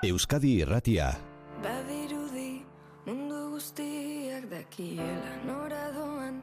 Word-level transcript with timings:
Euskadi 0.00 0.62
Irratia. 0.64 1.10
Badirudi 1.60 2.64
mundu 3.04 3.40
guztiak 3.52 4.46
dakiela 4.48 5.32
nora 5.44 5.92
doan 5.92 6.38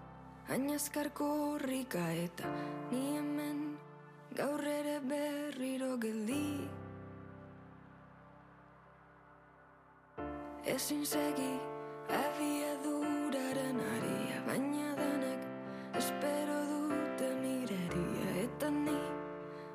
Añazkarko 0.54 1.26
horrika 1.26 2.04
eta 2.14 2.52
ni 2.92 3.18
hemen 3.18 3.58
gaur 4.38 4.62
ere 4.62 5.00
berriro 5.10 5.98
geldi 5.98 6.70
Ezin 10.76 11.02
segi 11.04 11.52
abiaduraren 12.22 13.80
aria 13.96 14.40
baina 14.52 14.92
denek 15.02 15.98
espero 16.04 16.60
dute 16.74 17.34
mireria 17.42 18.36
eta 18.44 18.70
ni 18.70 19.00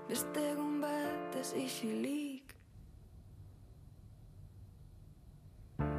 beste 0.06 0.50
egun 0.52 0.78
batez 0.86 1.50
isilik 1.66 2.31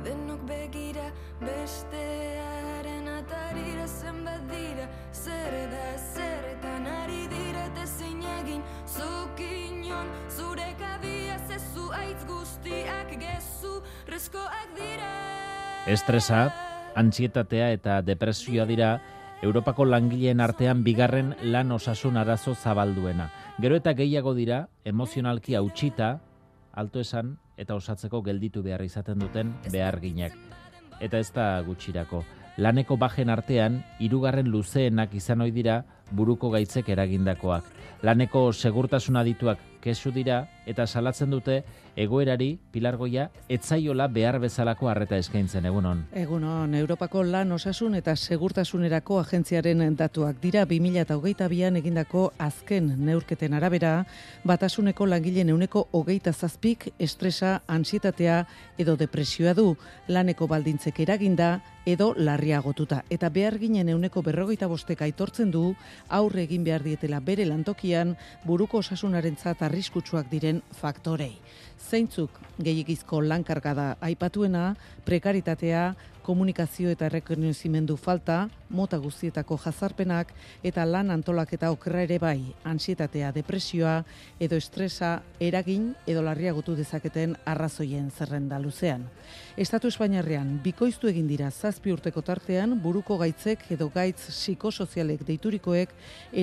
Denok 0.04 0.42
begira 0.44 1.06
bestearen 1.40 3.06
atarira 3.08 3.86
zenbat 3.88 4.42
dira 4.50 4.88
Zer 5.16 5.54
da 5.72 5.86
zerretan 5.96 6.88
ari 6.92 7.22
dira 7.32 7.62
eta 7.70 7.86
zein 7.88 8.20
egin 8.34 8.60
Zuk 8.84 9.40
inon 9.40 10.10
zure 10.28 10.68
kabia 10.82 11.38
zezu 11.48 11.88
aitz 11.96 12.26
guztiak 12.28 13.14
gezu 13.22 13.80
Reskoak 14.12 14.76
dira 14.76 15.12
Estresa, 15.88 16.50
antzietatea 17.00 17.72
eta 17.78 18.02
depresioa 18.04 18.68
dira 18.68 18.98
Europako 19.44 19.88
langileen 19.88 20.44
artean 20.44 20.84
bigarren 20.84 21.34
lan 21.44 21.72
osasun 21.76 22.16
arazo 22.16 22.56
zabalduena. 22.56 23.30
Gero 23.60 23.76
eta 23.76 23.92
gehiago 23.92 24.32
dira 24.36 24.68
emozionalki 24.88 25.56
hautsita, 25.60 26.14
alto 26.72 27.04
esan 27.04 27.38
eta 27.58 27.76
osatzeko 27.76 28.22
gelditu 28.22 28.64
behar 28.64 28.84
izaten 28.84 29.20
duten 29.20 29.54
beharginak. 29.72 30.34
Eta 31.02 31.20
ez 31.20 31.32
da 31.34 31.62
gutxirako. 31.66 32.24
Laneko 32.58 32.98
bajen 33.02 33.32
artean, 33.34 33.80
hirugarren 34.00 34.50
luzeenak 34.54 35.16
izan 35.18 35.42
ohi 35.42 35.52
dira 35.52 35.80
buruko 36.12 36.52
gaitzek 36.54 36.90
eragindakoak. 36.94 37.66
Laneko 38.06 38.52
segurtasun 38.54 39.18
adituak 39.18 39.62
kesu 39.82 40.12
dira 40.12 40.44
eta 40.70 40.86
salatzen 40.86 41.32
dute 41.34 41.64
egoerari 41.96 42.58
pilargoia 42.72 43.28
etzaiola 43.50 44.08
behar 44.08 44.40
bezalako 44.42 44.90
harreta 44.90 45.18
eskaintzen 45.18 45.66
egunon. 45.70 46.04
Egunon, 46.18 46.74
Europako 46.76 47.24
lan 47.24 47.52
osasun 47.52 47.96
eta 48.00 48.16
segurtasunerako 48.16 49.20
agentziaren 49.22 49.84
datuak 50.00 50.40
dira 50.42 50.66
2008an 50.70 51.78
egindako 51.82 52.32
azken 52.38 52.94
neurketen 53.06 53.54
arabera, 53.54 53.94
batasuneko 54.44 55.06
langileen 55.06 55.50
euneko 55.54 55.88
hogeita 55.92 56.34
zazpik 56.34 56.90
estresa, 57.00 57.62
ansietatea 57.68 58.44
edo 58.78 58.98
depresioa 58.98 59.54
du, 59.54 59.74
laneko 60.08 60.48
baldintzek 60.48 61.00
eraginda 61.06 61.60
edo 61.86 62.14
larriagotuta. 62.18 63.04
Eta 63.10 63.30
behar 63.30 63.58
ginen 63.60 63.90
euneko 63.90 64.24
berrogeita 64.24 64.68
bostek 64.72 65.02
aitortzen 65.04 65.52
du, 65.52 65.76
aurre 66.10 66.44
egin 66.48 66.64
behar 66.64 66.84
dietela 66.84 67.20
bere 67.20 67.46
lantokian, 67.46 68.16
buruko 68.46 68.80
osasunaren 68.80 69.38
arriskutsuak 69.44 70.30
diren 70.32 70.62
faktorei. 70.72 71.40
Zeintzuk 71.90 72.40
gehiagizko 72.60 73.22
lankargada 73.22 73.98
aipatuena, 74.02 74.76
prekaritatea, 75.06 75.96
komunikazio 76.24 76.90
eta 76.90 77.06
errekonozimendu 77.10 77.98
falta, 78.00 78.48
mota 78.70 78.98
guztietako 78.98 79.58
jazarpenak 79.66 80.34
eta 80.64 80.86
lan 80.88 81.12
antolaketa 81.14 81.70
okerra 81.76 82.04
ere 82.08 82.18
bai, 82.20 82.40
ansietatea, 82.64 83.32
depresioa 83.36 84.00
edo 84.40 84.58
estresa 84.58 85.14
eragin 85.40 85.92
edo 86.08 86.24
larriagotu 86.26 86.76
dezaketen 86.80 87.38
arrazoien 87.46 88.10
zerrenda 88.12 88.60
luzean. 88.60 89.06
Estatu 89.58 89.92
Espainiarrean 89.92 90.58
bikoiztu 90.64 91.12
egin 91.12 91.28
dira 91.30 91.52
zazpi 91.52 91.94
urteko 91.94 92.26
tartean 92.26 92.80
buruko 92.82 93.20
gaitzek 93.22 93.70
edo 93.78 93.92
gaitz 93.94 94.22
psikosozialek 94.30 95.28
deiturikoek 95.28 95.94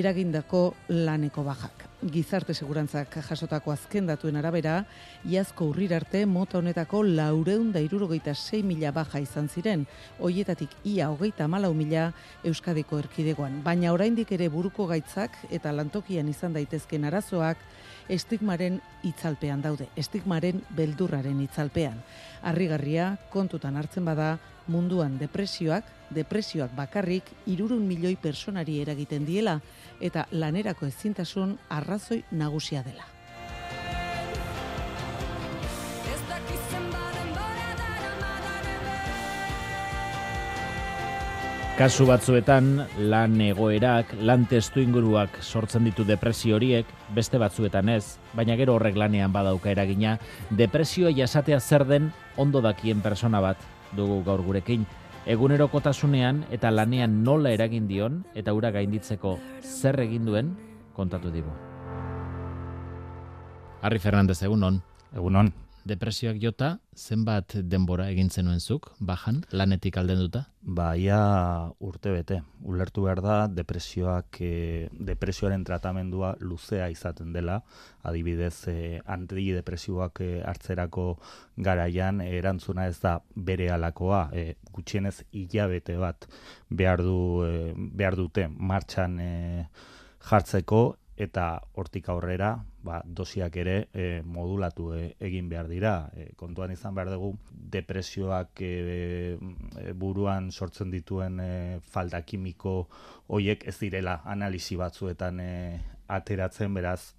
eragindako 0.03 0.69
laneko 0.89 1.45
bajak. 1.47 1.90
Gizarte 2.01 2.55
segurantzak 2.57 3.19
jasotako 3.29 3.75
azken 3.75 4.07
datuen 4.09 4.39
arabera, 4.41 4.87
iazko 5.29 5.67
urrir 5.69 5.93
arte 5.93 6.23
mota 6.25 6.57
honetako 6.57 7.03
laureun 7.05 7.75
da 7.75 7.83
irurogeita 7.85 8.33
6 8.33 8.63
mila 8.65 8.89
baja 8.97 9.21
izan 9.21 9.51
ziren, 9.53 9.85
hoietatik 10.19 10.73
ia 10.83 11.11
hogeita 11.13 11.45
malau 11.47 11.75
mila 11.77 12.07
Euskadiko 12.43 12.97
erkidegoan. 12.99 13.61
Baina 13.63 13.93
oraindik 13.93 14.33
ere 14.33 14.49
buruko 14.49 14.87
gaitzak 14.89 15.37
eta 15.51 15.75
lantokian 15.77 16.29
izan 16.33 16.57
daitezken 16.57 17.05
arazoak 17.05 17.61
estigmaren 18.09 18.81
itzalpean 19.05 19.61
daude, 19.61 19.91
estigmaren 19.95 20.65
beldurraren 20.73 21.45
itzalpean. 21.45 22.01
Arrigarria 22.41 23.19
kontutan 23.29 23.77
hartzen 23.77 24.09
bada 24.09 24.39
munduan 24.71 25.19
depresioak, 25.19 25.85
depresioak 26.15 26.73
bakarrik 26.75 27.29
irurun 27.51 27.85
milioi 27.87 28.17
personari 28.17 28.81
eragiten 28.81 29.27
diela 29.27 29.61
eta 30.01 30.27
lanerako 30.33 30.87
ezintasun 30.87 31.59
arrazoi 31.69 32.23
nagusia 32.31 32.83
dela. 32.83 33.07
Kasu 41.81 42.05
batzuetan 42.05 42.83
lan 43.09 43.39
egoerak, 43.41 44.11
lan 44.21 44.43
testu 44.45 44.83
inguruak 44.85 45.39
sortzen 45.41 45.87
ditu 45.89 46.05
depresio 46.05 46.59
horiek, 46.59 46.85
beste 47.17 47.41
batzuetan 47.41 47.89
ez, 47.89 48.19
baina 48.37 48.53
gero 48.61 48.75
horrek 48.77 48.99
lanean 49.01 49.33
badauka 49.33 49.71
eragina, 49.73 50.19
depresioa 50.53 51.15
jasatea 51.17 51.57
zer 51.61 51.87
den 51.89 52.11
ondo 52.37 52.61
dakien 52.61 53.01
persona 53.01 53.41
bat 53.41 53.65
dugu 53.97 54.21
gaur 54.27 54.45
gurekin. 54.45 54.85
Egunerokotasunean 55.29 56.47
eta 56.51 56.71
lanean 56.73 57.23
nola 57.25 57.51
eragin 57.53 57.89
dion 57.89 58.23
eta 58.35 58.55
ura 58.57 58.71
gainditzeko 58.73 59.37
zer 59.61 60.01
egin 60.01 60.25
duen 60.25 60.55
kontatu 60.97 61.29
digu. 61.31 61.53
Harri 63.83 63.99
Fernandez 63.99 64.43
egunon. 64.43 64.81
Egunon, 65.13 65.53
Depresioak 65.85 66.37
jota, 66.43 66.79
zenbat 66.97 67.57
denbora 67.63 68.11
egin 68.13 68.31
zenuen 68.31 68.61
zuk, 68.61 68.93
bajan, 69.01 69.45
lanetik 69.53 69.97
aldenduta? 69.97 70.47
ba, 70.63 70.95
ia 70.97 71.73
urte 71.81 72.13
bete. 72.13 72.41
Ulertu 72.69 73.07
behar 73.07 73.21
da, 73.25 73.37
depresioak, 73.49 74.41
e, 74.45 74.89
depresioaren 74.93 75.65
tratamendua 75.65 76.35
luzea 76.41 76.91
izaten 76.93 77.33
dela, 77.33 77.61
adibidez, 78.05 78.69
e, 78.69 79.01
antidepresioak 79.07 80.21
e, 80.21 80.31
hartzerako 80.45 81.07
garaian, 81.57 82.21
erantzuna 82.21 82.87
ez 82.87 82.99
da 83.01 83.19
bere 83.35 83.71
alakoa, 83.73 84.29
e, 84.33 84.55
gutxienez 84.73 85.23
hilabete 85.33 85.97
bat 85.97 86.29
behar, 86.69 87.03
du, 87.03 87.19
e, 87.47 87.73
behar 87.77 88.17
dute 88.21 88.49
martxan 88.49 89.19
e, 89.21 89.33
jartzeko, 90.29 91.00
eta 91.21 91.61
hortik 91.77 92.09
aurrera, 92.09 92.55
ba, 92.83 93.03
dosiak 93.05 93.57
ere 93.61 93.75
e, 93.93 94.23
modulatu 94.25 94.91
e, 94.97 95.03
egin 95.21 95.51
behar 95.51 95.69
dira. 95.69 95.93
E, 96.17 96.31
kontuan 96.41 96.73
izan 96.73 96.97
behar 96.97 97.13
dugu, 97.13 97.35
depresioak 97.51 98.63
e, 98.65 99.37
buruan 100.01 100.51
sortzen 100.51 100.91
dituen 100.95 101.39
e, 101.45 101.53
falta 101.85 102.23
kimiko 102.25 102.89
hoiek 103.29 103.69
ez 103.69 103.77
direla 103.83 104.21
analisi 104.25 104.81
batzuetan 104.81 105.45
e, 105.45 105.53
ateratzen, 106.09 106.73
beraz, 106.75 107.13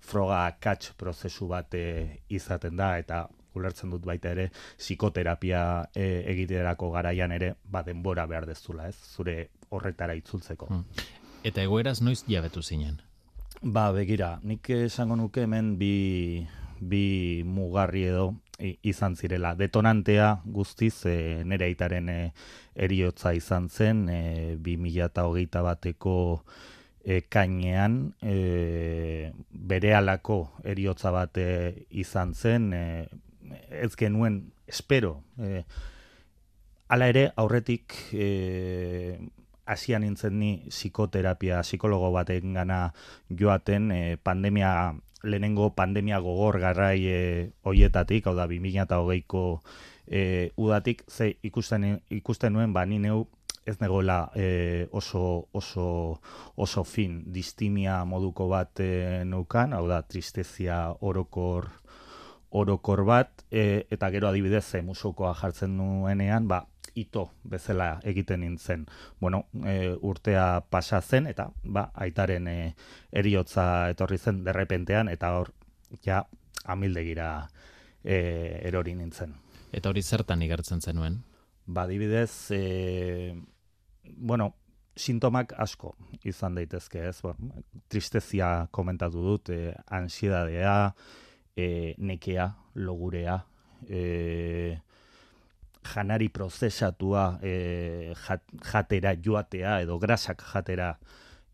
froga 0.00 0.44
catch 0.62 0.94
prozesu 0.96 1.50
bat 1.50 1.74
e, 1.74 2.22
izaten 2.30 2.78
da, 2.78 2.94
eta 3.02 3.26
ulertzen 3.58 3.90
dut 3.90 4.06
baita 4.06 4.30
ere, 4.30 4.48
psikoterapia 4.78 5.62
e, 5.90 6.06
egiterako 6.30 6.94
garaian 6.94 7.34
ere, 7.34 7.56
ba, 7.66 7.82
denbora 7.82 8.26
behar 8.30 8.46
dezula, 8.46 8.88
ez? 8.88 8.96
Zure 9.16 9.50
horretara 9.74 10.14
itzultzeko. 10.18 10.70
Eta 11.42 11.62
egoeraz 11.66 11.98
noiz 12.04 12.22
jabetu 12.28 12.62
zinen? 12.62 13.00
Ba, 13.62 13.90
begira, 13.92 14.38
nik 14.40 14.70
esango 14.72 15.18
nuke 15.20 15.42
hemen 15.44 15.74
bi, 15.76 16.46
bi 16.80 17.42
mugarri 17.44 18.06
edo 18.08 18.30
izan 18.88 19.18
zirela. 19.20 19.52
Detonantea 19.54 20.30
guztiz 20.46 21.04
e, 21.04 21.44
nere 21.44 21.66
aitaren 21.68 22.08
e, 22.08 22.16
eriotza 22.72 23.34
izan 23.36 23.68
zen, 23.68 24.06
e, 24.08 24.56
2008 24.64 25.60
bateko 25.66 26.14
e, 27.04 27.20
kainean, 27.28 28.14
e, 28.24 29.30
bere 29.50 29.92
alako 29.94 30.38
eriotza 30.64 31.12
bat 31.12 31.36
e, 31.36 31.84
izan 31.90 32.32
zen, 32.32 32.72
e, 32.72 33.08
ez 33.84 33.92
genuen, 33.92 34.40
espero, 34.66 35.18
e, 35.36 35.64
Hala 36.90 37.06
ere, 37.06 37.28
aurretik 37.38 37.94
e, 38.10 39.20
hasian 39.70 40.02
nintzen 40.02 40.38
ni 40.38 40.50
psikoterapia, 40.68 41.62
psikologo 41.62 42.10
baten 42.12 42.54
gana 42.58 42.80
joaten, 43.30 43.90
e, 43.94 44.16
pandemia, 44.16 44.94
lehenengo 45.22 45.70
pandemia 45.76 46.18
gogor 46.18 46.58
garrai 46.60 46.98
e, 47.06 47.20
oietatik, 47.62 48.26
hau 48.26 48.34
da, 48.34 48.48
2008ko 48.50 49.44
e, 50.06 50.22
udatik, 50.56 51.04
ze 51.08 51.36
ikusten, 51.46 52.00
ikusten 52.10 52.56
nuen, 52.56 52.74
ba, 52.74 52.84
ni 52.86 52.98
neu 52.98 53.28
ez 53.68 53.76
negoela 53.80 54.30
e, 54.34 54.88
oso, 54.90 55.46
oso, 55.52 56.20
oso 56.56 56.84
fin, 56.84 57.20
distimia 57.30 58.00
moduko 58.04 58.48
bat 58.50 58.82
e, 58.82 59.22
neukan, 59.28 59.76
hau 59.76 59.86
da, 59.88 60.02
tristezia 60.02 60.88
orokor 61.00 61.70
orokor 62.50 63.04
bat, 63.06 63.44
e, 63.50 63.86
eta 63.94 64.10
gero 64.10 64.26
adibidez 64.26 64.82
musukoa 64.82 65.36
jartzen 65.38 65.76
nuenean, 65.78 66.48
ba, 66.50 66.64
ito 66.94 67.30
bezala 67.44 68.00
egiten 68.04 68.40
nintzen. 68.40 68.86
Bueno, 69.20 69.46
e, 69.64 69.96
urtea 70.00 70.62
pasa 70.70 71.00
zen, 71.00 71.26
eta 71.26 71.50
ba, 71.64 71.90
aitaren 71.94 72.48
e, 72.48 72.58
eriotza 73.12 73.90
etorri 73.90 74.18
zen 74.18 74.44
derrepentean, 74.44 75.08
eta 75.08 75.34
hor, 75.38 75.52
ja, 76.04 76.24
amildegira 76.64 77.48
e, 78.04 78.60
erori 78.66 78.94
nintzen. 78.94 79.34
Eta 79.72 79.90
hori 79.90 80.02
zertan 80.02 80.42
igertzen 80.42 80.80
zenuen? 80.80 81.20
Ba, 81.66 81.84
adibidez, 81.84 82.50
e, 82.50 83.34
bueno, 84.16 84.54
sintomak 84.96 85.54
asko 85.58 85.94
izan 86.26 86.56
daitezke, 86.58 87.06
ez? 87.08 87.20
Ba, 87.22 87.34
tristezia 87.88 88.68
komentatu 88.74 89.22
dut, 89.24 89.52
e, 89.54 89.74
ansiedadea, 89.86 90.94
e, 91.56 91.94
nekea, 91.98 92.50
logurea, 92.74 93.40
e, 93.88 94.80
janari 95.84 96.28
prozesatua 96.28 97.38
e, 97.42 98.12
jatera 98.72 99.14
joatea 99.16 99.80
edo 99.84 99.98
grasak 99.98 100.42
jatera 100.52 100.98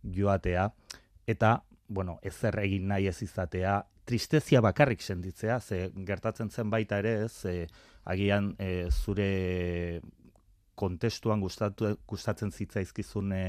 joatea. 0.02 0.70
Eta 1.26 1.62
bueno, 1.88 2.18
ezer 2.22 2.58
egin 2.62 2.88
nahi 2.90 3.06
ez 3.06 3.20
izatea, 3.22 3.80
tristezia 4.06 4.60
bakarrik 4.62 5.02
sentitzea, 5.02 5.60
ze 5.60 5.90
gertatzen 6.06 6.50
zen 6.50 6.70
baita 6.70 6.98
ere, 6.98 7.14
ez, 7.26 7.44
e, 7.46 7.66
agian 8.04 8.54
e, 8.58 8.88
zure 8.90 10.00
kontestuan 10.74 11.40
gustatu, 11.40 11.96
gustatzen 12.06 12.52
zitzaizkizun 12.52 13.32
e, 13.32 13.42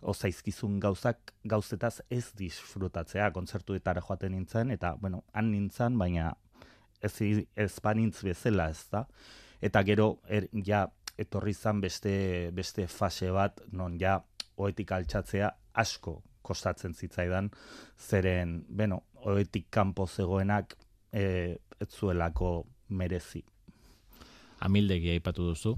ozaizkizun 0.00 0.78
gauzak 0.80 1.34
gauzetaz 1.44 2.00
ez 2.08 2.30
disfrutatzea, 2.36 3.30
kontzertuetara 3.36 4.00
joaten 4.00 4.32
nintzen, 4.32 4.70
eta, 4.72 4.94
bueno, 5.00 5.24
han 5.32 5.50
nintzen, 5.52 5.98
baina 6.00 6.30
ez, 7.00 7.14
ez 7.20 7.72
banintz 7.84 8.22
bezala, 8.24 8.70
ez 8.72 8.86
da 8.92 9.06
eta 9.60 9.82
gero 9.84 10.20
er, 10.28 10.48
ja 10.66 10.86
etorri 11.20 11.54
zan 11.54 11.80
beste, 11.80 12.50
beste 12.52 12.86
fase 12.88 13.30
bat 13.30 13.60
non 13.72 13.98
ja 14.00 14.20
oetik 14.56 14.92
altxatzea 14.92 15.50
asko 15.74 16.22
kostatzen 16.42 16.94
zitzaidan 16.94 17.50
zeren, 17.98 18.64
bueno, 18.68 19.02
oetik 19.14 19.68
kanpo 19.70 20.06
zegoenak 20.06 20.74
e, 21.12 21.56
ez 21.80 21.88
zuelako 21.88 22.66
merezi. 22.88 23.44
Amildegi 24.60 25.12
aipatu 25.14 25.46
duzu, 25.52 25.76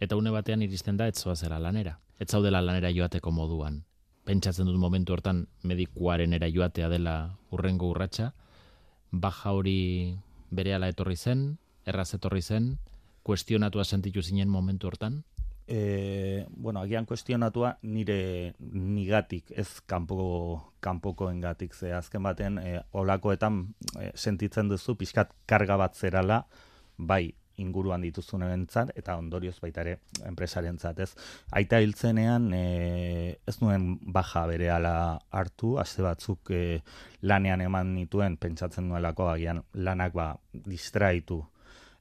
eta 0.00 0.16
une 0.16 0.30
batean 0.30 0.62
iristen 0.62 0.96
da 0.96 1.08
ez 1.08 1.24
zera 1.34 1.58
lanera. 1.58 1.98
Ez 2.18 2.28
zaudela 2.30 2.62
lanera 2.62 2.90
joateko 2.90 3.30
moduan. 3.30 3.84
Pentsatzen 4.24 4.66
dut 4.66 4.78
momentu 4.80 5.12
hortan 5.12 5.46
medikuaren 5.62 6.32
era 6.32 6.48
joatea 6.48 6.88
dela 6.88 7.36
urrengo 7.50 7.90
urratsa, 7.90 8.32
baja 9.10 9.52
hori 9.52 10.16
berehala 10.50 10.88
etorri 10.88 11.16
zen, 11.16 11.58
erraz 11.86 12.14
etorri 12.14 12.42
zen, 12.42 12.78
kuestionatua 13.26 13.84
sentitu 13.84 14.22
zinen 14.22 14.48
momentu 14.48 14.86
hortan? 14.86 15.24
E, 15.66 16.46
bueno, 16.54 16.80
agian 16.80 17.06
kuestionatua 17.06 17.72
nire 17.82 18.54
nigatik, 18.70 19.50
ez 19.50 19.80
kanpoko 19.90 20.74
kanpokoengatik 20.80 21.74
ze 21.74 21.90
azken 21.92 22.22
baten 22.22 22.60
e, 22.62 22.76
olakoetan 22.94 23.64
e, 23.98 24.12
sentitzen 24.14 24.70
duzu 24.70 24.94
pixkat 24.94 25.32
karga 25.46 25.76
bat 25.80 25.98
zerala, 25.98 26.44
bai 26.96 27.34
inguruan 27.58 28.04
dituzun 28.04 28.44
ebentzat, 28.46 28.92
eta 29.00 29.16
ondorioz 29.18 29.56
baita 29.58 29.82
ere 29.82 29.96
enpresarentzat, 30.28 31.00
ez? 31.02 31.10
Aita 31.56 31.80
hiltzenean 31.82 32.46
e, 32.54 32.62
ez 33.48 33.56
nuen 33.62 33.88
baja 34.12 34.44
bere 34.46 34.70
hartu, 34.70 35.74
aste 35.82 36.06
batzuk 36.06 36.54
e, 36.54 36.62
lanean 37.22 37.64
eman 37.66 37.94
nituen, 37.96 38.38
pentsatzen 38.38 38.86
nuelako 38.86 39.32
agian 39.32 39.64
lanak 39.74 40.14
ba 40.14 40.30
distraitu 40.52 41.42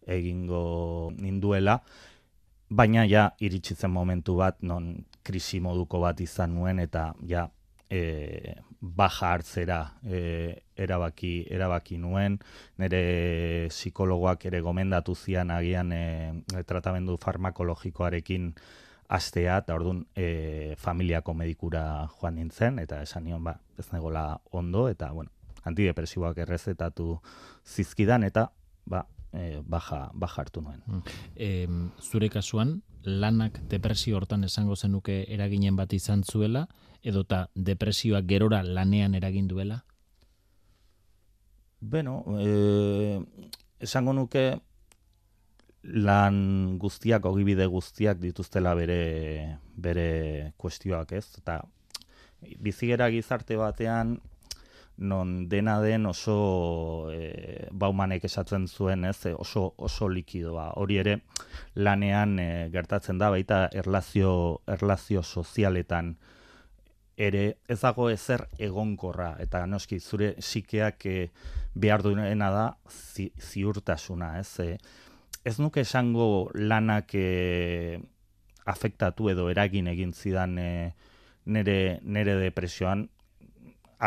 egingo 0.08 1.12
ninduela, 1.18 1.80
baina 2.70 3.06
ja 3.06 3.30
iritsi 3.40 3.76
zen 3.76 3.92
momentu 3.92 4.36
bat 4.38 4.62
non 4.62 5.06
krisi 5.24 5.60
moduko 5.60 6.00
bat 6.00 6.20
izan 6.22 6.56
nuen 6.56 6.80
eta 6.80 7.14
ja 7.28 7.48
e, 7.90 8.56
baja 8.82 9.32
hartzera 9.34 9.80
e, 10.04 10.62
erabaki, 10.78 11.46
erabaki 11.50 11.98
nuen, 11.98 12.38
nire 12.78 13.68
psikologoak 13.70 14.46
ere 14.50 14.62
gomendatu 14.62 15.16
zian 15.16 15.52
agian 15.52 15.92
e, 15.94 16.04
tratamendu 16.68 17.18
farmakologikoarekin 17.22 18.54
astea, 19.08 19.60
eta 19.62 19.76
orduan 19.78 20.04
e, 20.18 20.76
familiako 20.82 21.34
medikura 21.38 22.08
joan 22.18 22.40
nintzen, 22.40 22.80
eta 22.82 23.02
esan 23.06 23.26
nion 23.26 23.44
ba, 23.44 23.58
ez 23.78 23.88
negola 23.94 24.40
ondo, 24.52 24.88
eta 24.90 25.12
bueno, 25.14 25.32
antidepresiboak 25.66 26.42
errezetatu 26.46 27.20
zizkidan, 27.66 28.26
eta 28.26 28.50
ba, 28.86 29.06
e, 29.36 29.62
baja, 29.66 30.10
baja 30.14 30.42
hartu 30.42 30.62
nuen. 30.62 31.04
E, 31.36 31.68
zure 32.02 32.30
kasuan, 32.30 32.82
lanak 33.04 33.60
depresio 33.70 34.18
hortan 34.18 34.44
esango 34.48 34.76
zenuke 34.76 35.24
eraginen 35.34 35.76
bat 35.76 35.94
izan 35.94 36.24
zuela, 36.24 36.66
edota 37.04 37.46
depresioak 37.56 38.26
gerora 38.26 38.64
lanean 38.64 39.16
eragin 39.16 39.48
duela? 39.48 39.84
Beno, 41.82 42.24
e, 42.40 43.20
esango 43.80 44.14
nuke 44.14 44.46
lan 45.86 46.80
guztiak, 46.82 47.26
ogibide 47.30 47.68
guztiak 47.70 48.18
dituztela 48.18 48.74
bere, 48.74 49.60
bere 49.78 50.54
kuestioak 50.58 51.12
ez, 51.14 51.28
eta 51.38 51.60
bizigera 52.62 53.10
gizarte 53.14 53.58
batean 53.58 54.18
non 54.98 55.50
dena 55.50 55.82
den 55.82 56.06
oso 56.06 57.10
e, 57.12 57.68
baumanek 57.72 58.24
esatzen 58.30 58.68
zuen, 58.68 59.06
ez, 59.06 59.26
e, 59.26 59.34
oso, 59.34 59.74
oso 59.78 60.08
likidoa. 60.10 60.72
Hori 60.80 61.00
ere, 61.02 61.18
lanean 61.76 62.40
e, 62.40 62.50
gertatzen 62.72 63.20
da, 63.20 63.30
baita 63.34 63.66
erlazio, 63.74 64.62
erlazio 64.68 65.24
sozialetan 65.24 66.16
ere 67.16 67.58
ez 67.68 67.80
dago 67.80 68.10
ezer 68.12 68.46
egonkorra, 68.60 69.36
eta 69.40 69.64
noski, 69.68 70.00
zure 70.00 70.34
sikeak 70.40 71.06
e, 71.08 71.18
behar 71.74 72.04
duena 72.04 72.50
da 72.52 72.66
zi, 72.92 73.30
ziurtasuna, 73.40 74.36
ez, 74.40 74.60
e, 74.60 74.78
ez 75.46 75.58
nuke 75.60 75.86
esango 75.86 76.50
lanak 76.56 77.16
e, 77.16 78.00
afektatu 78.66 79.30
edo 79.32 79.50
eragin 79.52 79.88
egin 79.88 80.12
zidan 80.14 80.58
e, 80.60 80.70
nere, 81.46 82.00
nere 82.04 82.36
depresioan, 82.42 83.08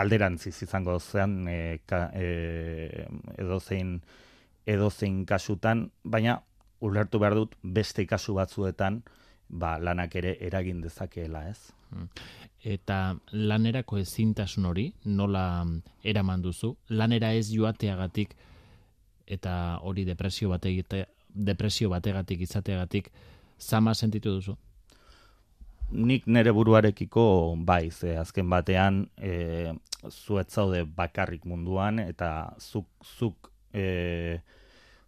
alderantziz 0.00 0.56
izango 0.62 0.99
zean 0.99 1.47
e, 1.49 1.79
ka, 1.87 2.09
e, 2.15 3.06
edozein, 3.39 3.99
edozein 4.67 5.25
kasutan, 5.27 5.88
baina 6.05 6.38
ulertu 6.81 7.19
behar 7.19 7.35
dut 7.35 7.57
beste 7.62 8.07
kasu 8.07 8.35
batzuetan 8.38 9.02
ba, 9.49 9.78
lanak 9.78 10.14
ere 10.21 10.37
eragin 10.45 10.81
dezakeela 10.81 11.49
ez. 11.49 11.59
Hmm. 11.90 12.09
Eta 12.69 13.17
lanerako 13.33 13.99
ezintasun 14.02 14.67
hori, 14.69 14.88
nola 15.05 15.64
eraman 16.05 16.43
duzu, 16.43 16.75
lanera 16.90 17.33
ez 17.33 17.49
joateagatik 17.52 18.35
eta 19.28 19.78
hori 19.85 20.05
depresio, 20.05 20.50
bate, 20.50 20.73
depresio 21.28 21.90
bategatik 21.93 22.40
izateagatik 22.45 23.11
zama 23.59 23.95
sentitu 23.95 24.35
duzu? 24.38 24.57
Nik 25.90 26.26
nere 26.26 26.52
buruarekiko 26.52 27.57
bai, 27.64 27.90
ze 27.90 28.16
azken 28.18 28.49
batean 28.50 29.07
e, 29.16 29.73
zuet 30.11 30.50
zaude 30.50 30.85
bakarrik 30.85 31.47
munduan 31.49 31.99
eta 31.99 32.54
zuk, 32.61 32.87
zuk 33.02 33.50
e, 33.73 34.40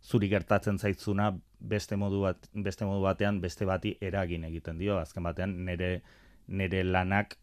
zuri 0.03 0.29
gertatzen 0.29 0.79
zaitzuna 0.79 1.31
beste 1.61 1.97
modu, 1.97 2.23
bat, 2.25 2.49
beste 2.55 2.89
modu 2.89 3.03
batean 3.05 3.41
beste 3.41 3.69
bati 3.69 3.97
eragin 4.01 4.45
egiten 4.49 4.79
dio. 4.79 4.97
Azken 4.99 5.23
batean 5.23 5.59
nere, 5.65 6.01
nere 6.49 6.83
lanak 6.85 7.37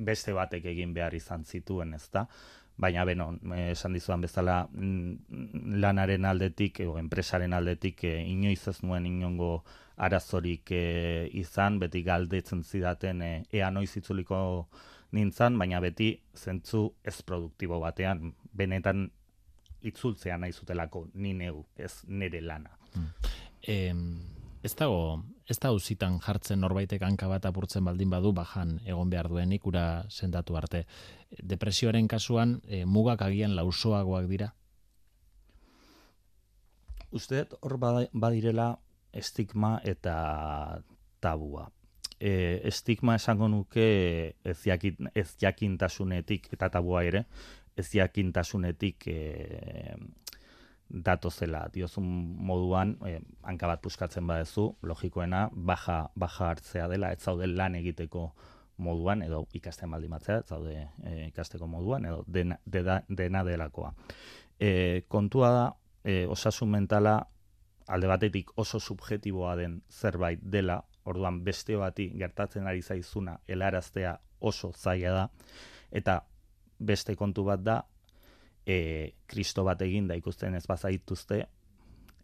beste 0.00 0.32
batek 0.32 0.64
egin 0.72 0.94
behar 0.96 1.14
izan 1.14 1.44
zituen, 1.44 1.92
ezta? 1.94 2.26
Baina, 2.80 3.04
beno, 3.04 3.34
esan 3.68 3.92
dizuan 3.92 4.22
bezala 4.24 4.62
lanaren 5.84 6.24
aldetik, 6.24 6.80
o, 6.86 6.96
enpresaren 6.96 7.52
aldetik, 7.52 8.06
e, 8.08 8.22
inoiz 8.24 8.62
ez 8.72 8.78
nuen 8.80 9.04
inongo 9.06 9.58
arazorik 10.00 10.72
e, 10.72 11.28
izan, 11.36 11.78
beti 11.82 12.02
galdetzen 12.06 12.64
zidaten 12.64 13.22
e, 13.22 13.30
ea 13.52 13.70
noiz 13.70 13.92
itzuliko 14.00 14.40
nintzan, 15.16 15.58
baina 15.58 15.80
beti 15.82 16.12
zentzu 16.36 16.86
ez 17.04 17.20
produktibo 17.26 17.80
batean, 17.82 18.32
benetan 18.56 19.08
itzultzea 19.86 20.36
nahi 20.38 20.52
zutelako 20.52 21.06
ni 21.14 21.34
neu, 21.36 21.64
ez 21.76 21.92
nere 22.08 22.40
lana. 22.40 22.76
Hmm. 22.90 23.10
ez 24.62 24.72
dago, 24.74 25.22
ez 25.46 25.58
da 25.62 25.70
uzitan 25.72 26.18
jartzen 26.20 26.60
norbaitek 26.60 27.02
hanka 27.06 27.28
bat 27.30 27.44
apurtzen 27.46 27.84
baldin 27.84 28.10
badu 28.10 28.32
bajan 28.32 28.78
egon 28.84 29.10
behar 29.10 29.28
duen 29.28 29.52
ikura 29.52 30.04
sendatu 30.08 30.56
arte. 30.56 30.84
Depresioaren 31.30 32.08
kasuan, 32.08 32.60
e, 32.66 32.84
mugak 32.84 33.22
agian 33.22 33.54
lausoagoak 33.56 34.28
dira? 34.30 34.52
Usteet, 37.10 37.54
hor 37.60 37.76
badirela 37.80 38.76
estigma 39.12 39.78
eta 39.84 40.82
tabua. 41.20 41.68
E, 42.20 42.60
estigma 42.68 43.14
esango 43.16 43.48
nuke 43.48 43.86
ez, 44.44 44.58
jakin, 44.64 45.10
ez 45.14 45.36
jakintasunetik 45.40 46.50
eta 46.52 46.68
tabua 46.68 47.04
ere, 47.08 47.24
ez 47.76 47.88
jakintasunetik 47.94 49.06
e, 49.08 49.96
datozela 50.90 51.66
diozun 51.72 52.06
moduan 52.46 52.96
e, 53.06 53.18
hanka 53.46 53.68
bat 53.70 53.82
puskatzen 53.82 54.26
badezu 54.26 54.66
logikoena 54.82 55.48
baja 55.52 56.10
baja 56.18 56.50
hartzea 56.50 56.88
dela 56.90 57.12
ez 57.14 57.20
zaude 57.22 57.46
lan 57.46 57.76
egiteko 57.78 58.30
moduan 58.82 59.22
edo 59.22 59.44
ikasten 59.54 59.90
baldin 59.90 60.10
batzea 60.10 60.40
ez 60.40 60.46
zaude 60.48 60.74
e, 61.04 61.26
ikasteko 61.28 61.66
moduan 61.66 62.04
edo 62.10 62.24
dena, 62.26 62.58
dena, 62.66 63.00
dena 63.08 63.44
delakoa 63.44 63.94
e, 64.58 65.02
kontua 65.08 65.50
da 65.54 65.66
e, 66.04 66.26
osasun 66.26 66.70
mentala 66.70 67.20
alde 67.90 68.06
batetik 68.06 68.50
oso 68.58 68.80
subjetiboa 68.80 69.56
den 69.58 69.82
zerbait 69.90 70.40
dela 70.42 70.80
orduan 71.04 71.42
beste 71.44 71.76
bati 71.76 72.10
gertatzen 72.18 72.66
ari 72.66 72.82
zaizuna 72.82 73.40
helaraztea 73.48 74.18
oso 74.38 74.72
zaila 74.72 75.14
da 75.14 75.30
eta 75.90 76.20
beste 76.78 77.16
kontu 77.16 77.44
bat 77.44 77.62
da 77.62 77.80
e, 78.66 79.14
kristo 79.26 79.64
bat 79.64 79.82
egin 79.82 80.08
da 80.08 80.16
ikusten 80.18 80.54
ez 80.54 80.66
bazaituzte, 80.68 81.40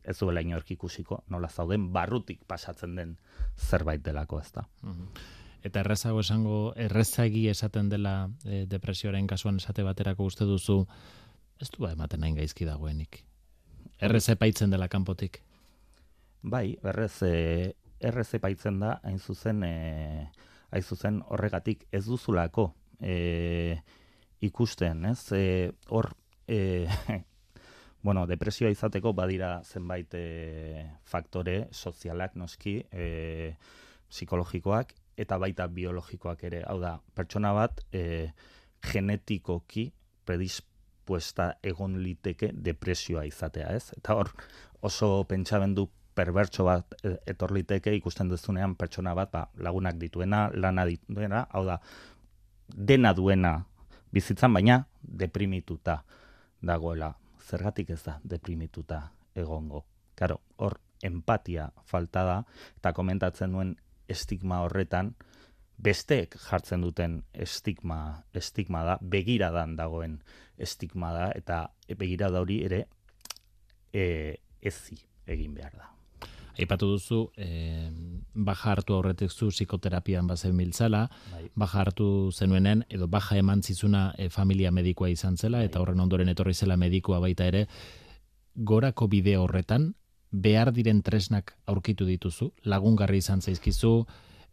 ez 0.06 0.16
duela 0.20 0.42
inork 0.44 0.70
ikusiko, 0.76 1.22
nola 1.32 1.48
zauden 1.48 1.90
barrutik 1.92 2.44
pasatzen 2.46 2.94
den 2.96 3.16
zerbait 3.56 4.04
delako 4.04 4.40
ez 4.40 4.52
da. 4.52 4.68
Mhm. 4.82 5.08
Eta 5.66 5.80
errezago 5.80 6.20
esango, 6.22 6.72
errezagi 6.76 7.48
esaten 7.50 7.88
dela 7.90 8.30
e, 8.44 8.66
depresioaren 8.70 9.26
kasuan 9.26 9.56
esate 9.56 9.82
baterako 9.82 10.28
uste 10.30 10.44
duzu, 10.44 10.84
ez 11.58 11.70
du 11.70 11.82
ba 11.82 11.90
ematen 11.92 12.20
nahi 12.20 12.36
gaizki 12.36 12.64
dagoenik. 12.68 13.24
Errez 13.98 14.28
epaitzen 14.28 14.70
dela 14.70 14.88
kanpotik. 14.88 15.42
Bai, 16.46 16.76
errez, 16.86 17.24
e, 17.26 17.74
errez 17.98 18.28
epaitzen 18.38 18.76
da, 18.78 19.00
hain 19.02 19.16
zuzen, 19.18 19.64
e, 19.66 20.28
hain 20.70 20.84
zuzen 20.84 21.16
horregatik 21.26 21.82
ez 21.90 22.04
duzulako 22.06 22.68
e, 23.02 23.80
ikusten, 24.46 25.08
ez? 25.10 25.32
E, 25.34 25.72
hor, 25.90 26.12
e, 26.46 26.86
bueno, 28.06 28.28
depresioa 28.30 28.70
izateko 28.70 29.10
badira 29.18 29.56
zenbait 29.66 30.14
e, 30.14 30.84
faktore 31.02 31.56
sozialak 31.72 32.38
noski, 32.38 32.76
e, 32.94 33.56
psikologikoak 34.06 34.94
eta 35.18 35.40
baita 35.42 35.66
biologikoak 35.66 36.46
ere. 36.46 36.62
Hau 36.70 36.78
da, 36.78 36.94
pertsona 37.18 37.56
bat 37.58 37.82
e, 37.90 38.30
genetikoki 38.86 39.88
predispuesta 40.22 41.56
egon 41.58 41.98
liteke 42.06 42.54
depresioa 42.54 43.26
izatea, 43.26 43.74
ez? 43.74 43.90
Eta 43.98 44.14
hor, 44.14 44.30
oso 44.86 45.24
pentsamendu 45.26 45.90
perbertso 46.16 46.64
bat 46.64 46.96
etor 47.28 47.52
liteke 47.52 47.92
ikusten 47.98 48.30
duzunean 48.32 48.74
pertsona 48.78 49.14
bat 49.14 49.32
ba, 49.32 49.44
lagunak 49.60 49.98
dituena, 50.00 50.46
lana 50.54 50.86
dituena, 50.88 51.44
hau 51.52 51.64
da, 51.68 51.78
dena 52.68 53.12
duena 53.14 53.58
bizitzan, 54.12 54.54
baina 54.56 54.80
deprimituta 55.02 56.00
dagoela, 56.64 57.12
zergatik 57.46 57.92
ez 57.94 58.02
da 58.06 58.16
deprimituta 58.24 59.02
egongo. 59.36 59.84
Karo, 60.16 60.40
hor 60.56 60.78
empatia 61.04 61.68
falta 61.84 62.24
da, 62.24 62.36
eta 62.78 62.94
komentatzen 62.96 63.52
duen 63.52 63.74
estigma 64.08 64.62
horretan, 64.64 65.12
besteek 65.76 66.38
jartzen 66.40 66.80
duten 66.80 67.18
estigma, 67.34 68.22
estigma 68.32 68.84
da, 68.88 68.96
begiradan 69.02 69.76
dagoen 69.76 70.22
estigma 70.56 71.12
da, 71.12 71.28
eta 71.36 71.66
begirada 71.98 72.40
hori 72.40 72.62
ere 72.64 72.86
e, 73.92 74.06
ezi 74.62 74.96
egin 75.26 75.52
behar 75.58 75.76
da. 75.76 75.95
Aipatu 76.56 76.88
duzu, 76.88 77.18
e, 77.36 77.90
baja 78.32 78.72
hartu 78.72 78.94
aurretik 78.96 79.30
zu 79.30 79.50
psikoterapian 79.52 80.26
bazen 80.26 80.54
miltzala, 80.56 81.06
bai. 81.32 81.44
baja 81.54 81.82
hartu 81.82 82.30
zenuenen, 82.32 82.84
edo 82.88 83.08
baja 83.08 83.36
eman 83.36 83.62
zizuna 83.62 84.14
e, 84.16 84.30
familia 84.30 84.70
medikoa 84.72 85.10
izan 85.12 85.36
zela, 85.36 85.62
eta 85.64 85.78
bai. 85.78 85.84
horren 85.84 86.00
ondoren 86.00 86.28
etorri 86.32 86.54
zela 86.54 86.76
medikoa 86.76 87.20
baita 87.20 87.46
ere, 87.46 87.66
gorako 88.54 89.08
bide 89.08 89.36
horretan, 89.36 89.94
behar 90.32 90.72
diren 90.72 91.02
tresnak 91.02 91.54
aurkitu 91.66 92.06
dituzu, 92.08 92.52
lagungarri 92.64 93.18
izan 93.18 93.42
zaizkizu, 93.42 93.92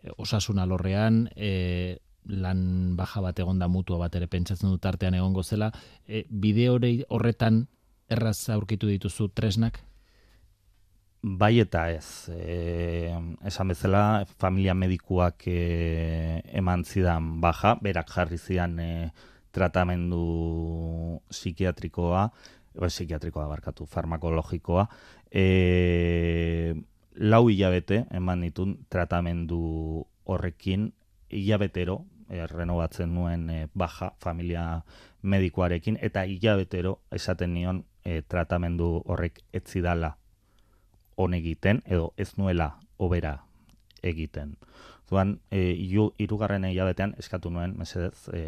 e, 0.03 0.11
osasun 0.17 0.59
alorrean, 0.59 1.29
e, 1.35 1.99
lan 2.25 2.95
baja 2.95 3.21
bat 3.21 3.39
egonda 3.39 3.67
mutua 3.67 3.97
bat 4.05 4.15
ere 4.15 4.27
pentsatzen 4.31 4.69
dut 4.69 4.85
artean 4.85 5.15
egongo 5.15 5.43
zela, 5.43 5.71
e, 6.07 6.25
bide 6.29 6.69
horretan 6.69 7.65
erraz 8.09 8.49
aurkitu 8.49 8.87
dituzu 8.87 9.29
tresnak? 9.33 9.79
Bai 11.23 11.61
eta 11.61 11.85
ez. 11.87 12.27
E, 12.35 13.07
esan 13.47 13.69
bezala, 13.71 14.25
familia 14.43 14.73
medikuak 14.75 15.45
e, 15.47 16.41
eman 16.51 16.81
zidan 16.83 17.37
baja, 17.39 17.77
berak 17.79 18.09
jarri 18.11 18.35
zidan 18.37 18.73
e, 18.83 18.87
tratamendu 19.55 21.21
psikiatrikoa, 21.31 22.25
e, 22.75 22.89
psikiatrikoa 22.89 23.45
barkatu, 23.47 23.87
farmakologikoa, 23.87 24.83
e, 25.31 26.75
lau 27.15 27.47
hilabete 27.47 28.01
eman 28.11 28.43
ditun 28.43 28.73
tratamendu 28.91 30.03
horrekin, 30.27 30.89
hilabetero, 31.31 32.01
e, 32.27 32.41
renovatzen 32.51 33.15
nuen 33.15 33.47
e, 33.49 33.61
baja 33.73 34.11
familia 34.19 34.83
medikuarekin, 35.21 36.01
eta 36.03 36.25
hilabetero 36.27 36.97
esaten 37.15 37.55
nion 37.55 37.85
e, 38.03 38.19
tratamendu 38.27 38.97
horrek 39.07 39.39
etzidala 39.55 40.17
on 41.15 41.33
egiten 41.33 41.81
edo 41.85 42.13
ez 42.17 42.33
nuela 42.37 42.77
obera 42.97 43.37
egiten. 44.03 44.57
Zuan, 45.09 45.37
e, 45.51 45.59
irugarren 46.17 46.65
hilabetean 46.65 47.15
eskatu 47.19 47.51
nuen, 47.51 47.75
mesedez, 47.77 48.29
e, 48.33 48.41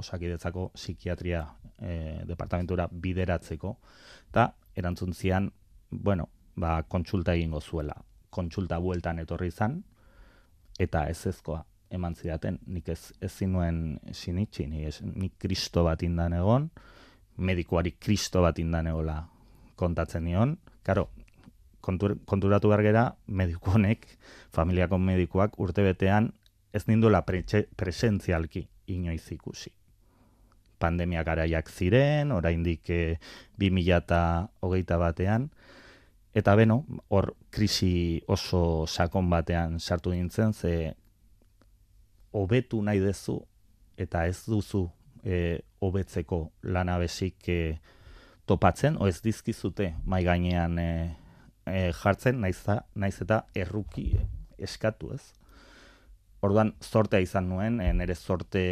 osakidetzako 0.00 0.68
psikiatria 0.76 1.44
e, 1.80 2.22
departamentura 2.28 2.86
bideratzeko, 2.90 3.76
eta 4.30 4.50
erantzun 4.76 5.14
zian, 5.14 5.50
bueno, 5.90 6.28
ba, 6.56 6.82
kontsulta 6.88 7.34
egingo 7.34 7.60
zuela. 7.60 7.96
Kontsulta 8.30 8.78
bueltan 8.78 9.18
etorri 9.22 9.48
izan, 9.52 9.80
eta 10.78 11.06
ez 11.08 11.20
ezkoa 11.30 11.64
eman 11.94 12.16
zidaten, 12.18 12.58
nik 12.66 12.88
ez, 12.90 13.12
ez 13.22 13.30
zinuen 13.32 13.98
sinitxi, 14.12 14.66
nik, 14.66 14.86
ez, 14.90 15.00
nik 15.02 15.38
kristo 15.38 15.84
bat 15.86 16.02
indan 16.02 16.34
egon, 16.34 16.68
medikuari 17.36 17.94
kristo 17.98 18.42
bat 18.42 18.58
indan 18.58 18.90
egola 18.90 19.20
kontatzen 19.78 20.24
nion, 20.26 20.58
Karo, 20.84 21.08
kontur, 21.84 22.16
konturatu 22.24 22.72
bergera 22.72 23.10
mediku 23.26 23.76
honek, 23.76 24.06
familiako 24.54 24.98
medikuak 24.98 25.58
urte 25.60 25.84
betean 25.84 26.32
ez 26.74 26.86
ninduela 26.88 27.22
presentzialki 27.22 28.66
inoiz 28.90 29.24
ikusi. 29.32 29.70
Pandemia 30.82 31.22
garaiak 31.24 31.70
ziren, 31.70 32.32
oraindik 32.34 32.90
e, 32.90 33.00
eh, 33.14 34.18
hogeita 34.60 34.98
batean, 34.98 35.50
eta 36.34 36.54
beno, 36.56 36.84
hor 37.08 37.34
krisi 37.50 38.20
oso 38.26 38.86
sakon 38.86 39.30
batean 39.30 39.78
sartu 39.78 40.10
nintzen, 40.10 40.52
ze 40.52 40.94
hobetu 42.32 42.82
nahi 42.82 42.98
dezu, 42.98 43.38
eta 43.96 44.26
ez 44.26 44.42
duzu 44.46 44.88
e, 45.22 45.60
hobetzeko 45.80 46.50
lanabesik 46.62 47.48
e, 47.48 47.78
topatzen, 48.46 48.98
o 48.98 49.06
ez 49.06 49.20
dizkizute 49.22 49.94
mai 50.04 50.24
gainean 50.24 50.78
e, 50.78 50.90
e, 51.66 51.92
jartzen 51.92 52.40
naiz, 52.40 52.60
naiz 52.94 53.16
eta 53.22 53.44
erruki 53.54 54.12
eskatu 54.58 55.12
ez. 55.14 55.22
Orduan 56.44 56.74
zortea 56.84 57.22
izan 57.24 57.48
nuen, 57.48 57.78
e, 57.80 57.92
nire 57.96 58.14
zorte 58.14 58.64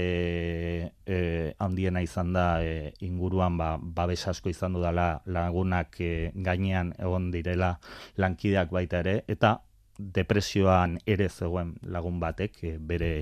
e, 1.07 1.19
handiena 1.59 2.03
izan 2.05 2.35
da 2.37 2.47
e, 2.61 2.93
inguruan 3.01 3.57
ba, 3.57 3.77
babes 3.81 4.27
asko 4.29 4.53
izan 4.53 4.77
dudala 4.77 5.23
lagunak 5.25 5.97
e, 6.01 6.31
gainean 6.35 6.93
egon 6.99 7.31
direla 7.33 7.79
lankideak 8.21 8.73
baita 8.77 9.01
ere, 9.01 9.23
eta 9.29 9.57
depresioan 9.99 10.99
ere 11.07 11.29
zegoen 11.29 11.77
lagun 11.83 12.21
batek 12.21 12.63
e, 12.65 12.77
bere 12.79 13.13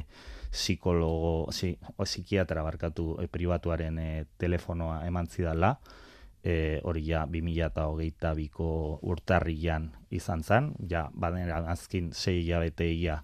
psikologo, 0.50 1.52
si, 1.54 1.76
o, 1.96 2.02
psikiatra 2.02 2.66
barkatu 2.66 3.14
e, 3.22 3.28
pribatuaren 3.30 3.98
e, 4.02 4.10
telefonoa 4.38 5.04
eman 5.06 5.30
zidala, 5.30 5.76
e, 6.44 6.80
hori 6.84 7.04
ja 7.06 7.26
2008 7.26 8.34
biko 8.36 8.98
urtarrian 9.02 9.90
izan 10.10 10.42
zen, 10.42 10.72
ja 10.88 11.08
baden 11.12 11.50
azkin 11.50 12.12
sei 12.12 12.42
jabeteia 12.46 13.22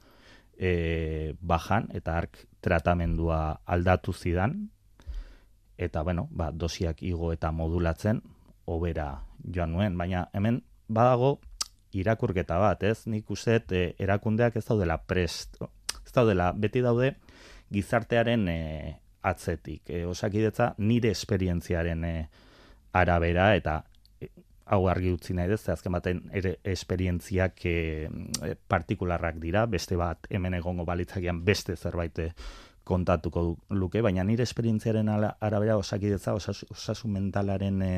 e, 0.59 1.35
bajan, 1.41 1.89
eta 1.95 2.17
ark 2.17 2.45
tratamendua 2.61 3.61
aldatu 3.65 4.13
zidan, 4.13 4.69
eta 5.79 6.03
bueno, 6.03 6.29
ba, 6.31 6.51
dosiak 6.53 7.03
igo 7.03 7.33
eta 7.33 7.53
modulatzen, 7.53 8.23
obera 8.67 9.23
joan 9.55 9.73
nuen, 9.73 9.99
baina 9.99 10.27
hemen 10.35 10.63
badago 10.89 11.39
irakurketa 11.97 12.59
bat, 12.59 12.83
ez? 12.83 13.07
Nik 13.07 13.31
uste 13.31 13.61
e, 13.71 13.83
erakundeak 14.03 14.57
ez 14.57 14.65
daudela 14.67 14.99
prest, 14.99 15.61
ez 16.05 16.13
daudela, 16.13 16.53
beti 16.53 16.83
daude 16.85 17.15
gizartearen 17.73 18.49
e, 18.49 18.59
atzetik. 19.27 19.83
E, 19.91 20.05
osakidetza 20.07 20.75
nire 20.79 21.13
esperientziaren 21.15 22.05
e, 22.05 22.17
arabera 23.01 23.55
eta 23.57 23.81
e, 24.21 24.31
hau 24.75 24.87
argi 24.91 25.13
utzi 25.15 25.35
nahi 25.35 25.51
dez, 25.53 25.63
azken 25.73 25.95
baten 25.97 26.23
ere 26.35 26.57
esperientziak 26.65 27.67
e, 27.67 27.77
partikularrak 28.69 29.41
dira, 29.43 29.67
beste 29.67 29.99
bat 30.01 30.27
hemen 30.31 30.59
egongo 30.59 30.85
balitzakian 30.89 31.45
beste 31.45 31.77
zerbait 31.77 32.21
kontatuko 32.87 33.57
luke, 33.75 34.03
baina 34.03 34.23
nire 34.25 34.45
esperientziaren 34.47 35.09
arabera 35.11 35.77
osakidetza 35.77 36.37
osasun 36.37 37.17
mentalaren 37.19 37.83
e, 37.83 37.95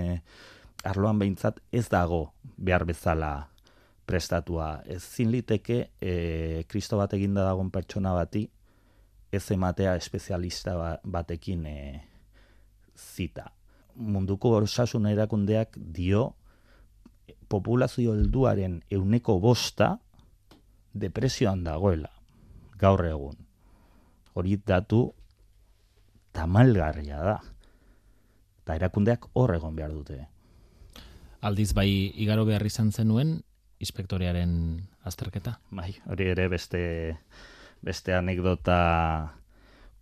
arloan 0.89 1.19
behintzat 1.21 1.61
ez 1.73 1.89
dago 1.93 2.33
behar 2.57 2.87
bezala 2.89 3.33
prestatua. 4.09 4.83
Ez 4.89 5.03
zinliteke 5.03 5.79
e, 6.01 6.65
kristo 6.71 6.97
bat 6.97 7.13
eginda 7.19 7.45
dagoen 7.45 7.69
pertsona 7.75 8.15
bati 8.17 8.47
ez 9.33 9.45
ematea 9.53 9.95
espezialista 10.01 10.77
ba- 10.79 10.97
batekin 11.05 11.67
e, 11.69 11.79
zita. 12.97 13.51
Munduko 13.99 14.55
osasun 14.61 15.07
erakundeak 15.11 15.77
dio 15.77 16.37
populazio 17.49 18.15
helduaren 18.15 18.83
euneko 18.91 19.39
bosta 19.43 19.97
depresioan 20.95 21.65
dagoela 21.65 22.11
gaur 22.79 23.05
egun. 23.05 23.37
Hori 24.39 24.59
datu 24.63 25.03
tamalgarria 26.33 27.19
da. 27.25 27.37
Eta 28.63 28.77
erakundeak 28.79 29.27
hor 29.35 29.55
egon 29.57 29.75
behar 29.77 29.95
dute. 29.97 30.21
Aldiz 31.43 31.73
bai 31.75 31.89
igaro 32.23 32.45
behar 32.47 32.65
izan 32.67 32.93
zenuen 32.93 33.41
inspektorearen 33.79 34.53
azterketa. 35.07 35.59
Bai, 35.71 35.93
hori 36.07 36.31
ere 36.35 36.49
beste 36.51 36.83
beste 37.83 38.15
anekdota 38.15 38.79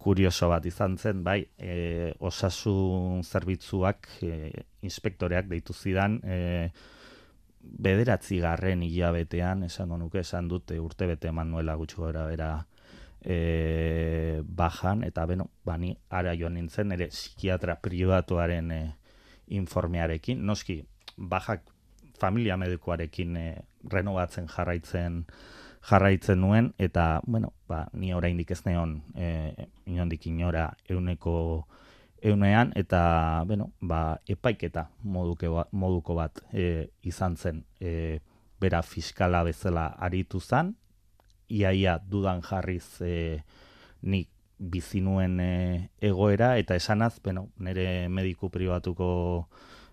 kurioso 0.07 0.47
bat 0.47 0.67
izan 0.69 0.95
zen, 1.03 1.25
bai, 1.27 1.41
e, 1.59 2.13
osasun 2.23 3.25
zerbitzuak 3.27 4.07
e, 4.23 4.37
inspektoreak 4.87 5.49
deitu 5.51 5.75
zidan, 5.75 6.21
e, 6.23 6.71
bederatzi 7.59 8.39
garren 8.39 8.85
hilabetean, 8.87 9.65
esango 9.67 9.99
nuke, 9.99 10.23
esan 10.23 10.47
dute 10.53 10.79
urtebete 10.79 11.33
manuela 11.35 11.75
gutxi 11.75 11.99
gora 11.99 12.23
bera 12.31 12.51
e, 13.19 14.43
bajan, 14.47 15.03
eta 15.09 15.27
beno, 15.27 15.49
bani 15.67 15.97
ara 16.15 16.37
joan 16.39 16.55
nintzen, 16.55 16.95
ere 16.95 17.11
psikiatra 17.11 17.75
pribatuaren 17.83 18.71
e, 18.71 18.81
informearekin, 19.59 20.47
noski, 20.47 20.85
bajak 21.17 21.67
familia 22.23 22.55
medikoarekin 22.63 23.43
e, 23.43 23.49
renovatzen 23.91 24.47
jarraitzen 24.55 25.25
jarraitzen 25.87 26.40
nuen, 26.40 26.73
eta, 26.78 27.21
bueno, 27.26 27.52
ba, 27.69 27.87
ni 27.93 28.12
oraindik 28.14 28.50
ez 28.50 28.62
neon 28.66 28.99
e, 29.14 29.66
inondik 29.87 30.26
inora 30.26 30.71
euneko 30.90 31.66
eunean, 32.23 32.73
eta, 32.75 33.45
bueno, 33.47 33.71
ba, 33.81 34.19
epaiketa 34.26 34.88
moduke 35.02 35.49
ba- 35.52 35.69
moduko 35.71 36.16
bat 36.19 36.43
e, 36.52 36.88
izan 37.07 37.37
zen, 37.37 37.62
e, 37.78 38.19
bera 38.61 38.83
fiskala 38.83 39.45
bezala 39.47 39.87
aritu 40.02 40.40
zan, 40.40 40.75
iaia 41.49 41.99
dudan 42.02 42.43
jarriz 42.43 43.00
e, 43.05 43.45
nik 44.02 44.33
bizi 44.59 45.02
nuen 45.05 45.38
e, 45.40 45.90
egoera, 46.00 46.57
eta 46.59 46.75
esanaz, 46.75 47.21
bueno, 47.23 47.50
nire 47.62 48.09
mediku 48.09 48.50
pribatuko 48.50 49.09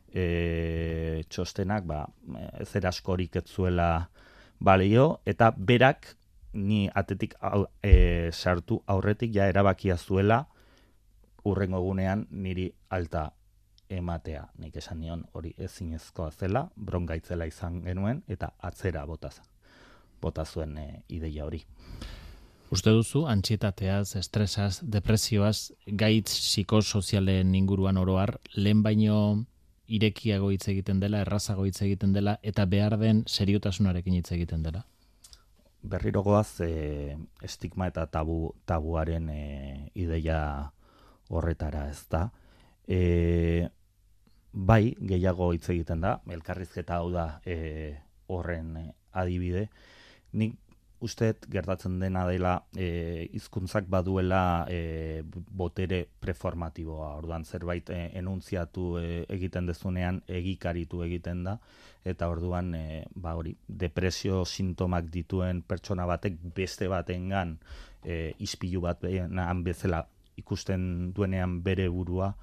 e, 0.10 1.22
txostenak, 1.30 1.86
ba, 1.86 2.06
ez 2.58 2.72
eraskorik 2.80 3.36
ez 3.44 3.46
zuela 3.46 4.08
balio, 4.64 5.20
eta 5.26 5.52
berak 5.58 6.16
ni 6.54 6.88
atetik 6.94 7.36
au, 7.42 7.66
e, 7.84 8.32
sartu 8.32 8.82
aurretik 8.88 9.34
ja 9.36 9.48
erabakia 9.52 9.98
zuela 9.98 10.46
urrengo 11.44 11.82
egunean 11.82 12.28
niri 12.32 12.70
alta 12.90 13.32
ematea. 13.90 14.48
Nik 14.58 14.78
esan 14.80 15.02
nion 15.04 15.26
hori 15.34 15.54
ezinezkoa 15.58 16.32
zela, 16.32 16.68
bronkaitzela 16.76 17.46
izan 17.50 17.82
genuen, 17.84 18.24
eta 18.28 18.54
atzera 18.62 19.06
bota, 19.06 19.30
bota 20.22 20.46
zuen 20.46 20.78
e, 20.78 20.88
ideia 21.10 21.46
hori. 21.46 21.64
Uste 22.74 22.90
duzu, 22.90 23.28
antxietateaz, 23.30 24.16
estresaz, 24.18 24.80
depresioaz, 24.82 25.74
gaitz 25.86 26.32
psikosozialen 26.32 27.54
inguruan 27.56 28.00
oroar, 28.02 28.40
lehen 28.56 28.82
baino 28.82 29.18
irekiago 29.88 30.50
hitz 30.52 30.68
egiten 30.72 31.00
dela, 31.00 31.22
errazago 31.22 31.66
hitz 31.66 31.82
egiten 31.82 32.14
dela, 32.14 32.38
eta 32.44 32.66
behar 32.66 32.98
den 33.00 33.24
seriotasunarekin 33.28 34.20
hitz 34.20 34.32
egiten 34.32 34.64
dela. 34.64 34.86
berriro 35.84 36.22
goaz 36.24 36.62
e, 36.62 37.18
estigma 37.44 37.90
eta 37.92 38.06
tabu, 38.08 38.56
tabuaren 38.66 39.28
e, 39.30 39.92
ideia 40.00 40.72
horretara 41.30 41.90
ez 41.90 42.06
da. 42.10 42.30
E, 42.88 43.68
bai, 44.54 44.96
gehiago 45.12 45.52
hitz 45.54 45.68
egiten 45.76 46.02
da, 46.06 46.22
elkarrizketa 46.32 47.02
hau 47.02 47.12
da 47.12 47.42
e, 47.46 48.00
horren 48.32 48.78
adibide. 49.12 49.68
Nik 50.32 50.56
usteet 51.04 51.48
gertatzen 51.52 51.98
dena 52.00 52.24
dela 52.30 52.54
e, 52.76 53.28
hizkuntzak 53.36 53.90
baduela 53.92 54.66
e, 54.72 55.24
botere 55.28 56.06
preformatiboa. 56.24 57.10
Orduan 57.20 57.44
zerbait 57.44 57.90
e, 57.92 58.00
enuntziatu 58.20 58.88
e, 59.02 59.04
egiten 59.36 59.68
dezunean 59.68 60.22
egikaritu 60.28 61.04
egiten 61.04 61.44
da 61.48 61.58
eta 62.08 62.30
orduan 62.32 62.74
e, 62.76 63.04
ba 63.16 63.36
hori 63.40 63.56
depresio 63.68 64.44
sintomak 64.46 65.12
dituen 65.12 65.62
pertsona 65.68 66.08
batek 66.08 66.40
beste 66.56 66.88
batengan 66.92 67.58
e, 68.04 68.34
ispilu 68.44 68.84
bat 68.88 69.04
behan 69.04 69.64
bezala 69.64 70.06
ikusten 70.40 71.14
duenean 71.14 71.62
bere 71.64 71.90
burua 71.90 72.34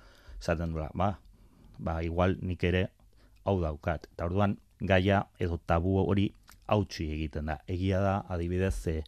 esaten 0.40 0.72
duela, 0.72 0.90
ba, 0.94 1.18
ba 1.78 2.00
igual 2.04 2.36
nik 2.40 2.64
ere 2.64 2.88
hau 3.44 3.58
daukat. 3.60 4.06
Eta 4.12 4.28
orduan 4.28 4.58
gaia 4.80 5.26
edo 5.38 5.58
tabu 5.66 5.98
hori 6.00 6.30
hautsi 6.70 7.10
egiten 7.16 7.50
da. 7.50 7.58
Egia 7.70 8.00
da, 8.04 8.14
adibidez, 8.30 8.78
e, 8.88 9.00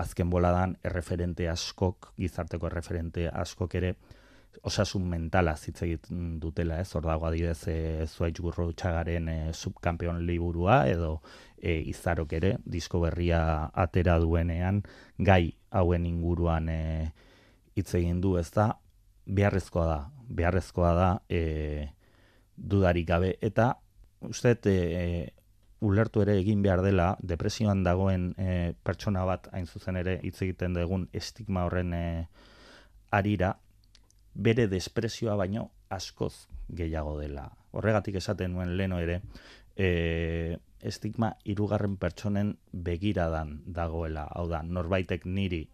azken 0.00 0.30
boladan 0.30 0.76
erreferente 0.86 1.48
askok, 1.50 2.12
gizarteko 2.18 2.70
erreferente 2.70 3.28
askok 3.28 3.76
ere, 3.80 3.94
osasun 4.66 5.06
mentala 5.08 5.54
hitz 5.54 5.82
egiten 5.86 6.38
dutela, 6.42 6.80
ez? 6.82 6.90
Hor 6.94 7.06
dago 7.06 7.26
adibidez, 7.28 7.60
e, 7.70 8.06
Zuaitz 8.06 8.40
Gurrutxagaren 8.42 9.28
e, 9.30 9.38
subkampeon 9.54 10.24
liburua 10.26 10.82
edo 10.90 11.20
e, 11.56 11.78
izarok 11.92 12.34
ere, 12.40 12.54
disko 12.64 13.00
berria 13.04 13.70
atera 13.74 14.18
duenean, 14.22 14.82
gai 15.18 15.54
hauen 15.70 16.06
inguruan 16.06 16.68
e, 16.68 16.80
hitz 17.76 17.94
egin 17.98 18.20
du, 18.20 18.36
ez 18.40 18.50
da, 18.54 18.72
beharrezkoa 19.26 19.86
da, 19.86 20.00
beharrezkoa 20.28 20.94
da 20.98 21.10
e, 21.28 21.42
dudarik 22.56 23.08
gabe, 23.08 23.36
eta 23.40 23.72
uste 24.26 24.56
e, 24.68 25.04
ulertu 25.80 26.22
ere 26.22 26.36
egin 26.38 26.62
behar 26.62 26.82
dela, 26.84 27.14
depresioan 27.22 27.82
dagoen 27.84 28.30
e, 28.38 28.72
pertsona 28.84 29.24
bat 29.24 29.48
hain 29.52 29.66
zuzen 29.66 29.96
ere 29.96 30.18
hitz 30.22 30.36
egiten 30.42 30.76
dugun 30.76 31.08
estigma 31.16 31.64
horren 31.68 31.94
e, 31.96 32.04
arira, 33.16 33.54
bere 34.34 34.68
despresioa 34.70 35.36
baino 35.40 35.70
askoz 35.90 36.46
gehiago 36.68 37.16
dela. 37.18 37.48
Horregatik 37.72 38.20
esaten 38.20 38.52
nuen 38.54 38.76
leno 38.76 39.00
ere, 39.00 39.20
e, 39.76 40.58
estigma 40.80 41.34
hirugarren 41.44 41.96
pertsonen 41.96 42.54
begiradan 42.72 43.60
dagoela. 43.66 44.26
Hau 44.36 44.46
da, 44.48 44.62
norbaitek 44.62 45.26
niri 45.26 45.64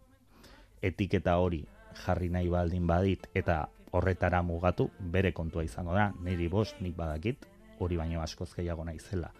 etiketa 0.82 1.36
hori 1.42 1.64
jarri 2.04 2.28
nahi 2.30 2.48
baldin 2.52 2.86
badit 2.86 3.26
eta 3.34 3.64
horretara 3.96 4.42
mugatu 4.42 4.90
bere 5.00 5.32
kontua 5.32 5.64
izango 5.64 5.94
da, 5.96 6.10
niri 6.22 6.48
bost 6.52 6.80
nik 6.84 6.96
badakit, 6.96 7.46
hori 7.80 7.96
baino 7.96 8.22
askoz 8.22 8.52
gehiago 8.54 8.84
naizela. 8.84 9.30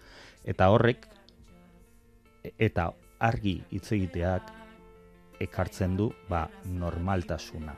Eta 0.47 0.69
horrek 0.71 1.09
eta 2.63 2.91
argi 3.19 3.57
hitz 3.75 3.91
egiteak 3.97 4.53
ekartzen 5.43 5.97
du 5.99 6.11
ba 6.31 6.47
normaltasuna. 6.65 7.75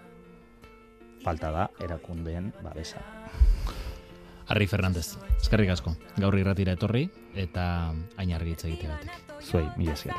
Falta 1.25 1.51
da 1.51 1.69
erakundeen 1.83 2.53
babesa. 2.63 3.01
Arri 4.49 4.67
Fernandez, 4.67 5.19
eskerrik 5.37 5.75
asko, 5.75 5.93
gaur 6.17 6.37
irratira 6.39 6.73
etorri, 6.79 7.03
eta 7.37 7.65
hain 8.17 8.33
argi 8.33 8.55
hitz 8.55 8.65
egiteagatik. 8.71 9.35
Zuei, 9.43 9.67
mila 9.77 9.93
esker. 9.93 10.17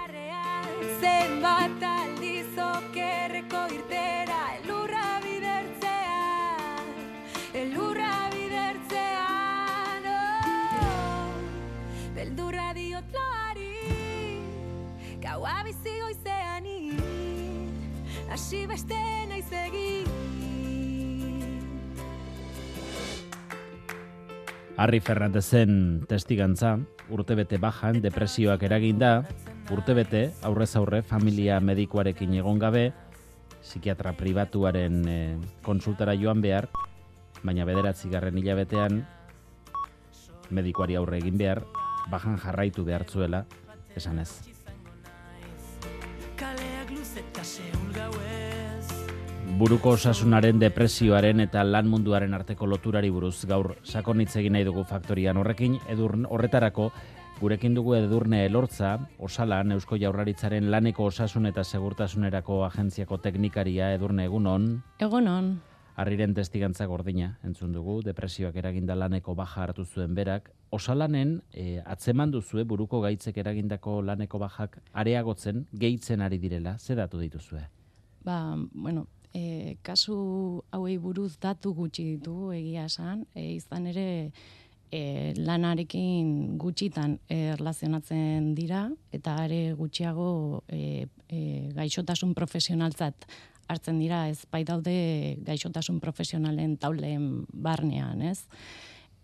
Zenbat 0.99 1.89
aldiz 1.93 2.53
okerreko 2.65 3.65
irtera 3.73 4.18
bizi 15.69 15.99
goizean 16.01 16.65
Hasi 18.34 18.63
beste 18.69 18.97
naiz 19.29 19.49
egin 19.65 20.08
Arri 24.79 25.01
Fernandezen 25.03 25.73
testigantza, 26.08 26.77
urtebete 27.12 27.60
bajan 27.60 27.99
depresioak 28.01 28.63
eraginda, 28.63 29.25
urtebete 29.75 30.29
aurrez 30.47 30.71
aurre 30.79 31.01
familia 31.03 31.60
medikoarekin 31.60 32.38
egon 32.39 32.62
gabe, 32.63 32.86
psikiatra 33.60 34.13
pribatuaren 34.15 35.01
eh, 35.12 35.36
konsultara 35.67 36.15
joan 36.15 36.39
behar, 36.41 36.69
baina 37.43 37.67
bederatzi 37.67 38.08
garren 38.13 38.39
hilabetean 38.39 39.03
medikoari 40.49 40.95
aurre 40.95 41.19
egin 41.19 41.36
behar, 41.38 41.65
bajan 42.08 42.39
jarraitu 42.39 42.88
behar 42.88 43.03
zuela, 43.12 43.43
esan 43.99 44.23
ez. 44.23 44.59
Buruko 49.60 49.91
osasunaren 49.97 50.55
depresioaren 50.62 51.41
eta 51.43 51.65
lan 51.67 51.89
munduaren 51.91 52.32
arteko 52.38 52.67
loturari 52.71 53.10
buruz 53.12 53.43
gaur 53.49 53.73
sakonitz 53.84 54.38
egin 54.39 54.55
nahi 54.55 54.63
dugu 54.63 54.86
faktorian. 54.88 55.36
Horrekin 55.41 55.75
edurn 55.91 56.23
horretarako 56.29 56.86
gurekin 57.41 57.75
dugu 57.75 57.97
edurne 57.97 58.45
elortza 58.45 58.93
osalan 59.19 59.75
eusko 59.75 59.99
jaurlaritzaren 59.99 60.71
laneko 60.71 61.10
osasun 61.12 61.51
eta 61.51 61.63
segurtasunerako 61.67 62.63
agentziako 62.69 63.19
teknikaria. 63.25 63.91
Edurne 63.99 64.29
egunon. 64.32 64.71
Egunon. 64.99 65.58
Arriren 65.99 66.31
testigantza 66.31 66.85
gordina, 66.88 67.33
entzun 67.43 67.73
dugu, 67.75 67.97
depresioak 68.05 68.55
eraginda 68.62 68.95
laneko 68.95 69.33
baja 69.35 69.65
hartu 69.65 69.83
zuen 69.83 70.13
berak. 70.15 70.45
Osalanen, 70.71 71.33
e, 71.51 71.81
atzeman 71.83 72.31
duzue 72.31 72.63
buruko 72.63 73.01
gaitzek 73.03 73.38
eragindako 73.41 73.97
laneko 74.07 74.39
bajak 74.39 74.77
areagotzen, 75.01 75.65
gehitzen 75.81 76.23
ari 76.23 76.39
direla, 76.39 76.77
ze 76.79 76.95
datu 76.95 77.19
dituzue? 77.19 77.65
Ba, 78.23 78.55
bueno, 78.71 79.07
e, 79.33 79.75
kasu 79.83 80.63
hauei 80.71 80.95
buruz 80.97 81.33
datu 81.41 81.73
gutxi 81.75 82.05
ditugu 82.13 82.53
egia 82.55 82.88
esan, 82.88 83.25
e, 83.35 83.49
izan 83.57 83.91
ere 83.91 84.07
e, 84.91 85.33
lanarekin 85.35 86.57
gutxitan 86.63 87.19
erlazionatzen 87.27 88.53
dira, 88.55 88.88
eta 89.12 89.35
are 89.43 89.62
gutxiago 89.75 90.63
e, 90.67 91.07
e, 91.27 91.39
gaixotasun 91.75 92.33
profesionaltzat 92.39 93.27
hartzen 93.69 93.99
dira, 94.01 94.25
ez 94.29 94.45
bai 94.51 94.63
daude 94.67 95.38
gaixotasun 95.45 95.99
profesionalen 96.03 96.75
tauleen 96.82 97.45
barnean, 97.53 98.23
ez? 98.25 98.41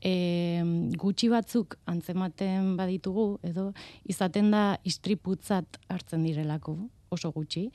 E, 0.05 0.61
gutxi 1.01 1.31
batzuk 1.33 1.79
antzematen 1.89 2.75
baditugu, 2.77 3.39
edo 3.43 3.71
izaten 4.05 4.51
da 4.53 4.65
istriputzat 4.85 5.79
hartzen 5.89 6.25
direlako, 6.27 6.77
oso 7.15 7.31
gutxi, 7.33 7.69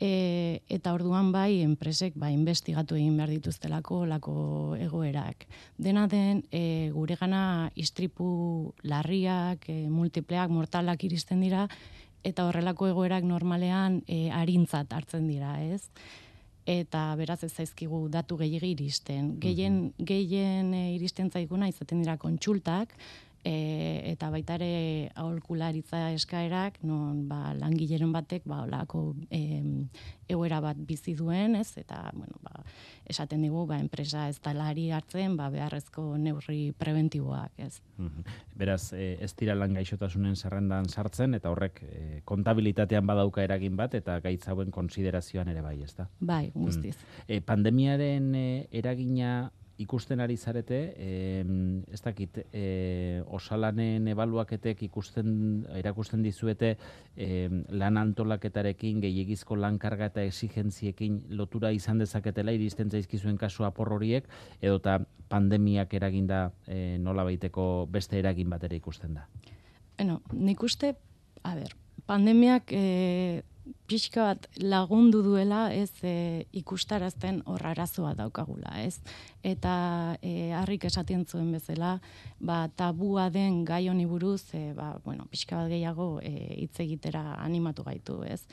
e, 0.00 0.62
eta 0.72 0.94
orduan 0.96 1.30
bai 1.30 1.60
enpresek 1.62 2.16
bai 2.18 2.32
investigatu 2.32 2.96
egin 2.96 3.18
behar 3.20 3.30
dituztelako 3.36 4.02
lako 4.08 4.34
egoerak. 4.80 5.46
Dena 5.78 6.06
den 6.08 6.42
e, 6.50 6.90
gure 6.94 7.18
gana 7.20 7.70
istripu 7.76 8.72
larriak, 8.82 9.68
e, 9.68 9.84
multipleak, 9.92 10.50
mortalak 10.50 11.04
iristen 11.04 11.44
dira, 11.44 11.68
eta 12.24 12.46
horrelako 12.48 12.90
egoerak 12.90 13.24
normalean 13.24 14.00
e, 14.06 14.28
arintzat 14.34 14.92
hartzen 14.92 15.26
dira, 15.28 15.56
ez? 15.62 15.82
Eta 16.68 17.08
beraz 17.16 17.40
ez 17.44 17.52
zaizkigu 17.54 18.02
datu 18.12 18.36
gehiagi 18.40 18.74
iristen. 18.74 19.32
Gehien, 19.42 19.80
gehien 19.96 20.74
e, 20.76 20.84
iristen 20.96 21.30
zaiguna 21.30 21.70
izaten 21.72 22.04
dira 22.04 22.18
kontsultak, 22.20 22.92
e, 23.44 24.12
eta 24.12 24.30
baita 24.32 24.56
ere 24.58 25.10
aholkularitza 25.18 26.10
eskaerak, 26.16 26.80
non 26.86 27.26
ba, 27.28 27.54
langileren 27.56 28.12
batek 28.12 28.44
ba, 28.48 28.62
olako 28.66 29.14
e, 29.30 29.62
egoera 30.30 30.60
bat 30.62 30.78
bizi 30.86 31.14
duen, 31.18 31.56
ez? 31.58 31.72
Eta, 31.80 32.02
bueno, 32.14 32.38
ba, 32.44 32.62
esaten 33.10 33.42
digu, 33.42 33.64
ba, 33.66 33.80
enpresa 33.82 34.28
ez 34.30 34.38
talari 34.42 34.90
hartzen, 34.94 35.36
ba, 35.38 35.48
beharrezko 35.52 36.04
neurri 36.20 36.70
preventiboak, 36.78 37.56
ez? 37.58 37.80
Mhm. 37.98 38.26
Beraz, 38.60 38.92
e, 38.92 39.16
ez 39.20 39.32
dira 39.38 39.56
lan 39.58 39.74
gaixotasunen 39.74 40.36
zerrendan 40.36 40.88
sartzen, 40.88 41.34
eta 41.34 41.50
horrek 41.50 41.82
e, 41.82 42.20
kontabilitatean 42.24 43.06
badauka 43.06 43.42
eragin 43.42 43.76
bat, 43.76 43.94
eta 43.94 44.20
gaitz 44.20 44.46
hauen 44.48 44.70
konsiderazioan 44.70 45.48
ere 45.48 45.64
bai, 45.64 45.78
ez 45.82 45.94
da? 45.96 46.10
Bai, 46.20 46.50
guztiz. 46.54 46.96
E, 47.26 47.40
pandemiaren 47.40 48.34
e, 48.34 48.46
eragina 48.70 49.50
ikusten 49.80 50.20
ari 50.20 50.36
zarete, 50.36 50.78
e, 50.96 51.10
ez 51.92 52.00
dakit, 52.04 52.42
e, 52.52 53.22
osalanen 53.32 54.08
ebaluaketek 54.12 54.82
ikusten, 54.86 55.30
erakusten 55.80 56.22
dizuete 56.22 56.74
e, 57.16 57.48
lan 57.72 58.00
antolaketarekin, 58.00 59.00
gehiagizko 59.04 59.56
lankarga 59.56 60.10
eta 60.12 60.24
exigentziekin 60.28 61.22
lotura 61.40 61.72
izan 61.72 62.02
dezaketela, 62.02 62.52
iristen 62.52 62.92
zaizkizuen 62.92 63.40
kasu 63.40 63.64
apor 63.68 63.94
horiek, 63.96 64.28
edota 64.60 64.98
pandemiak 65.30 65.94
eraginda 65.96 66.50
e, 66.66 66.98
nola 66.98 67.24
baiteko 67.24 67.86
beste 67.90 68.18
eragin 68.20 68.50
bat 68.50 68.66
ere 68.68 68.76
ikusten 68.80 69.16
da. 69.16 69.28
Bueno, 69.96 70.20
nik 70.32 70.62
uste, 70.64 70.94
a 71.44 71.54
ber, 71.56 71.72
pandemiak 72.08 72.72
e, 72.72 73.42
pixka 73.90 74.24
bat 74.28 74.46
lagundu 74.62 75.22
duela 75.22 75.68
ez 75.74 75.90
e, 76.06 76.46
ikustarazten 76.56 77.42
hor 77.50 77.64
arazoa 77.66 78.12
daukagula, 78.18 78.76
ez? 78.82 79.00
Eta 79.46 80.16
e, 80.22 80.52
harrik 80.56 80.86
esaten 80.88 81.24
zuen 81.26 81.50
bezala, 81.52 81.96
ba, 82.38 82.64
tabua 82.76 83.28
den 83.30 83.64
gai 83.64 83.86
honi 83.88 84.06
buruz, 84.06 84.42
e, 84.54 84.72
ba, 84.76 84.92
bueno, 85.04 85.26
pixka 85.30 85.62
bat 85.62 85.72
gehiago 85.72 86.12
e, 86.22 86.34
hitz 86.64 86.80
egitera 86.86 87.24
animatu 87.40 87.86
gaitu, 87.86 88.20
ez? 88.24 88.44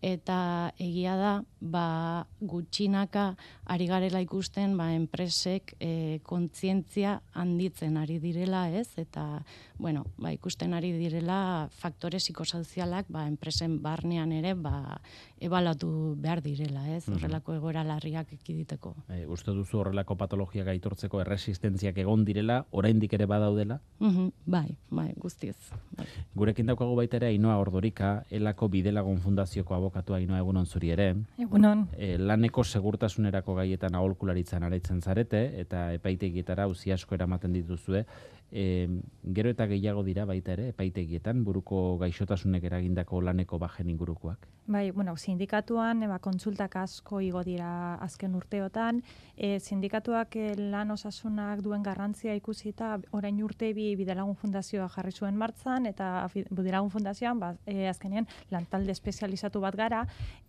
Eta 0.00 0.72
egia 0.80 1.14
da 1.16 1.32
ba 1.60 2.26
gutxinaka 2.40 3.36
ari 3.68 3.86
garela 3.86 4.20
ikusten 4.24 4.76
ba 4.78 4.88
enpresek 4.96 5.74
e, 5.78 6.20
kontzientzia 6.24 7.20
handitzen 7.36 7.98
ari 8.00 8.18
direla, 8.18 8.70
ez? 8.72 8.88
Eta 8.96 9.44
bueno, 9.78 10.06
ba, 10.16 10.32
ikusten 10.32 10.72
ari 10.74 10.92
direla 10.96 11.68
faktore 11.70 12.18
psikosozialak 12.18 13.06
ba 13.12 13.26
enpresen 13.28 13.78
barnean 13.82 14.32
ere 14.32 14.54
ba 14.54 15.00
ebalatu 15.40 16.16
behar 16.20 16.40
direla, 16.42 16.86
ez? 16.96 17.06
Horrelako 17.08 17.54
egoera 17.58 17.84
larriak 17.84 18.32
ekiditeko. 18.32 18.94
E, 19.08 19.26
uste 19.26 19.52
duzu 19.52 19.80
horrelako 19.80 20.16
patologia 20.16 20.64
gaitortzeko 20.64 21.20
erresistentziak 21.20 22.00
egon 22.00 22.24
direla, 22.24 22.64
oraindik 22.70 23.12
ere 23.16 23.28
badaudela? 23.28 23.80
Mm 24.00 24.28
bai, 24.50 24.76
bai, 24.90 25.12
guztiz. 25.16 25.56
Bai. 25.96 26.06
Gurekin 26.34 26.66
daukagu 26.66 26.96
baita 26.96 27.18
ere 27.20 27.30
Ainoa 27.30 27.58
Ordorika, 27.60 28.24
Elako 28.30 28.68
Bidelagun 28.68 29.20
Fundazioko 29.20 29.74
abokatua 29.90 30.20
Ainoa 30.20 30.38
egunon 30.38 30.66
zuri 30.66 30.92
ere. 30.94 31.14
Egunon. 31.38 31.88
E, 31.98 32.16
laneko 32.18 32.64
segurtasunerako 32.64 33.56
gaietan 33.58 33.94
aholkularitzan 33.98 34.62
araitzen 34.62 35.00
zarete 35.02 35.42
eta 35.64 35.90
epaitegietara 35.98 36.68
uzi 36.70 36.92
asko 36.94 37.14
eramaten 37.18 37.52
dituzue 37.52 38.04
e, 38.52 38.88
gero 39.24 39.50
eta 39.50 39.66
gehiago 39.66 40.02
dira 40.02 40.24
baita 40.24 40.52
ere, 40.52 40.70
epaitegietan, 40.74 41.44
buruko 41.44 41.98
gaixotasunek 42.00 42.64
eragindako 42.64 43.20
laneko 43.22 43.58
bajen 43.58 43.90
ingurukoak? 43.90 44.48
Bai, 44.70 44.90
bueno, 44.94 45.16
sindikatuan, 45.16 46.02
eba, 46.06 46.20
kontsultak 46.22 46.76
asko 46.78 47.20
igo 47.26 47.42
dira 47.42 47.96
azken 48.04 48.36
urteotan, 48.38 49.00
e, 49.36 49.58
sindikatuak 49.58 50.36
e, 50.36 50.44
lan 50.58 50.92
osasunak 50.94 51.62
duen 51.64 51.82
garrantzia 51.82 52.36
ikusita, 52.38 52.92
orain 53.16 53.40
urte 53.42 53.72
bi 53.74 53.94
bidelagun 53.98 54.36
fundazioa 54.38 54.88
jarri 54.88 55.12
zuen 55.12 55.36
martzan, 55.36 55.86
eta 55.90 56.28
bidelagun 56.34 56.90
fundazioan, 56.90 57.40
ba, 57.42 57.54
e, 57.66 57.88
azkenean, 57.90 58.28
lantalde 58.50 58.94
espezializatu 58.94 59.60
bat 59.60 59.74
gara, 59.74 60.04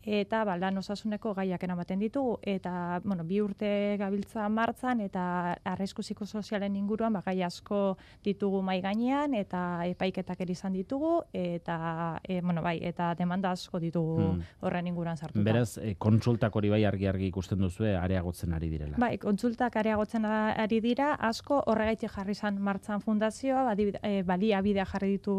eta 0.06 0.44
ba, 0.46 0.58
lan 0.58 0.78
osasuneko 0.78 1.34
gaiak 1.38 1.64
eramaten 1.64 2.00
ditugu, 2.02 2.38
eta, 2.46 3.02
bueno, 3.04 3.26
bi 3.26 3.42
urte 3.42 3.98
gabiltza 3.98 4.48
martzan, 4.50 5.02
eta 5.02 5.58
arrezko 5.66 6.06
psikosozialen 6.06 6.76
inguruan, 6.78 7.14
ba, 7.14 7.24
gai 7.26 7.42
asko 7.42 7.91
ditugu 8.24 8.62
mai 8.62 8.80
gainean 8.82 9.34
eta 9.38 9.86
epaiketak 9.92 10.42
ere 10.42 10.56
izan 10.56 10.74
ditugu 10.74 11.22
eta 11.34 12.20
e, 12.24 12.42
bueno, 12.42 12.62
bai, 12.62 12.78
eta 12.84 13.14
demanda 13.18 13.52
asko 13.52 13.80
ditugu 13.80 14.18
hmm. 14.18 14.42
horren 14.62 14.88
inguruan 14.88 15.18
sartuta. 15.18 15.44
Beraz, 15.46 15.78
e, 15.78 15.96
kontsultak 15.98 16.56
hori 16.56 16.70
bai 16.70 16.84
argi 16.86 17.08
argi 17.08 17.28
ikusten 17.32 17.60
duzu 17.62 17.86
areagotzen 17.86 18.54
ari 18.54 18.70
direla. 18.70 18.98
Bai, 19.02 19.16
kontsultak 19.22 19.76
areagotzen 19.82 20.26
ari 20.26 20.82
dira, 20.84 21.14
asko 21.30 21.62
horregaitik 21.72 22.12
jarri 22.12 22.36
izan 22.38 22.60
martzan 22.62 23.02
fundazioa, 23.04 23.64
badi, 23.72 23.90
e, 24.02 24.22
balia 24.28 24.62
bidea 24.62 24.86
jarri 24.86 25.16
ditu 25.18 25.36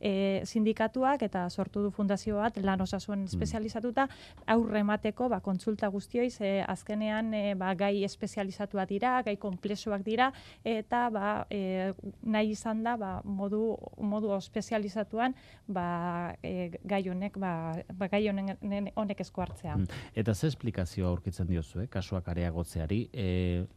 e, 0.00 0.42
sindikatuak 0.44 1.22
eta 1.26 1.48
sortu 1.50 1.82
du 1.86 1.90
fundazio 1.90 2.38
bat 2.40 2.58
lan 2.62 2.80
osasuen 2.80 3.24
hmm. 3.24 3.30
espezializatuta 3.32 4.08
aurre 4.54 4.82
emateko 4.82 5.28
ba 5.32 5.40
kontsulta 5.40 5.88
guztioi 5.92 6.30
ze 6.30 6.52
azkenean 6.66 7.32
e, 7.34 7.54
ba, 7.54 7.74
gai 7.74 8.04
espezializatua 8.04 8.86
dira, 8.86 9.14
gai 9.22 9.36
komplexuak 9.36 10.04
dira 10.06 10.32
eta 10.64 11.08
ba 11.10 11.46
e, 11.50 11.81
nahi 12.22 12.52
izan 12.54 12.82
da 12.84 12.96
ba, 13.00 13.12
modu, 13.24 13.76
modu 13.98 14.32
espezializatuan 14.36 15.34
ba, 15.66 15.86
e, 16.42 16.70
gai 16.88 17.02
honek 17.08 17.38
ba, 17.42 17.52
ba, 17.92 18.08
gai 18.12 18.24
honek, 18.30 18.62
honek 18.96 19.24
esku 19.24 19.44
hartzea. 19.44 19.76
Mm. 19.76 20.02
Eta 20.22 20.34
ze 20.34 20.50
esplikazioa 20.52 21.10
aurkitzen 21.10 21.50
diozu, 21.50 21.82
eh? 21.84 21.88
kasuak 21.92 22.28
areagotzeari, 22.32 23.02
e, 23.12 23.26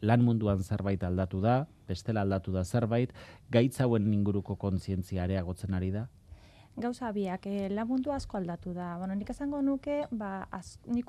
lan 0.02 0.26
munduan 0.26 0.64
zerbait 0.64 1.04
aldatu 1.04 1.42
da, 1.44 1.64
bestela 1.88 2.26
aldatu 2.26 2.54
da 2.56 2.64
zerbait, 2.66 3.14
gaitzauen 3.52 4.14
inguruko 4.14 4.56
kontzientzia 4.60 5.24
areagotzen 5.26 5.74
ari 5.78 5.92
da? 5.96 6.08
Gauza 6.76 7.12
biak, 7.16 7.46
e, 7.48 7.70
lan 7.72 7.88
mundu 7.88 8.12
asko 8.12 8.38
aldatu 8.38 8.74
da. 8.76 8.96
Bueno, 9.00 9.16
nik 9.16 9.30
esango 9.32 9.62
nuke, 9.64 10.02
ba, 10.12 10.48
az, 10.52 10.76
nik, 10.92 11.08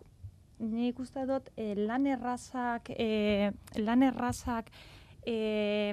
nik 0.62 1.00
uste 1.02 1.24
dut, 1.26 1.50
e, 1.58 1.72
lan 1.74 2.06
errazak, 2.06 2.92
e, 2.94 3.50
lan 3.82 4.04
errazak, 4.06 4.70
e, 5.26 5.92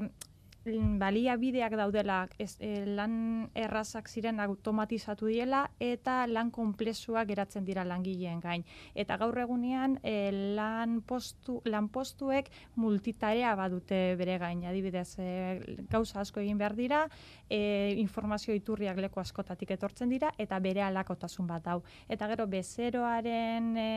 baliabideak 0.65 1.75
daudela 1.75 2.27
ez, 2.39 2.55
e, 2.63 2.85
lan 2.87 3.49
errazak 3.55 4.07
ziren 4.07 4.39
automatizatu 4.39 5.27
diela 5.27 5.65
eta 5.83 6.23
lan 6.27 6.51
konplexuak 6.55 7.27
geratzen 7.27 7.65
dira 7.65 7.83
langileen 7.83 8.39
gain. 8.39 8.63
Eta 8.95 9.17
gaur 9.19 9.37
egunean 9.43 9.97
e, 10.03 10.31
lan, 10.55 11.01
postu, 11.01 11.59
lan 11.65 11.89
postuek 11.91 12.49
multitarea 12.75 13.53
badute 13.59 14.15
bere 14.19 14.37
gain. 14.39 14.63
Adibidez, 14.69 15.17
e, 15.19 15.59
gauza 15.91 16.21
asko 16.21 16.39
egin 16.39 16.57
behar 16.57 16.75
dira, 16.75 17.03
e, 17.49 17.95
informazio 17.99 18.55
iturriak 18.55 18.97
leku 19.03 19.19
askotatik 19.19 19.75
etortzen 19.75 20.09
dira 20.09 20.31
eta 20.37 20.59
bere 20.63 20.83
alakotasun 20.87 21.47
bat 21.47 21.65
dau. 21.65 21.81
Eta 22.07 22.29
gero 22.31 22.47
bezeroaren 22.47 23.73
e, 23.77 23.89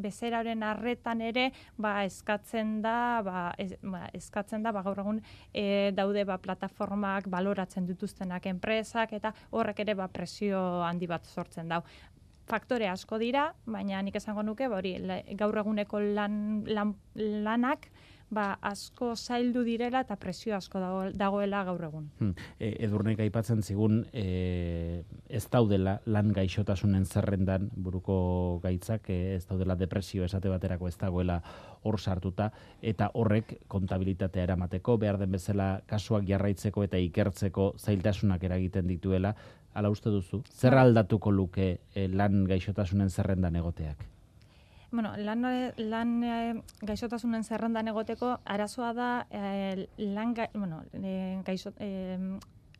bezeraren 0.00 0.64
arretan 0.64 1.20
ere 1.20 1.50
ba 1.76 1.98
eskatzen 2.06 2.80
da, 2.82 3.20
ba, 3.26 3.52
ez, 3.58 3.74
ba, 3.82 4.06
eskatzen 4.16 4.64
da 4.64 4.72
ba 4.72 4.82
gaur 4.86 5.04
egun 5.04 5.20
e, 5.52 5.92
daude 6.06 6.24
ba 6.24 6.38
plataformak 6.38 7.26
baloratzen 7.32 7.86
dituztenak 7.90 8.46
enpresak 8.46 9.12
eta 9.18 9.34
horrek 9.50 9.82
ere 9.84 9.94
ba 9.98 10.08
presio 10.08 10.62
handi 10.86 11.10
bat 11.10 11.26
sortzen 11.26 11.68
dau. 11.68 11.82
Faktore 12.46 12.86
asko 12.86 13.18
dira, 13.18 13.48
baina 13.66 13.98
nik 14.06 14.14
esango 14.20 14.44
nuke, 14.46 14.68
ba, 14.70 14.78
hori, 14.78 14.92
gaur 15.34 15.56
eguneko 15.64 15.98
lan, 15.98 16.36
lan, 16.70 16.92
lanak, 17.18 17.88
ba, 18.30 18.58
asko 18.60 19.12
zaildu 19.16 19.62
direla 19.66 20.00
eta 20.02 20.16
presio 20.18 20.56
asko 20.56 20.80
dago, 20.82 21.02
dagoela 21.14 21.62
gaur 21.64 21.84
egun. 21.88 22.08
Hmm. 22.18 22.32
E, 22.58 22.72
edurnek 22.86 23.20
aipatzen 23.22 23.62
zigun 23.62 24.00
e, 24.12 25.04
ez 25.28 25.44
daudela 25.52 26.00
lan 26.06 26.32
gaixotasunen 26.34 27.06
zerrendan 27.06 27.70
buruko 27.76 28.58
gaitzak, 28.64 29.10
e, 29.10 29.36
ez 29.36 29.44
daudela 29.46 29.76
depresio 29.78 30.24
esate 30.26 30.50
baterako 30.50 30.88
ez 30.88 30.96
dagoela 30.98 31.40
hor 31.86 32.00
sartuta, 32.00 32.50
eta 32.82 33.10
horrek 33.14 33.60
kontabilitatea 33.68 34.48
eramateko, 34.48 34.98
behar 34.98 35.20
den 35.22 35.30
bezala 35.36 35.68
kasuak 35.86 36.26
jarraitzeko 36.26 36.82
eta 36.86 36.98
ikertzeko 36.98 37.74
zailtasunak 37.78 38.42
eragiten 38.42 38.90
dituela, 38.90 39.36
ala 39.76 39.90
uste 39.92 40.10
duzu, 40.10 40.42
zer 40.50 40.74
aldatuko 40.80 41.30
luke 41.30 41.70
e, 41.94 42.08
lan 42.08 42.44
gaixotasunen 42.48 43.10
zerrendan 43.12 43.56
egoteak? 43.60 44.15
Bueno, 44.96 45.10
lan, 45.20 45.42
lan 45.76 46.12
eh, 46.24 46.54
gaixotasunen 46.88 47.44
zerrendan 47.44 47.88
egoteko, 47.92 48.38
arazoa 48.48 48.92
da 48.96 49.08
eh, 49.30 49.86
lan 49.98 50.32
ga, 50.34 50.46
bueno, 50.54 50.78
eh, 50.96 51.36
gaixo, 51.44 51.72
eh, 51.84 52.16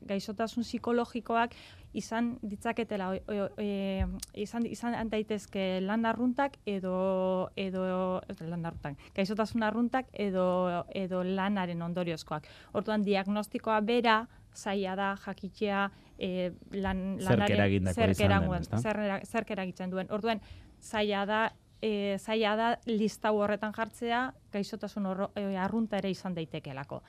gaixotasun 0.07 0.63
psikologikoak 0.65 1.53
izan 1.97 2.39
ditzaketela 2.45 3.09
e, 3.17 4.05
izan 4.39 4.67
izan 4.69 5.09
daitezke 5.11 5.81
lan 5.83 6.05
arruntak 6.07 6.59
edo 6.69 7.51
edo 7.57 8.21
lan 8.45 8.67
arruntak 8.69 9.01
gaixotasun 9.17 9.65
arruntak 9.67 10.07
edo 10.13 10.85
edo 10.95 11.23
lanaren 11.25 11.83
ondoriozkoak. 11.83 12.47
Orduan 12.77 13.03
diagnostikoa 13.03 13.81
bera 13.81 14.19
zaila 14.55 14.95
da 14.97 15.11
jakitea 15.27 15.91
e, 16.19 16.53
lan 16.73 17.19
lanaren- 17.19 17.57
eragindakoa 17.59 17.95
zerk 18.05 18.11
izan 18.17 18.29
den, 18.29 18.37
eragun- 18.39 18.61
ezta? 18.61 18.79
zer 18.85 18.97
era- 19.09 19.21
zerk 19.25 19.51
eragitzen 19.57 19.91
duen. 19.91 20.07
Orduan 20.11 20.41
zaila 20.81 21.27
da 21.27 21.41
e, 21.83 22.19
zaila 22.19 22.57
da 22.57 22.69
listau 22.87 23.37
horretan 23.41 23.73
jartzea 23.77 24.33
gaixotasun 24.53 25.09
e, 25.35 25.47
arrunta 25.57 25.99
ere 25.99 26.11
izan 26.11 26.35
daitekelako. 26.35 27.03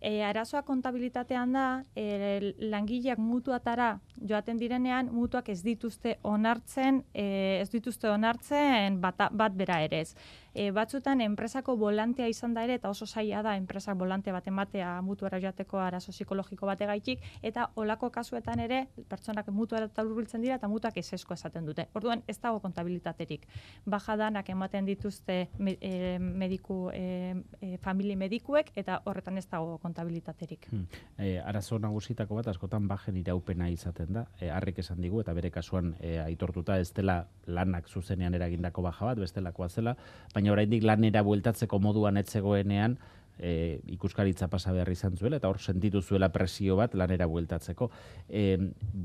E, 0.00 0.22
arazoa 0.22 0.62
kontabilitatean 0.62 1.52
da, 1.56 1.64
e, 1.98 2.52
langileak 2.70 3.18
mutuatara 3.18 3.96
joaten 4.30 4.58
direnean, 4.60 5.08
mutuak 5.10 5.48
ez 5.50 5.58
dituzte 5.64 6.18
onartzen, 6.22 7.02
e, 7.12 7.58
ez 7.64 7.68
dituzte 7.72 8.10
onartzen 8.10 9.00
bata, 9.02 9.26
bat 9.34 9.56
bera 9.58 9.80
ere 9.82 10.04
ez. 10.06 10.14
E, 10.54 10.70
batzutan 10.72 11.20
enpresako 11.20 11.76
volantea 11.76 12.28
izan 12.28 12.54
da 12.54 12.64
ere, 12.64 12.78
eta 12.80 12.90
oso 12.90 13.06
zaila 13.06 13.42
da 13.42 13.54
enpresak 13.56 13.98
volante 13.98 14.32
bat 14.32 14.46
ematea 14.48 15.00
mutuara 15.02 15.40
joateko 15.40 15.78
arazo 15.78 16.12
psikologiko 16.12 16.66
bategaitik, 16.66 17.22
eta 17.42 17.68
olako 17.76 18.10
kasuetan 18.10 18.60
ere, 18.64 18.86
pertsonak 19.08 19.48
mutuara 19.52 19.88
hurbiltzen 20.04 20.42
dira, 20.42 20.56
eta 20.56 20.68
mutuak 20.68 20.96
ez 20.96 21.12
esaten 21.12 21.66
dute. 21.66 21.88
Orduan, 21.94 22.22
ez 22.26 22.38
dago 22.40 22.60
kontabilitaterik. 22.60 23.46
Bajadanak 23.86 24.48
ematen 24.50 24.86
dituzte 24.86 25.48
me, 25.58 25.76
e, 25.80 26.18
mediku, 26.18 26.90
e, 26.92 27.34
e, 27.60 27.76
famili 27.82 28.16
medikuek, 28.16 28.72
eta 28.76 29.00
horretan 29.04 29.38
ez 29.38 29.46
dago 29.46 29.78
kontabilitaterik. 29.78 30.68
Hmm. 30.70 30.86
E, 31.18 31.38
arazo 31.40 31.78
nagusitako 31.78 32.38
bat 32.40 32.48
askotan 32.48 32.88
bajen 32.88 33.16
iraupena 33.16 33.68
izaten 33.68 34.12
da. 34.12 34.26
E, 34.40 34.50
harrik 34.50 34.78
esan 34.78 35.00
digu 35.00 35.20
eta 35.20 35.34
bere 35.36 35.50
kasuan 35.50 35.94
e, 36.00 36.18
aitortuta 36.22 36.78
ez 36.78 36.92
dela 36.96 37.20
lanak 37.46 37.88
zuzenean 37.88 38.34
eragindako 38.34 38.82
baja 38.82 39.10
bat, 39.10 39.18
bestelakoa 39.18 39.68
zela, 39.68 39.96
baina 40.38 40.54
oraindik 40.54 40.86
lanera 40.86 41.24
bueltatzeko 41.26 41.80
moduan 41.82 42.20
etzegoenean 42.22 42.98
e, 43.38 43.80
ikuskaritza 43.94 44.48
pasa 44.50 44.72
behar 44.74 44.90
izan 44.92 45.16
zuela 45.16 45.38
eta 45.38 45.50
hor 45.50 45.58
sentitu 45.58 46.02
zuela 46.02 46.30
presio 46.34 46.76
bat 46.78 46.94
lanera 46.94 47.26
bueltatzeko. 47.26 47.90
E, 48.28 48.44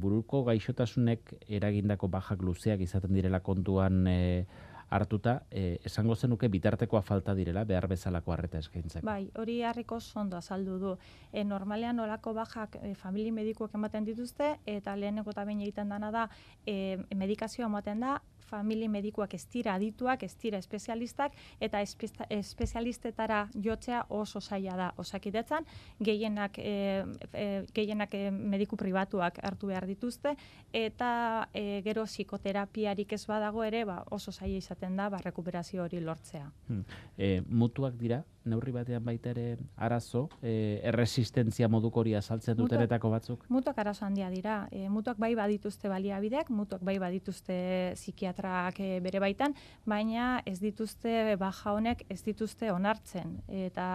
buruko 0.04 0.44
gaixotasunek 0.50 1.34
eragindako 1.48 2.10
bajak 2.14 2.42
luzeak 2.42 2.86
izaten 2.86 3.14
direla 3.14 3.42
kontuan 3.46 4.06
e, 4.08 4.46
hartuta, 4.94 5.40
e, 5.50 5.80
esango 5.86 6.16
zenuke 6.16 6.48
bitartekoa 6.54 7.02
falta 7.02 7.34
direla 7.34 7.64
behar 7.66 7.88
bezalako 7.90 8.34
harreta 8.34 8.60
eskaintzeko. 8.62 9.06
Bai, 9.08 9.32
hori 9.42 9.62
harriko 9.66 9.98
ondo 10.22 10.38
azaldu 10.38 10.78
du. 10.80 10.92
E, 11.32 11.44
normalean 11.44 12.00
olako 12.00 12.34
bajak 12.38 12.78
e, 12.82 12.94
famili 13.00 13.32
medikuak 13.32 13.74
ematen 13.74 14.06
dituzte, 14.06 14.58
eta 14.66 14.96
leheneko 14.96 15.34
eta 15.34 15.46
behin 15.50 15.64
egiten 15.66 15.90
dana 15.90 16.12
da, 16.14 16.28
e, 16.66 17.00
medikazioa 17.16 17.72
ematen 17.72 18.06
da, 18.06 18.20
famili 18.54 18.88
medikuak 18.92 19.34
ez 19.34 19.44
dira 19.54 19.76
adituak, 19.80 20.24
ez 20.24 20.34
dira 20.42 20.60
espezialistak, 20.62 21.36
eta 21.64 21.82
espe- 21.82 22.28
espezialistetara 22.38 23.48
jotzea 23.66 24.04
oso 24.10 24.42
zaila 24.42 24.78
da 24.78 24.92
osakidetzan, 25.02 25.66
gehienak, 26.04 26.60
e, 26.60 27.04
e, 27.34 27.48
gehienak 27.74 28.14
e, 28.14 28.30
mediku 28.32 28.78
pribatuak 28.80 29.40
hartu 29.44 29.72
behar 29.74 29.88
dituzte, 29.90 30.36
eta 30.74 31.14
e, 31.54 31.82
gero 31.86 32.06
psikoterapiarik 32.10 33.14
ez 33.18 33.24
badago 33.30 33.64
ere, 33.66 33.84
ba, 33.90 34.02
oso 34.12 34.32
zaila 34.32 34.62
izaten 34.62 35.00
da, 35.00 35.10
ba, 35.10 35.22
rekuperazio 35.24 35.84
hori 35.84 36.04
lortzea. 36.04 36.50
Hmm. 36.68 36.86
E, 37.18 37.42
mutuak 37.48 37.98
dira, 38.00 38.24
neurri 38.46 38.74
batean 38.76 39.04
baita 39.06 39.32
ere 39.32 39.58
arazo, 39.78 40.28
e, 40.42 40.80
erresistentzia 40.90 41.70
moduko 41.72 42.02
hori 42.02 42.16
azaltzen 42.18 42.58
dutenetako 42.58 43.12
batzuk? 43.14 43.46
Mutuak 43.54 43.80
arazo 43.84 44.06
handia 44.06 44.30
dira. 44.34 44.58
E, 44.72 44.88
mutuak 44.90 45.20
bai 45.22 45.34
badituzte 45.36 45.90
baliabideak, 45.92 46.52
mutuak 46.54 46.84
bai 46.86 46.98
badituzte 47.02 47.58
psikiatrak 47.96 48.80
e, 48.84 48.90
bere 49.04 49.22
baitan, 49.24 49.56
baina 49.86 50.42
ez 50.50 50.60
dituzte 50.62 51.36
baja 51.40 51.74
honek 51.74 52.06
ez 52.10 52.22
dituzte 52.26 52.72
onartzen. 52.74 53.38
Eta 53.48 53.88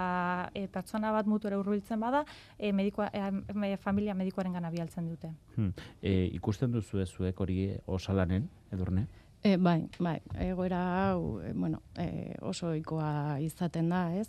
e, 0.54 0.66
pertsona 0.72 1.12
bat 1.14 1.28
mutuera 1.30 1.58
hurbiltzen 1.60 2.00
bada, 2.00 2.24
e, 2.58 2.72
medikua, 2.72 3.10
e, 3.12 3.76
familia 3.82 4.16
medikoaren 4.18 4.56
gana 4.56 4.72
bialtzen 4.74 5.08
dute. 5.08 5.32
Hmm. 5.56 5.72
E, 6.02 6.28
ikusten 6.38 6.72
duzu 6.72 7.04
zuek 7.06 7.40
hori 7.40 7.76
osalanen, 7.86 8.48
edurne? 8.72 9.06
E, 9.40 9.56
bai, 9.56 9.86
bai, 10.02 10.16
egoera 10.42 10.78
hau, 11.12 11.38
e, 11.46 11.52
bueno, 11.54 11.78
e, 11.94 12.34
oso 12.42 12.72
ohikoa 12.72 13.38
izaten 13.38 13.88
da, 13.92 14.08
ez? 14.18 14.26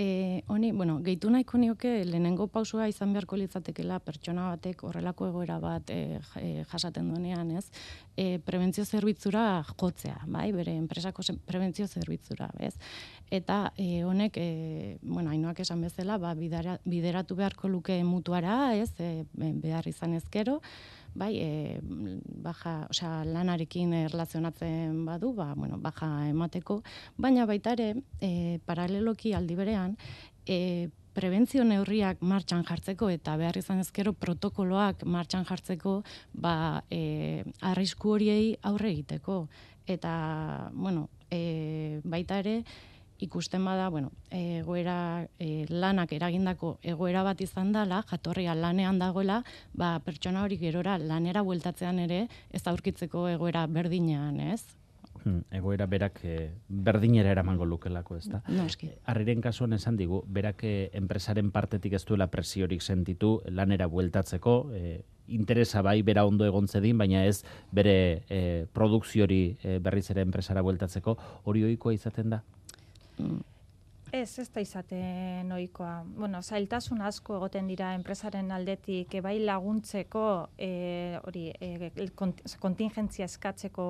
E, 0.00 0.44
honi, 0.48 0.70
bueno, 0.72 0.94
gehitu 1.04 1.28
nahiko 1.28 1.60
nioke 1.60 1.90
lehenengo 2.08 2.46
pausua 2.48 2.86
izan 2.88 3.12
beharko 3.12 3.36
litzatekela 3.36 3.98
pertsona 4.00 4.48
batek 4.54 4.80
horrelako 4.88 5.28
egoera 5.28 5.58
bat 5.60 5.92
e, 5.92 6.22
jasaten 6.72 7.12
duenean, 7.12 7.52
ez? 7.60 7.66
E, 8.16 8.38
prebentzio 8.48 8.86
zerbitzura 8.88 9.44
jotzea, 9.74 10.22
bai, 10.24 10.48
bere 10.56 10.72
enpresako 10.80 11.24
prebentzio 11.44 11.84
zerbitzura, 11.86 12.48
ez? 12.56 12.72
Eta 13.28 13.74
e, 13.76 14.04
honek, 14.08 14.40
e, 14.40 14.98
bueno, 15.02 15.36
hainoak 15.36 15.60
esan 15.68 15.84
bezala, 15.84 16.16
ba, 16.16 16.32
bidara, 16.32 16.80
bideratu 16.88 17.36
beharko 17.36 17.68
luke 17.68 18.02
mutuara, 18.04 18.72
ez? 18.74 18.94
E, 18.96 19.26
behar 19.36 19.88
izan 19.92 20.16
ezkero, 20.16 20.62
bai, 21.16 21.32
e, 21.40 21.78
baja, 22.44 22.76
osea, 22.90 23.24
lanarekin 23.24 23.94
erlazionatzen 24.04 25.04
badu, 25.06 25.32
ba, 25.36 25.52
bueno, 25.56 25.78
baja 25.82 26.08
emateko, 26.28 26.82
baina 27.16 27.46
baita 27.48 27.74
ere, 27.76 27.92
e, 28.20 28.60
paraleloki 28.66 29.34
aldi 29.34 29.56
berean, 29.58 29.96
e, 30.46 30.88
prebentzio 31.16 31.64
neurriak 31.64 32.20
martxan 32.20 32.64
jartzeko 32.68 33.08
eta 33.08 33.38
behar 33.40 33.56
izan 33.56 33.80
ezkero 33.80 34.12
protokoloak 34.12 35.06
martxan 35.08 35.46
jartzeko, 35.48 36.02
ba, 36.34 36.82
e, 36.92 37.44
arrisku 37.64 38.12
horiei 38.12 38.56
aurre 38.68 38.92
egiteko. 38.92 39.46
Eta, 39.86 40.12
bueno, 40.74 41.08
e, 41.30 42.02
baita 42.04 42.42
ere, 42.42 42.58
ikusten 43.18 43.64
bada, 43.64 43.88
bueno, 43.88 44.12
egoera 44.30 45.26
e, 45.38 45.66
lanak 45.68 46.12
eragindako 46.12 46.76
egoera 46.82 47.22
bat 47.26 47.40
izan 47.40 47.72
dela, 47.72 48.02
jatorria 48.10 48.54
lanean 48.54 48.98
dagoela, 48.98 49.42
ba, 49.72 49.96
pertsona 50.04 50.42
hori 50.44 50.58
gerora 50.60 50.98
lanera 50.98 51.42
bueltatzean 51.42 51.98
ere 52.04 52.26
ez 52.52 52.66
aurkitzeko 52.66 53.28
egoera 53.28 53.66
berdinean, 53.66 54.40
ez? 54.40 54.62
Hmm. 55.26 55.42
Egoera 55.50 55.88
berak 55.90 56.20
e, 56.22 56.36
berdinera 56.68 57.32
eramango 57.34 57.66
lukelako, 57.66 58.16
ez 58.20 58.28
da? 58.30 58.42
Noski. 58.46 58.92
Arriren 59.10 59.40
kasuan 59.42 59.74
esan 59.74 59.96
digu, 59.98 60.20
berak 60.30 60.62
eh, 60.68 60.90
enpresaren 60.94 61.50
partetik 61.50 61.96
ez 61.98 62.04
duela 62.06 62.28
presiorik 62.30 62.82
sentitu 62.82 63.40
lanera 63.50 63.88
bueltatzeko, 63.90 64.54
e, 64.70 65.00
interesa 65.26 65.82
bai 65.82 65.98
bera 66.06 66.22
ondo 66.26 66.46
egon 66.46 66.68
zedin, 66.68 66.98
baina 66.98 67.24
ez 67.26 67.40
bere 67.74 68.22
e, 68.30 68.66
produkziori 68.72 69.56
e, 69.62 69.80
berriz 69.82 70.06
ere 70.14 70.22
enpresara 70.22 70.62
bueltatzeko, 70.62 71.16
hori 71.44 71.64
ohikoa 71.66 71.96
izaten 71.96 72.30
da? 72.36 72.44
Mm, 73.20 73.42
Ez, 74.16 74.38
ez 74.38 74.48
da 74.48 74.62
izaten 74.64 75.50
ohikoa. 75.52 76.04
Bueno, 76.16 76.38
zailtasun 76.40 77.02
asko 77.04 77.34
egoten 77.36 77.66
dira 77.68 77.90
enpresaren 77.98 78.48
aldetik 78.54 79.12
e, 79.12 79.20
bai 79.20 79.34
laguntzeko, 79.42 80.22
e, 80.56 80.68
hori, 81.28 81.42
e, 81.60 81.90
kont 82.16 82.40
kontingentzia 82.62 83.26
eskatzeko 83.28 83.84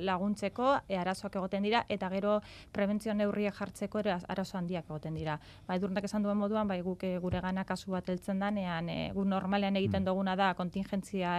laguntzeko, 0.00 0.70
e, 0.88 0.96
arazoak 0.96 1.36
egoten 1.42 1.66
dira, 1.66 1.82
eta 1.92 2.08
gero 2.14 2.38
prebentzio 2.72 3.12
neurriak 3.18 3.58
jartzeko 3.58 4.00
ere 4.00 4.14
arazo 4.16 4.56
handiak 4.56 4.88
egoten 4.88 5.18
dira. 5.20 5.36
Bai, 5.68 5.76
durnak 5.82 6.08
esan 6.08 6.24
duen 6.24 6.40
moduan, 6.40 6.70
bai, 6.70 6.80
guk 6.86 7.04
e, 7.04 7.12
gure 7.20 7.44
gana 7.44 7.66
kasu 7.68 7.92
bat 7.92 8.08
heltzen 8.08 8.40
danean, 8.40 8.88
e, 8.88 9.10
gu 9.12 9.26
normalean 9.28 9.76
egiten 9.76 10.06
mm. 10.06 10.08
duguna 10.08 10.38
da 10.40 10.54
kontingentzia 10.56 11.34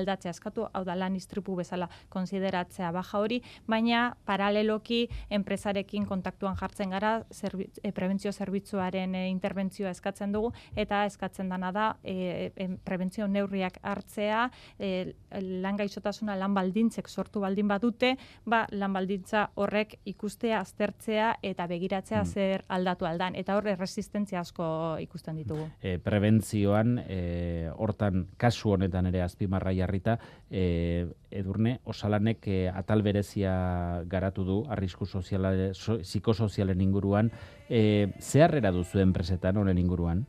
aldatzea 0.00 0.32
eskatu, 0.32 0.64
hau 0.72 0.84
da 0.88 0.96
lan 0.96 1.20
istripu 1.20 1.58
bezala 1.60 1.90
konsideratzea 2.08 2.94
baja 2.96 3.20
hori, 3.20 3.42
baina 3.68 4.14
paraleloki 4.24 5.04
enpresarekin 5.28 6.08
kontaktuan 6.08 6.56
jartzen 6.56 6.96
gara, 6.96 7.18
e, 7.58 7.92
prebentzio 7.92 8.32
zerbitzuaren 8.32 9.14
e, 9.14 9.28
interbentzioa 9.30 9.90
eskatzen 9.94 10.32
dugu 10.32 10.52
eta 10.76 11.04
eskatzen 11.08 11.48
dana 11.48 11.72
da 11.72 11.86
e, 12.02 12.50
e, 12.54 12.68
prebentzio 12.84 13.28
neurriak 13.28 13.78
hartzea 13.82 14.46
e, 14.78 15.14
lan 15.62 15.78
gaixotasuna 15.80 16.36
lan 16.38 16.54
baldintzek 16.54 17.08
sortu 17.08 17.40
baldin 17.40 17.68
badute 17.68 18.16
ba 18.44 18.66
lan 18.72 18.92
baldintza 18.92 19.48
horrek 19.54 19.98
ikustea 20.04 20.60
aztertzea 20.60 21.34
eta 21.42 21.66
begiratzea 21.70 22.22
mm. 22.22 22.26
zer 22.26 22.64
aldatu 22.68 23.06
aldan 23.06 23.36
eta 23.36 23.56
hor 23.56 23.70
resistentzia 23.78 24.40
asko 24.40 24.98
ikusten 25.00 25.40
ditugu 25.42 25.68
e, 25.80 25.98
prebentzioan 25.98 26.98
e, 27.06 27.70
hortan 27.76 28.26
kasu 28.36 28.76
honetan 28.76 29.10
ere 29.10 29.22
azpimarra 29.22 29.72
jarrita 29.76 30.18
e, 30.50 31.06
edurne 31.30 31.78
osalanek 31.84 32.46
e, 32.46 32.58
atal 32.68 33.02
berezia 33.02 34.02
garatu 34.06 34.44
du 34.44 34.58
arrisku 34.68 35.06
soziala 35.06 35.52
psikosozialen 35.72 36.80
inguruan 36.80 37.30
e, 37.68 38.12
zeharrera 38.20 38.72
duzu 38.74 39.00
enpresetan 39.00 39.56
honen 39.56 39.78
inguruan? 39.78 40.26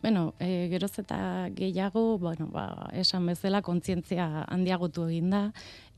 Bueno, 0.00 0.32
e, 0.40 0.68
geroz 0.72 0.94
eta 1.02 1.50
gehiago, 1.52 2.16
bueno, 2.18 2.46
ba, 2.48 2.88
esan 2.96 3.26
bezala 3.28 3.60
kontzientzia 3.60 4.46
handiagotu 4.48 5.04
egin 5.10 5.28
da. 5.28 5.42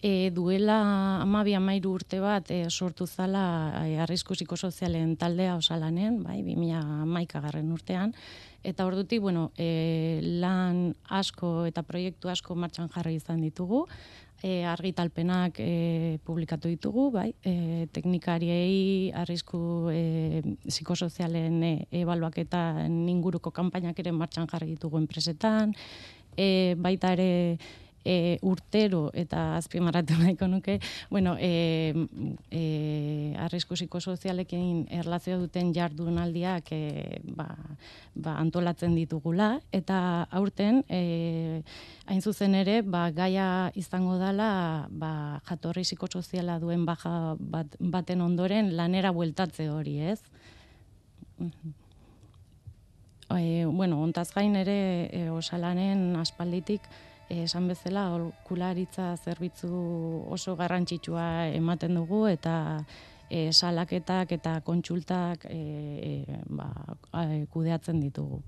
E, 0.02 0.32
duela 0.34 0.80
amabi 1.22 1.54
amairu 1.54 1.92
urte 1.94 2.18
bat 2.18 2.50
e, 2.50 2.64
sortu 2.68 3.06
zala 3.06 3.44
e, 3.84 4.00
arrisku 4.02 4.34
psikosozialen 4.34 5.14
taldea 5.20 5.54
osalanen, 5.54 6.18
bai, 6.24 6.40
2000 6.42 7.06
maika 7.06 7.38
garren 7.44 7.70
urtean. 7.70 8.16
Eta 8.66 8.86
ordutik, 8.90 9.22
bueno, 9.22 9.52
e, 9.54 10.18
lan 10.42 10.96
asko 11.06 11.68
eta 11.70 11.86
proiektu 11.86 12.30
asko 12.30 12.58
martxan 12.58 12.90
jarri 12.90 13.14
izan 13.20 13.40
ditugu 13.46 13.84
e, 14.42 14.64
argitalpenak 14.66 15.60
e, 15.62 16.18
publikatu 16.26 16.68
ditugu, 16.68 17.10
bai, 17.14 17.30
e, 17.46 17.86
teknikariei 17.94 19.12
arrisku 19.14 19.88
e, 19.94 20.42
psikosozialen 20.66 21.62
e, 21.62 21.72
ebaluaketa 22.02 22.64
inguruko 22.88 23.54
kanpainak 23.54 23.98
ere 24.02 24.12
martxan 24.12 24.50
jarri 24.50 24.74
ditugu 24.74 24.98
enpresetan, 24.98 25.72
e, 26.36 26.74
baita 26.74 27.14
ere 27.14 27.30
e, 28.04 28.38
urtero 28.42 29.10
eta 29.14 29.56
azpimarratu 29.56 30.16
nahiko 30.20 30.48
nuke, 30.48 30.78
bueno, 31.10 31.36
e, 31.38 31.94
e, 32.50 33.34
arrisku 33.38 33.74
psikosozialekin 33.74 34.86
erlazio 34.90 35.38
duten 35.40 35.72
jardunaldiak 35.74 36.72
e, 36.72 37.20
ba, 37.36 37.48
ba, 38.14 38.36
antolatzen 38.38 38.94
ditugula, 38.98 39.60
eta 39.72 40.28
aurten, 40.30 40.82
e, 40.88 41.62
hain 42.06 42.22
zuzen 42.22 42.56
ere, 42.58 42.80
ba, 42.82 43.08
gaia 43.14 43.70
izango 43.78 44.18
dela 44.20 44.88
ba, 44.90 45.40
jatorri 45.48 45.86
psikosoziala 45.86 46.58
duen 46.62 46.86
baja 46.86 47.36
bat, 47.38 47.76
baten 47.78 48.20
ondoren 48.20 48.74
lanera 48.76 49.12
bueltatze 49.12 49.68
hori, 49.70 50.00
ez? 50.12 50.20
E, 53.32 53.64
bueno, 53.64 54.02
ontaz 54.02 54.28
gain 54.34 54.56
ere 54.60 55.08
e, 55.08 55.22
osalanen 55.32 56.12
aspalditik 56.20 56.84
esan 57.30 57.68
bezala 57.68 58.08
okularitza 58.14 59.14
zerbitzu 59.16 59.70
oso 60.30 60.56
garrantzitsua 60.56 61.48
ematen 61.54 61.94
dugu 61.94 62.26
eta 62.28 62.56
e, 63.30 63.52
salaketak 63.52 64.32
eta 64.38 64.60
kontsultak 64.66 65.46
e, 65.48 65.62
e, 66.10 66.42
ba, 66.48 66.68
kudeatzen 67.50 68.00
ditugu. 68.00 68.42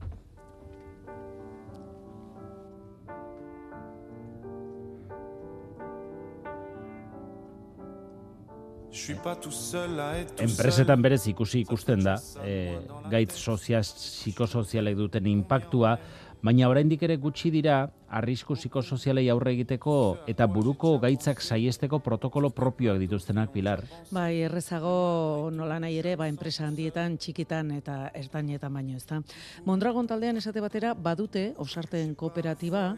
Enpresetan 10.39 11.03
berez 11.03 11.25
ikusi 11.27 11.65
ikusten 11.65 12.05
da, 12.07 12.15
e, 12.47 12.79
gaitz 13.11 13.35
soziaz, 13.35 13.89
psikosozialek 13.99 14.97
duten 14.97 15.27
impactua, 15.27 15.97
baina 16.45 16.69
oraindik 16.69 17.01
ere 17.07 17.17
gutxi 17.17 17.49
dira 17.49 17.79
arrisku 18.19 18.53
psikosozialei 18.59 19.25
aurre 19.33 19.55
egiteko 19.55 19.95
eta 20.29 20.45
buruko 20.47 20.99
gaitzak 21.01 21.41
saiesteko 21.41 22.03
protokolo 22.05 22.51
propioak 22.53 22.99
dituztenak 23.01 23.51
pilar. 23.55 23.81
Bai, 24.13 24.45
errezago 24.45 25.49
nola 25.57 25.79
nahi 25.81 25.97
ere, 26.03 26.15
ba 26.21 26.29
enpresa 26.29 26.67
handietan, 26.69 27.17
txikitan 27.17 27.73
eta 27.79 28.11
ertainetan 28.13 28.77
baino, 28.77 28.99
ezta. 29.01 29.23
Mondragon 29.65 30.07
taldean 30.07 30.37
esate 30.37 30.61
batera 30.61 30.93
badute 30.95 31.55
osarten 31.65 32.13
kooperatiba 32.15 32.91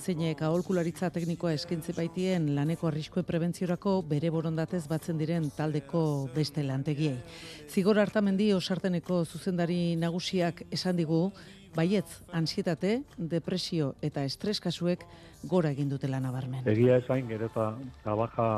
zeinek 0.00 0.42
aholkularitza 0.44 1.10
teknikoa 1.12 1.52
eskaintze 1.56 1.92
baitien 1.96 2.50
laneko 2.56 2.88
arriskue 2.88 3.24
prebentziorako 3.26 3.94
bere 4.08 4.30
borondatez 4.32 4.86
batzen 4.88 5.18
diren 5.20 5.48
taldeko 5.56 6.02
beste 6.34 6.64
lantegiei. 6.64 7.16
Zigor 7.68 8.00
hartamendi 8.00 8.52
osarteneko 8.56 9.24
zuzendari 9.24 9.96
nagusiak 10.00 10.62
esan 10.70 10.96
digu, 11.00 11.30
baietz, 11.76 12.22
ansietate, 12.32 13.02
depresio 13.16 13.94
eta 14.02 14.24
estres 14.24 14.58
kasuek 14.60 15.04
gora 15.44 15.70
egin 15.70 15.88
dutela 15.88 16.20
nabarmen. 16.20 16.66
Egia 16.68 16.98
esain, 17.00 17.28
gero 17.28 17.50
eta 17.50 18.14
baja 18.14 18.50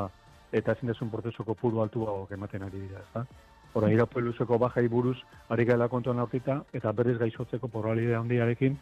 eta 0.53 0.75
ezin 0.77 0.91
desun 0.91 1.09
prozesoko 1.09 1.55
puru 1.57 1.81
altu 1.81 2.05
hau 2.07 2.27
ematen 2.31 2.63
ari 2.63 2.79
dira, 2.85 2.99
ez 3.01 3.13
da? 3.13 3.25
Hora, 3.73 3.89
irapueluzeko 3.89 4.59
baja 4.61 4.81
buruz 4.89 5.17
ari 5.49 5.65
gaela 5.65 5.87
kontuan 5.89 6.19
aurkita, 6.19 6.61
eta 6.73 6.91
berriz 6.91 7.17
gaizotzeko 7.17 7.67
porralidea 7.67 8.19
handiarekin, 8.19 8.77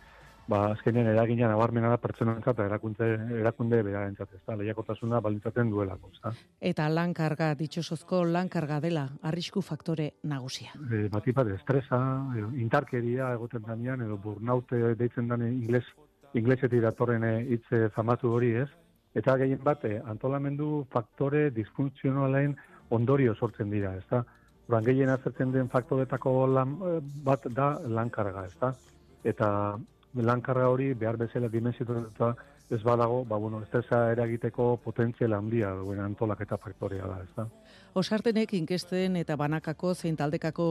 ba, 0.52 0.60
azkenean 0.76 1.08
eragina 1.14 1.48
nabarmena 1.52 1.90
da 1.94 1.98
pertsonentzat 2.02 2.58
eta 2.58 2.68
erakunde, 2.68 3.08
erakunde 3.40 3.80
berarentzat, 3.88 4.34
ez 4.36 4.42
da, 4.48 4.58
lehiakotasuna 4.60 5.22
baldintzaten 5.24 5.72
duelako, 5.72 6.12
ez 6.12 6.34
Eta 6.72 6.88
lan 6.92 7.14
karga, 7.18 7.52
ditxosozko 7.60 8.24
lan 8.28 8.52
karga 8.52 8.80
dela, 8.84 9.06
arrisku 9.30 9.64
faktore 9.66 10.10
nagusia. 10.32 10.76
E, 10.90 11.08
batipat, 11.14 11.54
estresa, 11.56 12.02
e, 12.36 12.46
intarkeria 12.64 13.32
egoten 13.38 13.64
danean, 13.68 14.04
edo 14.08 14.18
burnout 14.26 14.76
deitzen 15.00 15.32
dane 15.32 15.50
ingles, 15.54 15.86
inglesetik 16.34 16.84
datorren 16.84 17.26
hitz 17.54 17.66
famatu 17.96 18.36
hori, 18.36 18.54
ez? 18.66 18.70
Eta 19.16 19.36
gehien 19.40 19.64
bat, 19.64 19.84
antolamendu 20.08 20.86
faktore 20.92 21.50
disfuntzionalen 21.56 22.56
ondorio 22.92 23.36
sortzen 23.36 23.72
dira, 23.72 23.96
ez 24.00 24.06
da? 24.12 24.24
Uran 24.70 24.86
gehien 24.88 25.10
azertzen 25.12 25.52
den 25.52 25.68
faktoretako 25.72 26.36
lan, 26.48 26.78
bat 27.26 27.48
da 27.56 27.74
lankarga, 28.00 28.46
ez 28.48 28.56
da? 28.62 28.72
Eta 29.28 29.50
lankarra 30.16 30.70
hori 30.70 30.94
behar 30.94 31.18
bezala 31.18 31.48
dimensioetan 31.50 32.36
ez 32.72 32.82
badago, 32.84 33.26
ba, 33.26 33.36
bueno, 33.36 33.60
estresa 33.64 34.06
eragiteko 34.14 34.78
potentziala 34.84 35.38
handia 35.38 35.74
duen 35.76 36.00
antolak 36.00 36.40
eta 36.46 36.58
faktorea 36.58 37.08
da, 37.08 37.18
ez 37.20 37.34
da. 37.36 37.46
Osartenek 38.00 38.54
inkesten 38.56 39.18
eta 39.20 39.36
banakako 39.36 39.92
zein 39.94 40.16
taldekako 40.16 40.68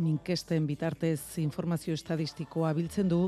inkesten 0.00 0.64
bitartez 0.66 1.36
informazio 1.42 1.92
estadistikoa 1.92 2.72
biltzen 2.72 3.10
du 3.12 3.26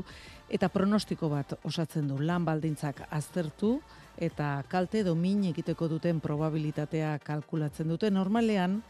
eta 0.49 0.71
pronostiko 0.73 1.29
bat 1.29 1.53
osatzen 1.61 2.09
du 2.09 2.17
lan 2.17 2.45
baldintzak 2.45 3.03
aztertu 3.11 3.75
eta 4.17 4.63
kalte 4.69 5.03
domin 5.05 5.45
egiteko 5.51 5.87
duten 5.91 6.19
probabilitatea 6.21 7.19
kalkulatzen 7.21 7.93
dute 7.93 8.09
normalean 8.09 8.81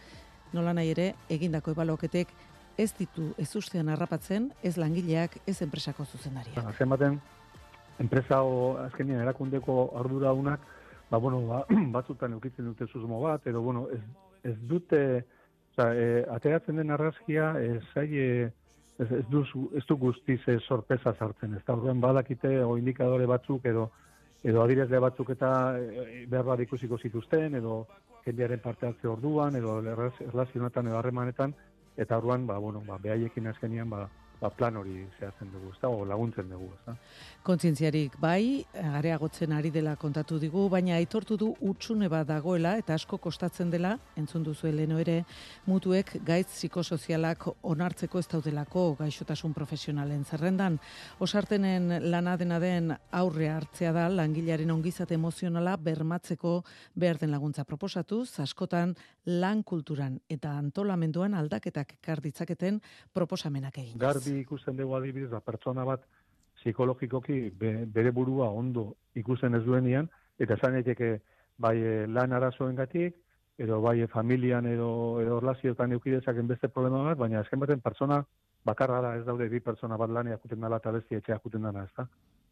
nola 0.53 0.71
nahi 0.73 0.95
ere 0.95 1.11
egindako 1.33 1.75
ebaloketek 1.75 2.31
ez 2.77 2.91
ditu 2.97 3.33
ez 3.37 3.49
ustean 3.55 3.89
harrapatzen, 3.89 4.51
ez 4.63 4.75
langileak, 4.77 5.37
ez 5.47 5.61
enpresako 5.61 6.05
zuzendariak. 6.05 6.57
Ba, 6.57 6.73
zenbaten, 6.77 7.19
enpresa 7.99 8.41
o 8.43 8.77
azkenien 8.83 9.21
erakundeko 9.21 9.93
ardura 9.99 10.33
unak, 10.33 10.61
ba, 11.09 11.17
bueno, 11.17 11.41
ba, 11.47 11.63
batzutan 11.97 12.33
eukitzen 12.33 12.65
dute 12.71 12.87
susmo 12.87 13.21
bat, 13.21 13.45
edo, 13.47 13.61
bueno, 13.61 13.87
ez, 13.93 14.01
ez 14.43 14.57
dute, 14.69 15.01
oza, 15.73 15.91
e, 15.93 16.23
ateratzen 16.35 16.81
den 16.81 16.91
arrazkia, 16.91 17.53
ez, 17.61 17.81
zai, 17.93 18.07
e, 18.17 18.51
ez, 18.99 19.09
ez, 19.09 19.25
du, 19.29 19.43
ez 19.77 19.83
du 19.89 19.97
guztiz 19.97 20.39
ez 20.47 20.61
sorpresa 20.63 21.13
sartzen, 21.17 21.53
ez 21.57 21.63
da, 21.67 21.75
badakite, 21.77 22.59
o 22.63 22.77
indikadore 22.77 23.27
batzuk, 23.29 23.65
edo, 23.69 23.89
edo 24.43 24.63
adirezle 24.63 24.99
batzuk 24.99 25.29
eta 25.31 25.49
behar 26.29 26.61
ikusiko 26.61 26.97
zituzten, 26.99 27.55
edo 27.55 27.85
jendearen 28.25 28.59
parte 28.63 28.87
hartze 28.87 29.07
orduan, 29.07 29.55
edo 29.55 29.77
erlazionatan 30.27 30.89
edo 30.89 30.97
harremanetan, 30.99 31.53
eta 31.97 32.17
orduan 32.17 32.47
ba 32.47 32.57
bueno 32.57 32.81
ba 32.87 32.97
behaiekin 32.97 33.47
azkenian 33.47 33.89
ba 33.89 34.09
ba, 34.43 34.49
plan 34.51 34.75
hori 34.75 34.97
zehazten 35.17 35.51
dugu, 35.53 35.71
ez 35.71 35.79
da, 35.79 35.89
o 35.89 36.03
laguntzen 36.07 36.49
dugu, 36.51 36.67
ez 36.75 36.81
da. 36.87 36.95
Kontzientziarik 37.47 38.17
bai, 38.19 38.63
areagotzen 38.99 39.53
ari 39.55 39.71
dela 39.71 39.95
kontatu 39.99 40.39
digu, 40.39 40.65
baina 40.71 40.97
aitortu 40.97 41.37
du 41.39 41.49
utxune 41.63 42.09
bat 42.11 42.27
dagoela 42.27 42.75
eta 42.79 42.97
asko 42.97 43.19
kostatzen 43.23 43.71
dela, 43.71 43.93
entzun 44.19 44.43
duzu 44.43 44.71
leno 44.71 44.99
ere, 44.99 45.21
mutuek 45.67 46.17
gaitz 46.27 46.49
psikosozialak 46.53 47.47
onartzeko 47.73 48.19
ez 48.19 48.27
daudelako 48.33 48.85
gaixotasun 48.99 49.55
profesionalen 49.55 50.25
zerrendan. 50.25 50.79
Osartenen 51.23 52.09
lana 52.11 52.35
dena 52.39 52.59
den 52.59 52.93
aurre 53.11 53.49
hartzea 53.53 53.93
da 53.95 54.09
langilearen 54.11 54.71
ongizate 54.75 55.15
emozionala 55.19 55.77
bermatzeko 55.77 56.57
behar 56.95 57.21
den 57.21 57.31
laguntza 57.31 57.63
proposatuz, 57.63 58.39
askotan 58.43 58.95
lan 59.25 59.63
kulturan 59.63 60.19
eta 60.31 60.57
antolamenduan 60.59 61.33
aldaketak 61.39 61.95
ekar 61.99 62.19
ditzaketen 62.23 62.81
proposamenak 63.15 63.79
egin. 63.83 63.97
Garbi 63.99 64.32
ikusten 64.39 64.77
dugu 64.77 64.95
adibidez, 64.95 65.29
ba, 65.31 65.39
pertsona 65.39 65.85
bat 65.85 66.03
psikologikoki 66.59 67.49
be- 67.59 67.85
bere 67.85 68.11
burua 68.11 68.49
ondo 68.49 68.95
ikusten 69.15 69.55
ez 69.55 69.63
duenian, 69.63 70.09
eta 70.39 70.55
esan 70.55 70.77
daiteke 70.77 71.19
bai 71.57 71.77
eh, 71.77 72.07
lan 72.07 72.33
arazoengatik, 72.33 73.15
edo 73.57 73.81
bai 73.81 73.99
eh, 74.01 74.07
familian 74.07 74.65
edo, 74.65 75.21
edo 75.21 75.37
erlazioetan 75.41 75.91
eukidezaken 75.97 76.47
beste 76.47 76.69
problema 76.69 77.03
bat, 77.09 77.17
baina 77.17 77.41
esken 77.41 77.59
baten 77.59 77.81
pertsona 77.81 78.23
bakarra 78.65 79.01
da 79.01 79.15
ez 79.17 79.25
daude 79.25 79.49
bi 79.49 79.59
pertsona 79.59 79.97
bat 79.97 80.09
lanea 80.09 80.39
juten 80.41 80.61
dela 80.61 80.79
eta 80.81 80.91
beste 80.91 81.19
etxea 81.19 81.39
juten 81.43 81.67
dana, 81.67 81.83
ez 81.83 81.91
da? 81.97 82.07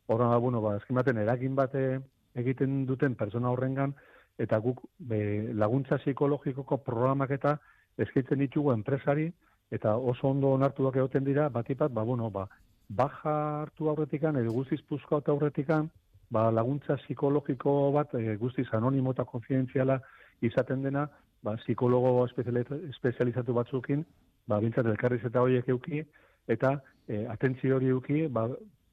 Horren 0.07 0.31
da, 0.33 0.37
bueno, 0.37 0.61
ba, 0.61 0.75
esken 0.77 0.95
baten 0.99 1.17
eragin 1.17 1.55
bat 1.55 1.75
eh, 1.75 1.99
egiten 2.35 2.85
duten 2.85 3.15
pertsona 3.15 3.51
horrengan, 3.51 3.95
eta 4.39 4.57
guk 4.59 4.83
be, 4.97 5.53
laguntza 5.53 5.97
psikologikoko 6.01 6.77
programak 6.85 7.31
eta 7.37 7.57
eskaintzen 8.01 8.39
ditugu 8.39 8.71
enpresari, 8.73 9.31
eta 9.71 9.95
oso 9.95 10.27
ondo 10.27 10.51
onartuak 10.51 10.97
egoten 10.99 11.23
dira, 11.23 11.47
batipat, 11.49 11.91
ba, 11.91 12.03
bueno, 12.03 12.29
ba, 12.29 12.47
baja 12.89 13.35
hartu 13.61 13.89
aurretikan, 13.89 14.37
edo 14.37 14.51
guztiz 14.51 14.81
puzko 14.87 15.21
aurretikan, 15.25 15.89
ba, 16.29 16.49
laguntza 16.51 16.97
psikologiko 17.03 17.91
bat, 17.95 18.13
e, 18.15 18.35
guztiz 18.37 18.67
anonimo 18.73 19.15
eta 19.15 19.25
konfidenziala 19.25 19.99
izaten 20.41 20.83
dena, 20.83 21.07
ba, 21.43 21.55
psikologo 21.63 22.25
espeziali- 22.27 22.89
espezializatu 22.89 23.53
batzukin, 23.53 24.05
ba, 24.47 24.59
bintzat 24.59 24.85
elkarriz 24.85 25.23
eta 25.25 25.41
horiek 25.41 25.67
euki, 25.69 26.03
eta 26.47 26.75
e, 27.07 27.25
atentzio 27.31 27.77
hori 27.77 27.91
euki, 27.95 28.27
ba, 28.27 28.47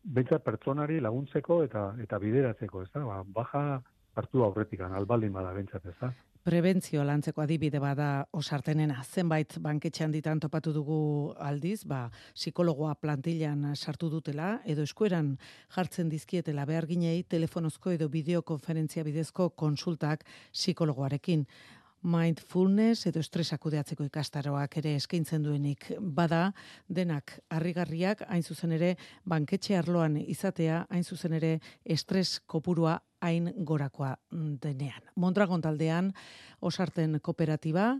bintzat 0.05 0.45
pertsonari 0.45 1.01
laguntzeko 1.05 1.63
eta 1.67 1.93
eta 2.03 2.19
bideratzeko, 2.23 2.83
ez 2.83 2.91
da? 2.95 3.05
Ba, 3.05 3.23
baja 3.41 3.65
hartu 4.19 4.45
aurretikan, 4.45 4.95
albaldin 4.95 5.33
bada 5.33 5.53
bintzat, 5.57 5.87
ez 5.87 5.97
da? 6.01 6.13
Prebentzio 6.49 7.03
lantzeko 7.05 7.43
adibide 7.43 7.77
bada 7.77 8.25
osartenena. 8.33 9.03
Zenbait 9.05 9.59
banketxean 9.61 10.15
ditan 10.15 10.39
topatu 10.41 10.73
dugu 10.73 11.01
aldiz, 11.45 11.83
ba, 11.85 12.07
psikologoa 12.33 12.95
plantillan 13.03 13.75
sartu 13.77 14.09
dutela, 14.09 14.55
edo 14.65 14.87
eskueran 14.89 15.35
jartzen 15.77 16.09
dizkietela 16.09 16.65
behar 16.65 16.89
ginei 16.89 17.19
telefonozko 17.29 17.93
edo 17.93 18.09
bideokonferentzia 18.09 19.05
bidezko 19.05 19.51
konsultak 19.61 20.25
psikologoarekin. 20.57 21.45
Mindfulness 22.03 23.09
edo 23.11 23.19
estresa 23.19 23.57
kudeatzeko 23.59 24.05
ikastaroak 24.07 24.77
ere 24.79 24.93
eskaintzen 24.95 25.43
duenik 25.43 25.89
bada 25.99 26.53
denak 26.87 27.33
harrigarriak 27.51 28.23
hain 28.29 28.43
zuzen 28.43 28.73
ere 28.77 28.93
banketxe 29.27 29.75
arloan 29.77 30.17
izatea 30.23 30.85
hain 30.91 31.03
zuzen 31.03 31.35
ere 31.35 31.59
estres 31.85 32.39
kopurua 32.47 33.01
hain 33.21 33.51
gorakoa 33.67 34.15
denean. 34.31 35.11
Mondragon 35.17 35.61
taldean 35.61 36.13
osarten 36.61 37.19
kooperatiba, 37.21 37.99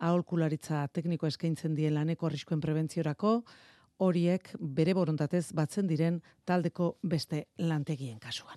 aholkularitza 0.00 0.86
tekniko 0.88 1.28
eskaintzen 1.28 1.76
dien 1.76 1.94
laneko 1.94 2.26
arriskuen 2.26 2.64
prebentziorako, 2.64 3.42
horiek 3.98 4.54
bere 4.58 4.94
borontatez 4.96 5.52
batzen 5.52 5.86
diren 5.86 6.22
taldeko 6.44 6.96
beste 7.02 7.44
lantegien 7.58 8.18
kasuan. 8.18 8.56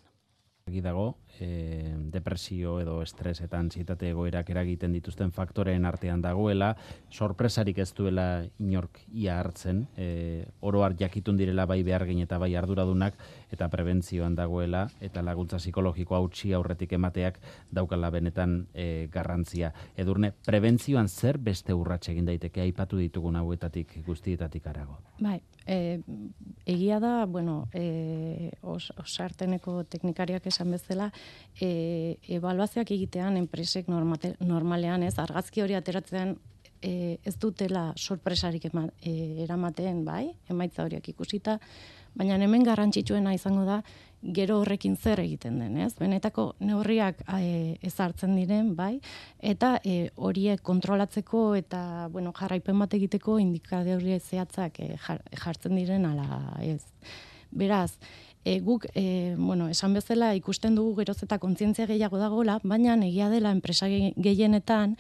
Dago, 0.68 1.15
e, 1.39 1.95
depresio 2.11 2.82
edo 2.82 2.97
estres 3.01 3.39
eta 3.39 3.55
ansietate 3.57 4.09
egoerak 4.11 4.49
eragiten 4.51 4.91
dituzten 4.91 5.32
faktoreen 5.32 5.88
artean 5.88 6.20
dagoela, 6.22 6.74
sorpresarik 7.09 7.80
ez 7.80 7.93
duela 7.95 8.43
inork 8.59 8.99
ia 9.07 9.39
hartzen, 9.39 9.86
e, 9.95 10.45
oro 10.59 10.84
har 10.84 10.97
jakitun 10.99 11.39
direla 11.39 11.65
bai 11.65 11.80
behargin 11.88 12.20
eta 12.26 12.38
bai 12.38 12.53
arduradunak, 12.59 13.15
eta 13.51 13.69
prebentzioan 13.71 14.35
dagoela, 14.35 14.85
eta 15.01 15.23
laguntza 15.23 15.59
psikologiko 15.61 16.15
hautsi 16.17 16.51
aurretik 16.53 16.93
emateak 16.97 17.39
daukala 17.71 18.09
benetan 18.13 18.57
e, 18.73 19.07
garrantzia. 19.13 19.71
Edurne, 19.95 20.33
prebentzioan 20.45 21.07
zer 21.07 21.37
beste 21.37 21.73
urratxe 21.73 22.11
egin 22.11 22.27
daiteke 22.27 22.61
aipatu 22.65 22.99
ditugun 22.99 23.39
hauetatik 23.39 23.99
guztietatik 24.05 24.67
arago? 24.67 24.99
Bai, 25.19 25.39
e, 25.65 25.99
egia 26.65 26.99
da, 27.03 27.25
bueno, 27.25 27.67
e, 27.73 28.51
os, 28.61 28.91
osarteneko 28.97 29.83
teknikariak 29.89 30.47
esan 30.51 30.75
bezala, 30.75 31.11
e, 31.59 32.17
evaluazioak 32.39 32.91
egitean 32.91 33.37
enpresek 33.39 33.87
normate, 33.87 34.35
normalean, 34.43 35.03
ez, 35.07 35.15
argazki 35.23 35.63
hori 35.63 35.77
ateratzen 35.77 36.35
e, 36.81 37.19
ez 37.23 37.35
dutela 37.39 37.91
sorpresarik 37.97 38.67
ema, 38.69 38.87
e, 39.01 39.43
eramaten, 39.43 40.03
bai, 40.05 40.27
emaitza 40.49 40.85
horiak 40.85 41.09
ikusita, 41.13 41.57
baina 42.18 42.36
hemen 42.41 42.63
garrantzitsuena 42.65 43.34
izango 43.38 43.63
da, 43.68 43.82
gero 44.34 44.57
horrekin 44.63 44.95
zer 44.97 45.20
egiten 45.22 45.59
den, 45.61 45.76
ez? 45.78 45.91
Benetako 45.99 46.55
neurriak 46.65 47.20
e, 47.38 47.78
ezartzen 47.86 48.34
diren, 48.36 48.72
bai, 48.76 48.97
eta 49.39 49.76
e, 49.86 50.09
horiek 50.18 50.63
kontrolatzeko 50.65 51.43
eta, 51.59 52.07
bueno, 52.11 52.34
jarraipen 52.34 52.80
bat 52.82 52.95
egiteko 52.97 53.38
indikadore 53.39 54.18
zehatzak 54.20 54.80
e, 54.82 54.95
jar, 54.97 55.22
jartzen 55.38 55.78
diren 55.78 56.09
ala, 56.09 56.41
ez. 56.65 56.82
Beraz, 57.51 57.93
e, 58.43 58.57
guk, 58.59 58.88
e, 58.95 59.36
bueno, 59.38 59.70
esan 59.70 59.93
bezala 59.93 60.34
ikusten 60.36 60.76
dugu 60.76 60.95
geroz 61.03 61.22
eta 61.24 61.38
kontzientzia 61.38 61.86
gehiago 61.86 62.18
dagoela, 62.18 62.57
baina 62.63 62.97
egia 63.05 63.30
dela 63.30 63.51
enpresa 63.53 63.88
ge- 63.88 64.13
gehienetan 64.18 64.97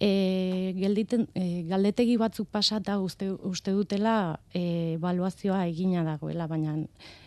e, 0.00 0.74
gelditen, 0.78 1.26
e, 1.34 1.62
galdetegi 1.68 2.16
batzuk 2.16 2.48
pasata 2.50 2.98
uste, 3.02 3.30
uste 3.42 3.74
dutela 3.74 4.40
e, 4.52 4.94
evaluazioa 4.96 5.66
egina 5.66 6.04
dagoela, 6.06 6.46
baina 6.46 6.76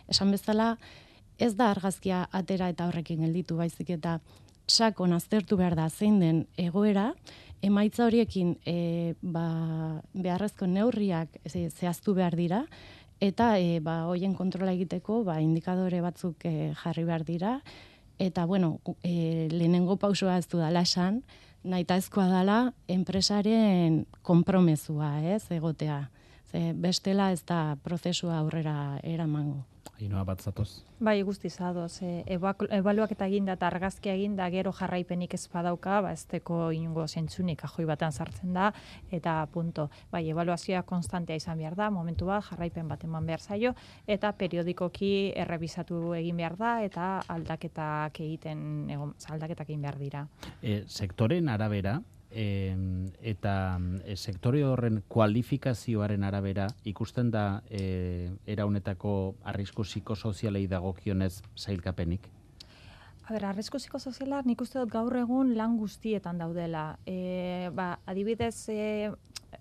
esan 0.08 0.32
bezala 0.32 0.76
ez 1.38 1.54
da 1.56 1.70
argazkia 1.70 2.26
atera 2.32 2.68
eta 2.72 2.86
horrekin 2.88 3.24
gelditu 3.24 3.56
baizik 3.56 3.90
eta 3.90 4.20
sakon 4.68 5.12
aztertu 5.12 5.56
behar 5.58 5.74
da 5.76 5.88
zein 5.90 6.20
den 6.20 6.46
egoera, 6.56 7.12
emaitza 7.62 8.06
horiekin 8.06 8.56
e, 8.66 9.14
ba, 9.22 10.02
beharrezko 10.14 10.66
neurriak 10.66 11.38
ze- 11.46 11.70
zehaztu 11.70 12.14
behar 12.14 12.36
dira, 12.36 12.64
eta 13.20 13.56
e, 13.58 13.80
ba, 13.80 14.02
hoien 14.10 14.34
kontrola 14.34 14.72
egiteko 14.72 15.22
ba, 15.24 15.40
indikadore 15.40 16.00
batzuk 16.02 16.46
e, 16.48 16.72
jarri 16.82 17.04
behar 17.04 17.24
dira, 17.24 17.60
eta 18.18 18.46
bueno, 18.46 18.78
e, 19.02 19.48
lehenengo 19.50 19.96
pausua 19.96 20.38
ez 20.38 20.48
du 20.48 20.58
dala 20.58 20.82
esan, 20.86 21.22
naita 21.64 21.96
ezkoa 22.00 22.28
dala 22.30 22.58
enpresaren 22.88 24.04
konpromezua, 24.22 25.18
ez, 25.34 25.44
egotea. 25.50 26.08
Ze 26.50 26.72
bestela 26.74 27.30
ez 27.32 27.42
da 27.48 27.76
prozesua 27.82 28.38
aurrera 28.38 28.98
eramango. 29.02 29.62
Ainoa 30.02 30.24
bat 30.26 30.40
zatoz. 30.42 30.82
Bai, 31.02 31.22
guztiz 31.26 31.54
adoz. 31.62 32.02
E, 32.02 32.24
ebaluak 32.26 33.12
eta 33.14 33.26
eginda 33.30 33.56
eta 33.58 33.68
argazkia 33.68 34.14
eginda 34.16 34.48
gero 34.50 34.72
jarraipenik 34.74 35.34
ez 35.34 35.42
badauka, 35.52 36.00
ba, 36.04 36.12
ez 36.12 36.24
teko 36.30 36.70
inungo 36.74 37.06
zentzunik 37.06 37.64
ajoi 37.68 37.86
batan 37.90 38.12
sartzen 38.12 38.54
da, 38.54 38.70
eta 39.10 39.36
punto. 39.52 39.88
Bai, 40.12 40.24
ebaluazioa 40.30 40.82
konstantea 40.88 41.38
izan 41.38 41.58
behar 41.62 41.76
da, 41.78 41.90
momentu 41.90 42.30
bat, 42.30 42.44
jarraipen 42.50 42.88
bat 42.90 43.04
eman 43.04 43.26
behar 43.26 43.42
zaio, 43.42 43.74
eta 44.06 44.32
periodikoki 44.38 45.12
errebisatu 45.44 46.14
egin 46.18 46.40
behar 46.42 46.56
da, 46.58 46.72
eta 46.86 47.12
aldaketak 47.36 48.22
egiten, 48.24 48.90
egon, 48.90 49.14
aldaketak 49.30 49.70
egin 49.70 49.86
behar 49.86 50.00
dira. 50.02 50.26
E, 50.62 50.82
sektoren 50.88 51.48
arabera, 51.52 52.00
e, 52.32 52.74
eta 53.22 53.78
e, 54.04 54.16
sektore 54.16 54.64
horren 54.64 55.02
kualifikazioaren 55.08 56.24
arabera 56.24 56.66
ikusten 56.84 57.30
da 57.30 57.62
e, 57.70 58.30
era 58.46 58.66
honetako 58.66 59.34
arrisku 59.44 59.84
psikosozialei 59.86 60.66
dagokionez 60.66 61.42
zailkapenik. 61.56 62.28
A 63.22 63.32
ber, 63.34 63.44
arrisku 63.52 63.78
psikosoziala 63.78 64.42
nik 64.44 64.60
uste 64.64 64.80
dut 64.80 64.90
gaur 64.90 65.14
egun 65.16 65.54
lan 65.56 65.76
guztietan 65.78 66.40
daudela. 66.42 66.96
E, 67.06 67.70
ba, 67.74 67.94
adibidez, 68.06 68.56
e, 68.68 69.12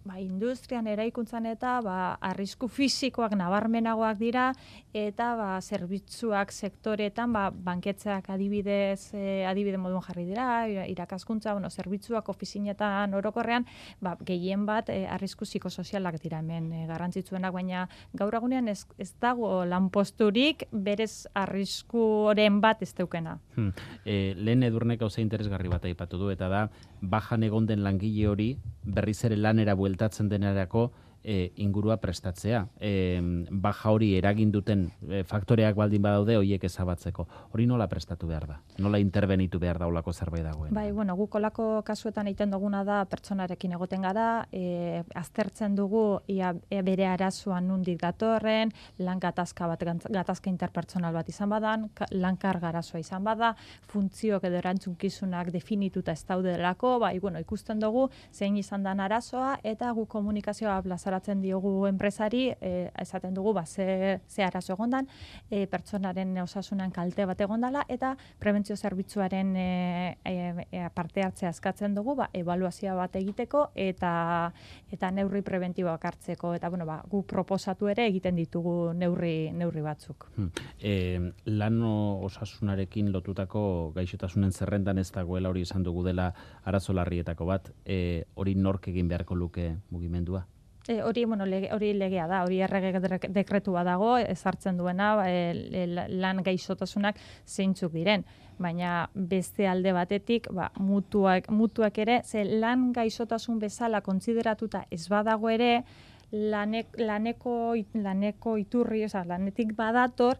ba, 0.06 0.20
industrian, 0.20 0.88
eraikuntzan 0.88 1.46
eta 1.52 1.78
ba, 1.86 1.98
arrisku 2.22 2.68
fisikoak 2.72 3.36
nabarmenagoak 3.38 4.18
dira 4.18 4.52
eta 4.98 5.36
ba, 5.38 5.50
zerbitzuak 5.62 6.52
sektoretan 6.52 7.34
ba, 7.34 7.50
banketzeak 7.52 8.30
adibidez, 8.34 9.14
e, 9.14 9.46
adibide 9.48 9.78
modun 9.78 10.02
jarri 10.06 10.26
dira, 10.26 10.48
ira- 10.70 10.88
irakaskuntza, 10.90 11.54
bueno, 11.54 11.70
zerbitzuak 11.70 12.30
ofizinetan 12.30 13.14
orokorrean, 13.14 13.68
ba, 14.02 14.16
gehien 14.26 14.66
bat 14.66 14.90
e, 14.90 15.06
arrisku 15.08 15.46
psikosozialak 15.46 16.20
dira 16.24 16.40
hemen 16.40 16.72
e, 16.74 16.86
garrantzitsuenak, 16.90 17.54
baina 17.54 17.88
gaur 18.18 18.36
egunean 18.36 18.68
ez, 18.72 18.86
ez 18.98 19.12
dago 19.22 19.64
lanposturik 19.66 20.66
berez 20.72 21.28
arriskuren 21.34 22.62
bat 22.62 22.82
ez 22.82 22.94
deukena. 22.98 23.38
Hmm. 23.56 23.72
E, 24.06 24.34
lehen 24.38 24.64
edurnek 24.64 25.00
gauza 25.02 25.22
interesgarri 25.22 25.70
bat 25.70 25.86
aipatu 25.86 26.18
du, 26.18 26.32
eta 26.34 26.50
da, 26.50 26.66
bajan 27.02 27.44
egon 27.44 27.68
den 27.70 27.84
langile 27.86 28.28
hori, 28.30 28.50
berriz 28.84 29.20
ere 29.26 29.38
lanera 29.38 29.76
bueltatzen 29.92 30.30
denerako, 30.32 30.90
e, 31.24 31.52
ingurua 31.58 31.98
prestatzea. 31.98 32.66
E, 32.80 33.20
baja 33.52 33.92
hori 33.92 34.14
eragin 34.18 34.52
duten 34.52 34.88
e, 35.10 35.24
faktoreak 35.24 35.76
baldin 35.76 36.02
badaude 36.02 36.36
hoiek 36.38 36.64
ezabatzeko. 36.64 37.28
Hori 37.54 37.66
nola 37.68 37.88
prestatu 37.88 38.28
behar 38.28 38.48
da? 38.48 38.60
Nola 38.80 39.00
interbenitu 39.00 39.60
behar 39.60 39.80
da 39.80 39.88
olako 39.88 40.14
zerbait 40.14 40.44
dagoen? 40.46 40.74
Bai, 40.74 40.92
bueno, 40.92 41.16
guk 41.16 41.36
olako 41.36 41.82
kasuetan 41.86 42.28
egiten 42.32 42.52
duguna 42.52 42.84
da 42.84 43.04
pertsonarekin 43.06 43.72
egoten 43.78 44.02
gara, 44.02 44.46
e, 44.52 45.04
aztertzen 45.16 45.76
dugu 45.76 46.20
ia 46.28 46.54
e, 46.70 46.82
bere 46.82 47.06
arazoan 47.08 47.68
nundik 47.68 48.00
datorren, 48.02 48.72
lan 49.00 49.20
gatazka 49.20 49.68
bat, 49.68 49.84
gatazka 50.10 50.50
interpertsonal 50.50 51.14
bat 51.14 51.30
izan 51.30 51.50
badan, 51.50 51.90
ka- 51.94 52.08
lan 52.12 52.38
karga 52.38 52.70
arazoa 52.70 53.00
izan 53.00 53.24
bada, 53.24 53.54
funtzioak 53.92 54.44
edo 54.50 54.58
erantzunkizunak 54.62 55.52
definituta 55.54 56.12
ez 56.12 56.24
daudelako, 56.28 56.98
bai, 57.00 57.20
bueno, 57.20 57.40
ikusten 57.40 57.80
dugu 57.80 58.08
zein 58.34 58.58
izan 58.58 58.84
dan 58.84 59.00
arazoa, 59.00 59.58
eta 59.64 59.92
gu 59.92 60.06
komunikazioa 60.06 60.78
plazaratzen 61.12 61.42
diogu 61.42 61.88
enpresari, 61.88 62.54
e, 62.62 62.90
esaten 63.02 63.34
dugu, 63.34 63.54
ba, 63.54 63.66
ze, 63.66 64.22
ze 64.28 64.44
arazo 64.44 64.74
egondan, 64.74 65.08
e, 65.50 65.68
pertsonaren 65.68 66.38
osasunan 66.40 66.92
kalte 66.92 67.26
bat 67.26 67.42
egondala, 67.42 67.84
eta 67.90 68.16
prebentzio 68.40 68.78
zerbitzuaren 68.78 69.56
e, 69.56 70.18
e, 70.24 70.66
e, 70.72 70.90
parte 70.94 71.24
hartzea 71.24 71.50
eskatzen 71.50 71.96
dugu, 71.96 72.16
ba, 72.16 72.30
evaluazioa 72.34 72.96
bat 72.96 73.16
egiteko, 73.16 73.72
eta 73.76 74.54
eta 74.92 75.12
neurri 75.12 75.42
preventiboak 75.42 76.06
hartzeko, 76.06 76.54
eta 76.56 76.70
bueno, 76.70 76.86
ba, 76.86 77.02
gu 77.10 77.24
proposatu 77.28 77.90
ere 77.92 78.08
egiten 78.08 78.36
ditugu 78.36 78.94
neurri, 78.94 79.52
neurri 79.52 79.82
batzuk. 79.82 80.30
Hmm. 80.38 80.50
E, 80.80 81.34
lan 81.46 81.82
o- 81.84 82.22
osasunarekin 82.24 83.12
lotutako 83.12 83.92
gaixotasunen 83.96 84.52
zerrendan 84.52 84.98
ez 84.98 85.10
dagoela 85.12 85.50
hori 85.50 85.68
esan 85.68 85.84
dugu 85.84 86.06
dela 86.08 86.32
arazo 86.64 86.94
larrietako 86.94 87.46
bat, 87.46 87.72
e, 87.86 88.26
hori 88.36 88.56
nork 88.56 88.88
egin 88.88 89.12
beharko 89.12 89.36
luke 89.36 89.76
mugimendua? 89.90 90.46
E, 90.88 91.02
hori, 91.04 91.26
bueno, 91.26 91.46
lege, 91.46 91.70
hori 91.76 91.94
legea 91.94 92.26
da, 92.28 92.44
hori 92.44 92.58
errege 92.66 93.00
dek- 93.04 93.28
dekretua 93.30 93.84
dago, 93.86 94.16
ezartzen 94.18 94.78
duena, 94.78 95.12
ba, 95.16 95.28
e, 95.30 95.86
lan 96.10 96.42
gaixotasunak 96.44 97.20
zeintzuk 97.46 97.94
diren. 97.94 98.26
Baina 98.62 99.10
beste 99.14 99.68
alde 99.70 99.94
batetik, 99.94 100.50
ba, 100.54 100.72
mutuak, 100.82 101.50
mutuak 101.54 101.98
ere, 102.02 102.22
ze 102.26 102.44
lan 102.46 102.92
gaixotasun 102.94 103.60
bezala 103.60 104.02
kontsideratuta 104.02 104.86
ez 104.90 105.08
badago 105.10 105.50
ere, 105.54 105.84
lanek, 106.32 106.98
laneko, 106.98 107.76
laneko 107.94 108.58
iturri, 108.58 109.04
oza, 109.06 109.24
lanetik 109.28 109.76
badator, 109.78 110.38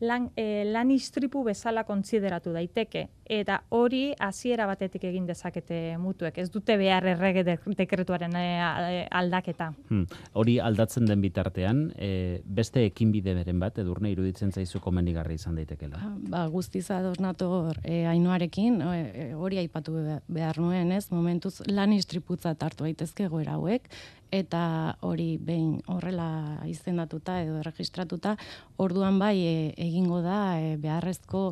lan, 0.00 0.30
e, 0.36 0.64
lan 0.66 0.90
istripu 0.90 1.44
bezala 1.44 1.84
kontsideratu 1.84 2.52
daiteke. 2.52 3.08
Eta 3.24 3.62
hori 3.72 4.12
hasiera 4.20 4.66
batetik 4.68 5.04
egin 5.08 5.24
dezakete 5.26 5.96
mutuek. 5.98 6.36
Ez 6.38 6.50
dute 6.52 6.76
behar 6.76 7.06
errege 7.14 7.44
dek- 7.46 7.70
dekretuaren 7.78 8.34
e, 8.36 9.06
aldaketa. 9.10 9.70
Hmm. 9.88 10.04
Hori 10.34 10.58
aldatzen 10.60 11.06
den 11.08 11.22
bitartean, 11.24 11.86
e, 11.96 12.40
beste 12.44 12.84
ekinbide 12.84 13.34
beren 13.34 13.60
bat, 13.60 13.78
edurne 13.78 14.10
iruditzen 14.12 14.52
zaizu 14.52 14.80
komenigarri 14.84 15.34
izan 15.40 15.56
daitekela. 15.56 16.02
Ba, 16.28 16.46
guztiz 16.52 16.90
ados 16.90 17.18
nator 17.20 17.78
e, 17.82 18.04
ainuarekin, 18.10 18.80
e, 18.82 19.00
e, 19.28 19.28
hori 19.34 19.58
aipatu 19.62 19.94
be- 19.96 20.20
behar 20.28 20.58
nuen, 20.60 20.92
ez? 20.92 21.06
Momentuz 21.10 21.62
lan 21.70 21.92
istriputza 21.96 22.54
hartu 22.60 22.84
daitezke 22.84 23.28
goera 23.28 23.56
hauek, 23.56 23.88
eta 24.34 24.96
hori 25.06 25.36
behin 25.38 25.78
horrela 25.86 26.60
izendatuta 26.66 27.38
edo 27.42 27.58
erregistratuta, 27.60 28.36
orduan 28.76 29.18
bai 29.22 29.36
e, 29.38 29.56
egingo 29.86 30.20
da 30.24 30.58
e, 30.60 30.74
beharrezko 30.82 31.48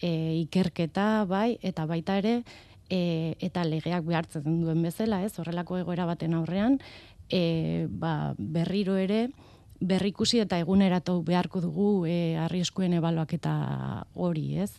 e, 0.00 0.10
ikerketa 0.44 1.24
bai, 1.28 1.58
eta 1.62 1.86
baita 1.88 2.18
ere, 2.22 2.38
e, 2.90 3.34
eta 3.40 3.64
legeak 3.64 4.04
behartzen 4.06 4.62
duen 4.62 4.82
bezala, 4.84 5.22
ez? 5.24 5.34
Horrelako 5.40 5.80
egoera 5.82 6.06
baten 6.08 6.36
aurrean, 6.36 6.78
e, 7.30 7.86
ba, 7.90 8.34
berriro 8.38 8.96
ere, 9.00 9.26
berrikusi 9.80 10.40
eta 10.40 10.58
eguneratu 10.62 11.20
beharko 11.26 11.60
dugu 11.60 11.88
e, 12.08 12.36
arrieskuen 12.40 12.96
ebaluaketa 12.96 13.52
hori, 14.14 14.46
ez? 14.64 14.70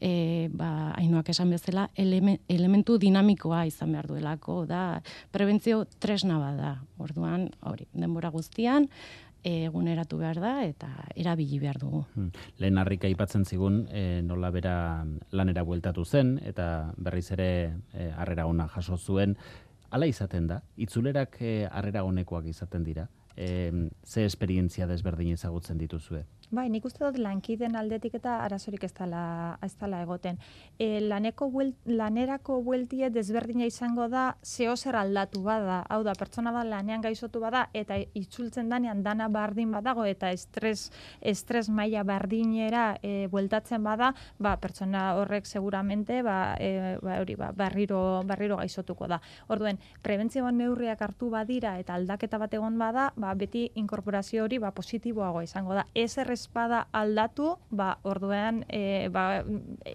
E, 0.00 0.48
ba, 0.52 0.92
hainoak 0.96 1.30
esan 1.32 1.52
bezala, 1.52 1.88
eleme, 1.94 2.38
elementu 2.48 2.98
dinamikoa 2.98 3.64
izan 3.68 3.92
behar 3.92 4.08
duelako, 4.10 4.64
da, 4.66 5.02
prebentzio 5.32 5.84
tresna 6.00 6.38
bada, 6.40 6.76
orduan, 6.98 7.50
hori, 7.68 7.88
denbora 7.92 8.30
guztian, 8.34 8.88
e, 9.46 9.66
eguneratu 9.66 10.18
behar 10.20 10.40
da 10.42 10.54
eta 10.66 10.88
erabili 11.14 11.60
behar 11.62 11.78
dugu. 11.82 12.02
Hmm. 12.14 12.32
Lehen 12.62 12.80
harrika 12.82 13.08
aipatzen 13.08 13.44
zigun 13.46 13.84
e, 13.90 14.22
nola 14.26 14.50
bera 14.54 14.76
lanera 15.30 15.62
bueltatu 15.66 16.04
zen 16.04 16.36
eta 16.44 16.92
berriz 16.96 17.30
ere 17.36 17.50
e, 17.92 18.10
harrera 18.16 18.46
ona 18.50 18.68
jaso 18.74 18.98
zuen. 18.98 19.36
Hala 19.90 20.08
izaten 20.10 20.48
da, 20.50 20.60
itzulerak 20.76 21.38
e, 21.40 21.54
harrera 21.70 22.02
honekoak 22.04 22.50
izaten 22.50 22.84
dira. 22.84 23.06
E, 23.36 23.90
ze 24.04 24.24
esperientzia 24.24 24.86
desberdin 24.86 25.34
ezagutzen 25.36 25.78
dituzue? 25.78 26.24
Bai, 26.46 26.68
nik 26.70 26.84
uste 26.86 27.02
dut 27.02 27.16
lankiden 27.18 27.74
aldetik 27.74 28.14
eta 28.20 28.36
arazorik 28.44 28.84
ez 28.86 28.92
dela, 28.94 29.58
ez 29.66 29.72
dela 29.80 29.98
egoten. 30.04 30.36
E, 30.78 31.00
laneko 31.02 31.48
buel, 31.50 31.72
lanerako 31.90 32.60
bueltie 32.62 33.08
desberdina 33.10 33.66
izango 33.66 34.06
da 34.08 34.36
zeo 34.46 34.76
zer 34.76 34.94
aldatu 34.94 35.42
bada. 35.42 35.80
Hau 35.90 36.04
da, 36.06 36.14
pertsona 36.14 36.52
bat 36.54 36.68
lanean 36.70 37.02
gaixotu 37.02 37.42
bada 37.42 37.64
eta 37.74 37.98
itzultzen 38.14 38.70
danean 38.70 39.02
dana 39.02 39.26
bardin 39.28 39.72
badago 39.74 40.04
eta 40.06 40.30
estres, 40.30 40.92
estres 41.20 41.66
maila 41.68 42.04
bardinera 42.06 42.84
e, 43.02 43.26
bueltatzen 43.32 43.82
bada, 43.82 44.12
ba, 44.38 44.54
pertsona 44.62 45.16
horrek 45.18 45.50
seguramente 45.50 46.22
ba, 46.22 46.54
e, 46.60 46.94
ba, 47.02 47.18
hori, 47.24 47.34
ba, 47.34 47.50
barriro, 47.50 48.22
barriro 48.24 48.60
gaixotuko 48.62 49.10
da. 49.10 49.18
Orduen, 49.50 49.82
prebentzioan 50.06 50.62
neurriak 50.62 51.02
hartu 51.02 51.32
badira 51.34 51.74
eta 51.82 51.98
aldaketa 51.98 52.38
bat 52.38 52.54
egon 52.54 52.78
bada, 52.78 53.10
ba, 53.16 53.25
beti 53.34 53.70
inkorporazio 53.74 54.44
hori 54.44 54.58
ba, 54.62 54.70
positiboagoa 54.76 55.44
izango 55.44 55.74
da. 55.74 55.86
Ez 55.94 56.18
errespada 56.18 56.86
aldatu, 56.92 57.56
ba, 57.70 57.96
orduan, 58.04 58.62
e, 58.68 59.08
ba, 59.12 59.42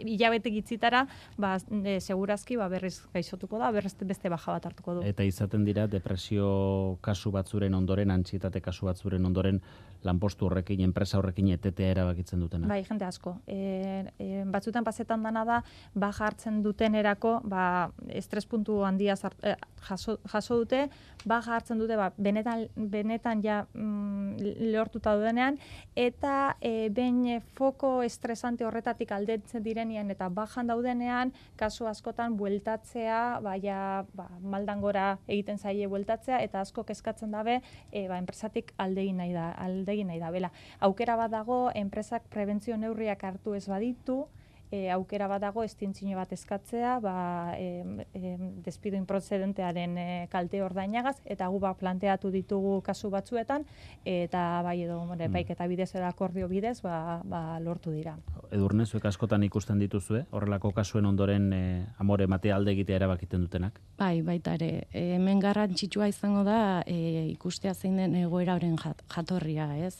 hilabete 0.01 0.51
gitzitara, 0.51 1.05
ba, 1.37 1.55
e, 1.83 1.99
segurazki 1.99 2.57
ba, 2.57 2.67
berriz 2.71 2.97
gaixotuko 3.13 3.59
da, 3.61 3.71
berriz 3.71 3.95
beste 4.01 4.29
baja 4.29 4.57
bat 4.57 4.65
hartuko 4.65 4.99
du. 4.99 5.05
Eta 5.07 5.23
izaten 5.23 5.65
dira 5.65 5.87
depresio 5.87 6.97
kasu 7.01 7.31
batzuren 7.31 7.73
ondoren, 7.77 8.11
antsietate 8.11 8.61
kasu 8.61 8.89
batzuren 8.89 9.25
ondoren, 9.25 9.61
lanpostu 10.03 10.47
horrekin, 10.47 10.81
enpresa 10.81 11.19
horrekin 11.19 11.51
etetea 11.53 11.91
erabakitzen 11.93 12.41
dutena. 12.41 12.67
Bai, 12.67 12.81
jende 12.87 13.05
asko. 13.05 13.35
E, 13.45 14.07
e, 14.17 14.43
batzutan 14.49 14.85
pasetan 14.87 15.23
dana 15.23 15.43
da, 15.45 15.59
baja 15.93 16.25
hartzen 16.25 16.61
dutenerako, 16.65 17.35
ba, 17.45 17.65
estres 18.09 18.47
puntu 18.49 18.81
handia 18.87 19.15
zart, 19.15 19.37
e, 19.45 19.55
jaso, 19.87 20.17
jaso 20.31 20.57
dute, 20.63 20.87
baja 21.25 21.55
hartzen 21.57 21.81
dute, 21.81 21.97
ba, 21.99 22.09
benetan, 22.17 22.65
benetan 22.75 23.20
ja 23.43 23.65
mm, 23.73 24.71
lortuta 24.73 25.13
dudenean, 25.15 25.57
eta 25.95 26.55
e, 26.61 26.89
behin 26.89 27.41
foko 27.57 28.01
estresante 28.03 28.65
horretatik 28.65 29.11
aldetzen 29.11 29.63
direnean 29.63 30.11
eta 30.11 30.29
bajan 30.29 30.67
daudenean, 30.67 31.33
kasu 31.55 31.87
askotan 31.87 32.37
bueltatzea, 32.37 33.39
ba, 33.43 33.55
ja, 33.61 34.05
ba, 34.17 34.27
maldan 34.41 34.81
gora 34.81 35.17
egiten 35.27 35.57
zaie 35.57 35.87
bueltatzea, 35.87 36.41
eta 36.41 36.61
asko 36.61 36.83
kezkatzen 36.83 37.31
dabe, 37.31 37.61
e, 37.91 38.07
ba, 38.07 38.17
enpresatik 38.17 38.73
aldegin 38.77 39.21
nahi 39.21 39.33
da, 39.33 39.51
aldegin 39.61 40.11
nahi 40.11 40.19
da, 40.19 40.31
bela. 40.31 40.51
Aukera 40.79 41.15
bat 41.19 41.31
dago, 41.31 41.63
enpresak 41.75 42.27
prebentzio 42.33 42.77
neurriak 42.77 43.23
hartu 43.23 43.55
ez 43.55 43.67
baditu, 43.69 44.25
e, 44.71 44.89
aukera 44.89 45.27
bat 45.27 45.41
dago 45.43 45.63
estintzino 45.67 46.15
bat 46.17 46.31
eskatzea, 46.33 46.95
ba, 47.03 47.15
e, 47.59 48.05
e, 48.15 48.35
despido 48.63 48.97
improcedentearen 48.97 49.97
e, 49.99 50.07
kalte 50.31 50.63
ordainagaz, 50.63 51.17
eta 51.25 51.49
gu 51.51 51.59
ba, 51.59 51.73
planteatu 51.77 52.31
ditugu 52.31 52.79
kasu 52.85 53.11
batzuetan, 53.13 53.67
eta 54.07 54.61
bai 54.65 54.77
edo, 54.85 55.01
mm. 55.05 55.27
baik 55.33 55.51
eta 55.53 55.67
bidez 55.67 55.91
edo 55.93 56.07
akordio 56.07 56.47
bidez, 56.47 56.79
ba, 56.81 57.21
ba, 57.27 57.59
lortu 57.59 57.91
dira. 57.91 58.15
Edurne, 58.51 58.85
zuek 58.85 59.05
askotan 59.11 59.43
ikusten 59.43 59.79
dituzue, 59.79 60.25
horrelako 60.31 60.71
kasuen 60.75 61.05
ondoren 61.05 61.51
e, 61.53 61.63
amore 61.99 62.27
mate 62.31 62.55
alde 62.55 62.71
egitea 62.71 63.01
erabakiten 63.01 63.43
dutenak? 63.45 63.79
Bai, 63.99 64.21
baita 64.25 64.55
ere, 64.57 64.87
e, 64.91 65.11
hemen 65.17 65.43
garrantzitsua 65.43 66.07
izango 66.11 66.45
da 66.47 66.81
e, 66.87 67.27
ikustea 67.35 67.73
zein 67.75 67.99
den 67.99 68.15
egoera 68.23 68.55
horren 68.55 68.77
jat, 68.79 69.03
jatorria, 69.11 69.73
ez? 69.83 69.97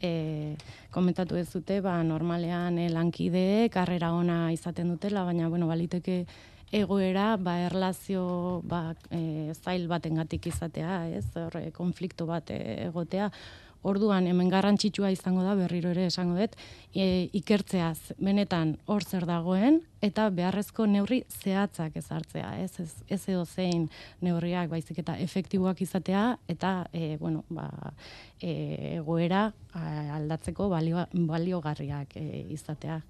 E, 0.00 0.56
komentatu 0.94 1.36
ez 1.36 1.48
dute, 1.50 1.80
ba, 1.82 1.96
normalean 2.06 2.78
e, 2.78 2.88
lankide, 2.92 3.68
karrera 3.74 4.12
ona 4.14 4.52
izaten 4.54 4.92
dutela, 4.94 5.24
baina, 5.26 5.48
bueno, 5.48 5.66
baliteke 5.66 6.24
egoera, 6.72 7.36
ba, 7.36 7.56
erlazio, 7.66 8.60
ba, 8.68 8.94
e, 9.10 9.54
zail 9.54 9.88
batengatik 9.88 10.46
izatea, 10.52 11.00
ez? 11.18 11.24
Horre, 11.34 11.70
konflikto 11.74 12.28
bat 12.28 12.52
egotea, 12.54 13.30
Orduan, 13.86 14.26
hemen 14.26 14.48
garrantzitsua 14.50 15.12
izango 15.14 15.44
da, 15.46 15.54
berriro 15.54 15.92
ere 15.94 16.08
esango 16.10 16.34
dut, 16.34 16.56
e, 16.94 17.28
ikertzeaz, 17.38 18.14
benetan 18.18 18.74
hor 18.90 19.04
zer 19.06 19.26
dagoen, 19.28 19.80
eta 20.02 20.28
beharrezko 20.34 20.86
neurri 20.90 21.20
zehatzak 21.30 21.96
ezartzea, 22.00 22.56
ez, 22.64 22.72
ez, 22.82 22.90
ez 23.06 23.20
edo 23.28 23.44
zein 23.46 23.86
neurriak 24.20 24.70
baizik 24.72 24.98
eta 25.04 25.14
efektiboak 25.22 25.82
izatea, 25.86 26.24
eta, 26.48 26.72
e, 26.92 27.16
bueno, 27.22 27.44
ba, 27.50 27.70
e, 28.40 28.96
egoera 28.96 29.46
a, 29.72 29.86
aldatzeko 30.18 30.68
balio, 30.74 31.06
baliogarriak 31.12 32.18
e, 32.18 32.44
izatea. 32.58 33.00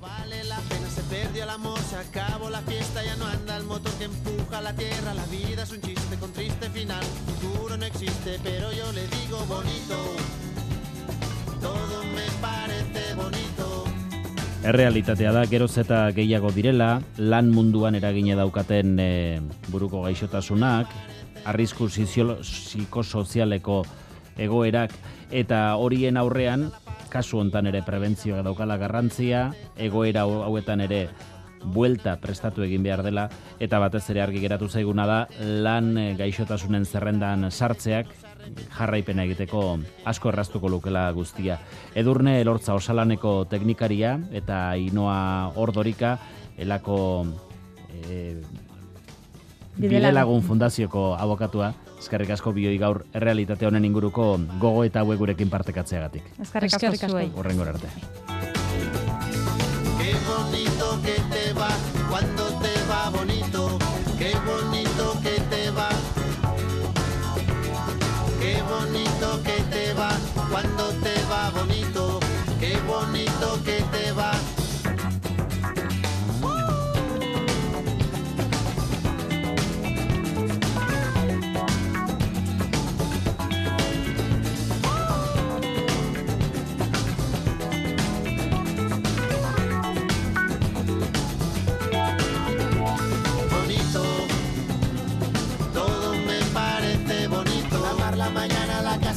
Vale 0.00 0.44
la 0.44 0.56
pena, 0.60 0.88
se 0.88 1.02
perdió 1.02 1.44
el 1.44 1.50
amor, 1.50 1.78
se 1.80 1.96
acabó 1.96 2.48
la 2.48 2.62
fiesta, 2.62 3.04
ya 3.04 3.16
no 3.16 3.26
anda 3.26 3.58
el 3.58 3.64
motor 3.64 3.92
que 3.98 4.04
empuja 4.04 4.62
la 4.62 4.72
tierra, 4.72 5.12
la 5.12 5.26
vida 5.26 5.64
es 5.64 5.72
un 5.72 5.82
chiste 5.82 6.16
con 6.16 6.32
triste 6.32 6.70
final, 6.70 7.04
no 7.80 7.86
existe, 7.86 8.38
pero 8.44 8.70
yo 8.72 8.92
le 8.92 9.06
digo 9.08 9.38
bonito. 9.48 9.96
Todo 11.60 12.04
me 12.04 12.26
parece 12.40 13.14
bonito. 13.16 13.84
Errealitatea 14.62 15.32
da 15.32 15.46
geroz 15.48 15.78
eta 15.80 16.12
gehiago 16.12 16.52
direla, 16.52 17.00
lan 17.16 17.48
munduan 17.50 17.94
eragine 17.96 18.36
daukaten 18.36 18.98
e, 19.00 19.40
buruko 19.72 20.02
gaixotasunak, 20.04 20.86
arrisku 21.48 21.88
psikosozialeko 21.88 23.84
egoerak 24.36 24.92
eta 25.32 25.76
horien 25.80 26.16
aurrean 26.20 26.68
kasu 27.08 27.40
hontan 27.40 27.66
ere 27.66 27.80
prebentzioa 27.82 28.42
daukala 28.44 28.76
garrantzia, 28.76 29.54
egoera 29.80 30.22
hau- 30.28 30.44
hauetan 30.44 30.80
ere 30.84 31.08
buelta 31.64 32.16
prestatu 32.20 32.64
egin 32.64 32.82
behar 32.82 33.02
dela 33.04 33.28
eta 33.60 33.78
batez 33.82 34.04
ere 34.10 34.22
argi 34.22 34.40
geratu 34.40 34.68
zaiguna 34.68 35.06
da 35.06 35.20
lan 35.40 35.96
eh, 35.98 36.14
gaixotasunen 36.18 36.84
zerrendan 36.84 37.50
sartzeak 37.50 38.14
jarraipena 38.78 39.24
egiteko 39.28 39.78
asko 40.08 40.30
erraztuko 40.32 40.68
lukela 40.68 41.10
guztia. 41.12 41.58
Edurne 41.94 42.40
Elortza 42.40 42.74
osalaneko 42.74 43.44
teknikaria 43.50 44.16
eta 44.32 44.62
Inoa 44.80 45.52
Ordorika 45.60 46.16
elako 46.60 47.26
e, 48.08 48.40
Bidelagun 49.80 50.42
Fundazioko 50.44 51.14
abokatua, 51.16 51.70
eskerrik 52.00 52.34
asko 52.36 52.52
bioi 52.56 52.76
gaur 52.80 53.04
errealitate 53.16 53.68
honen 53.68 53.86
inguruko 53.88 54.32
gogo 54.60 54.84
eta 54.84 55.04
hauek 55.04 55.20
gurekin 55.22 55.52
partekatzeagatik. 55.52 56.34
Eskerrik 56.40 56.76
asko 56.76 57.12
zuei. 57.12 57.30
Horrengo 57.36 57.68
arte. 57.68 57.88
Qué 60.00 60.12
bonito 60.26 60.98
que 61.04 61.16
te 61.32 61.39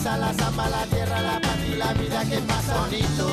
mañana, 0.04 0.18
la 0.18 0.34
samba, 0.34 0.70
la 0.70 0.86
tierra, 0.86 1.22
la 1.22 1.39
paz 1.39 1.58
y 1.66 1.76
la 1.76 1.93
vida 1.93 2.26
que 2.26 2.38
pasa. 2.39 2.78
Bonito. 2.80 3.28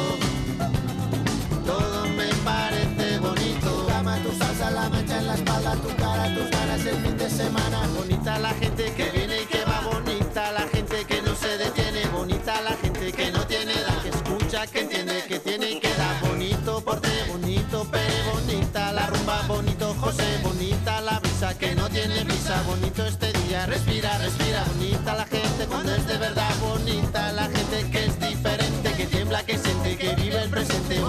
Todo 1.66 2.06
me 2.08 2.26
parece 2.44 3.18
bonito. 3.18 3.70
Tu 3.70 3.86
cama, 3.86 4.16
tu 4.22 4.32
salsa, 4.38 4.70
la 4.70 4.88
mancha 4.88 5.18
en 5.18 5.26
la 5.26 5.34
espalda, 5.34 5.74
tu 5.76 5.88
cara, 5.96 6.34
tus 6.34 6.50
ganas 6.50 6.86
el 6.86 6.96
fin 6.96 7.16
de 7.16 7.30
semana. 7.30 7.88
Bonita 7.96 8.38
la 8.38 8.50
gente 8.50 8.92
que 8.94 9.10
viene 9.10 9.42
y 9.42 9.46
que 9.46 9.64
va. 9.64 9.80
Bonita 9.80 10.52
la 10.52 10.66
gente 10.68 11.04
que 11.04 11.22
no 11.22 11.34
se 11.34 11.58
detiene. 11.58 12.06
Bonita 12.08 12.60
la 12.60 12.76
gente 12.76 13.12
que 13.12 13.30
no 13.30 13.46
tiene 13.46 13.72
edad. 13.72 14.02
Que 14.02 14.08
escucha, 14.10 14.66
que 14.66 14.80
entiende, 14.80 15.24
que 15.26 15.38
tiene 15.38 15.70
y 15.72 15.80
que 15.80 15.92
da. 15.94 16.20
Bonito 16.22 16.80
porte, 16.84 17.24
bonito 17.30 17.84
pere, 17.90 18.22
bonita 18.32 18.92
la 18.92 19.06
rumba, 19.06 19.42
bonito 19.46 19.94
José, 20.00 20.38
bonita 20.42 21.00
la 21.00 21.18
brisa 21.20 21.56
que 21.56 21.74
no 21.74 21.88
tiene 21.88 22.24
prisa, 22.24 22.62
bonito 22.62 23.04
este 23.04 23.32
día, 23.32 23.66
respira, 23.66 24.18
respira, 24.18 24.64
bonita 24.64 25.14
la 25.14 25.24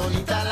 bonita 0.01 0.43
la 0.43 0.50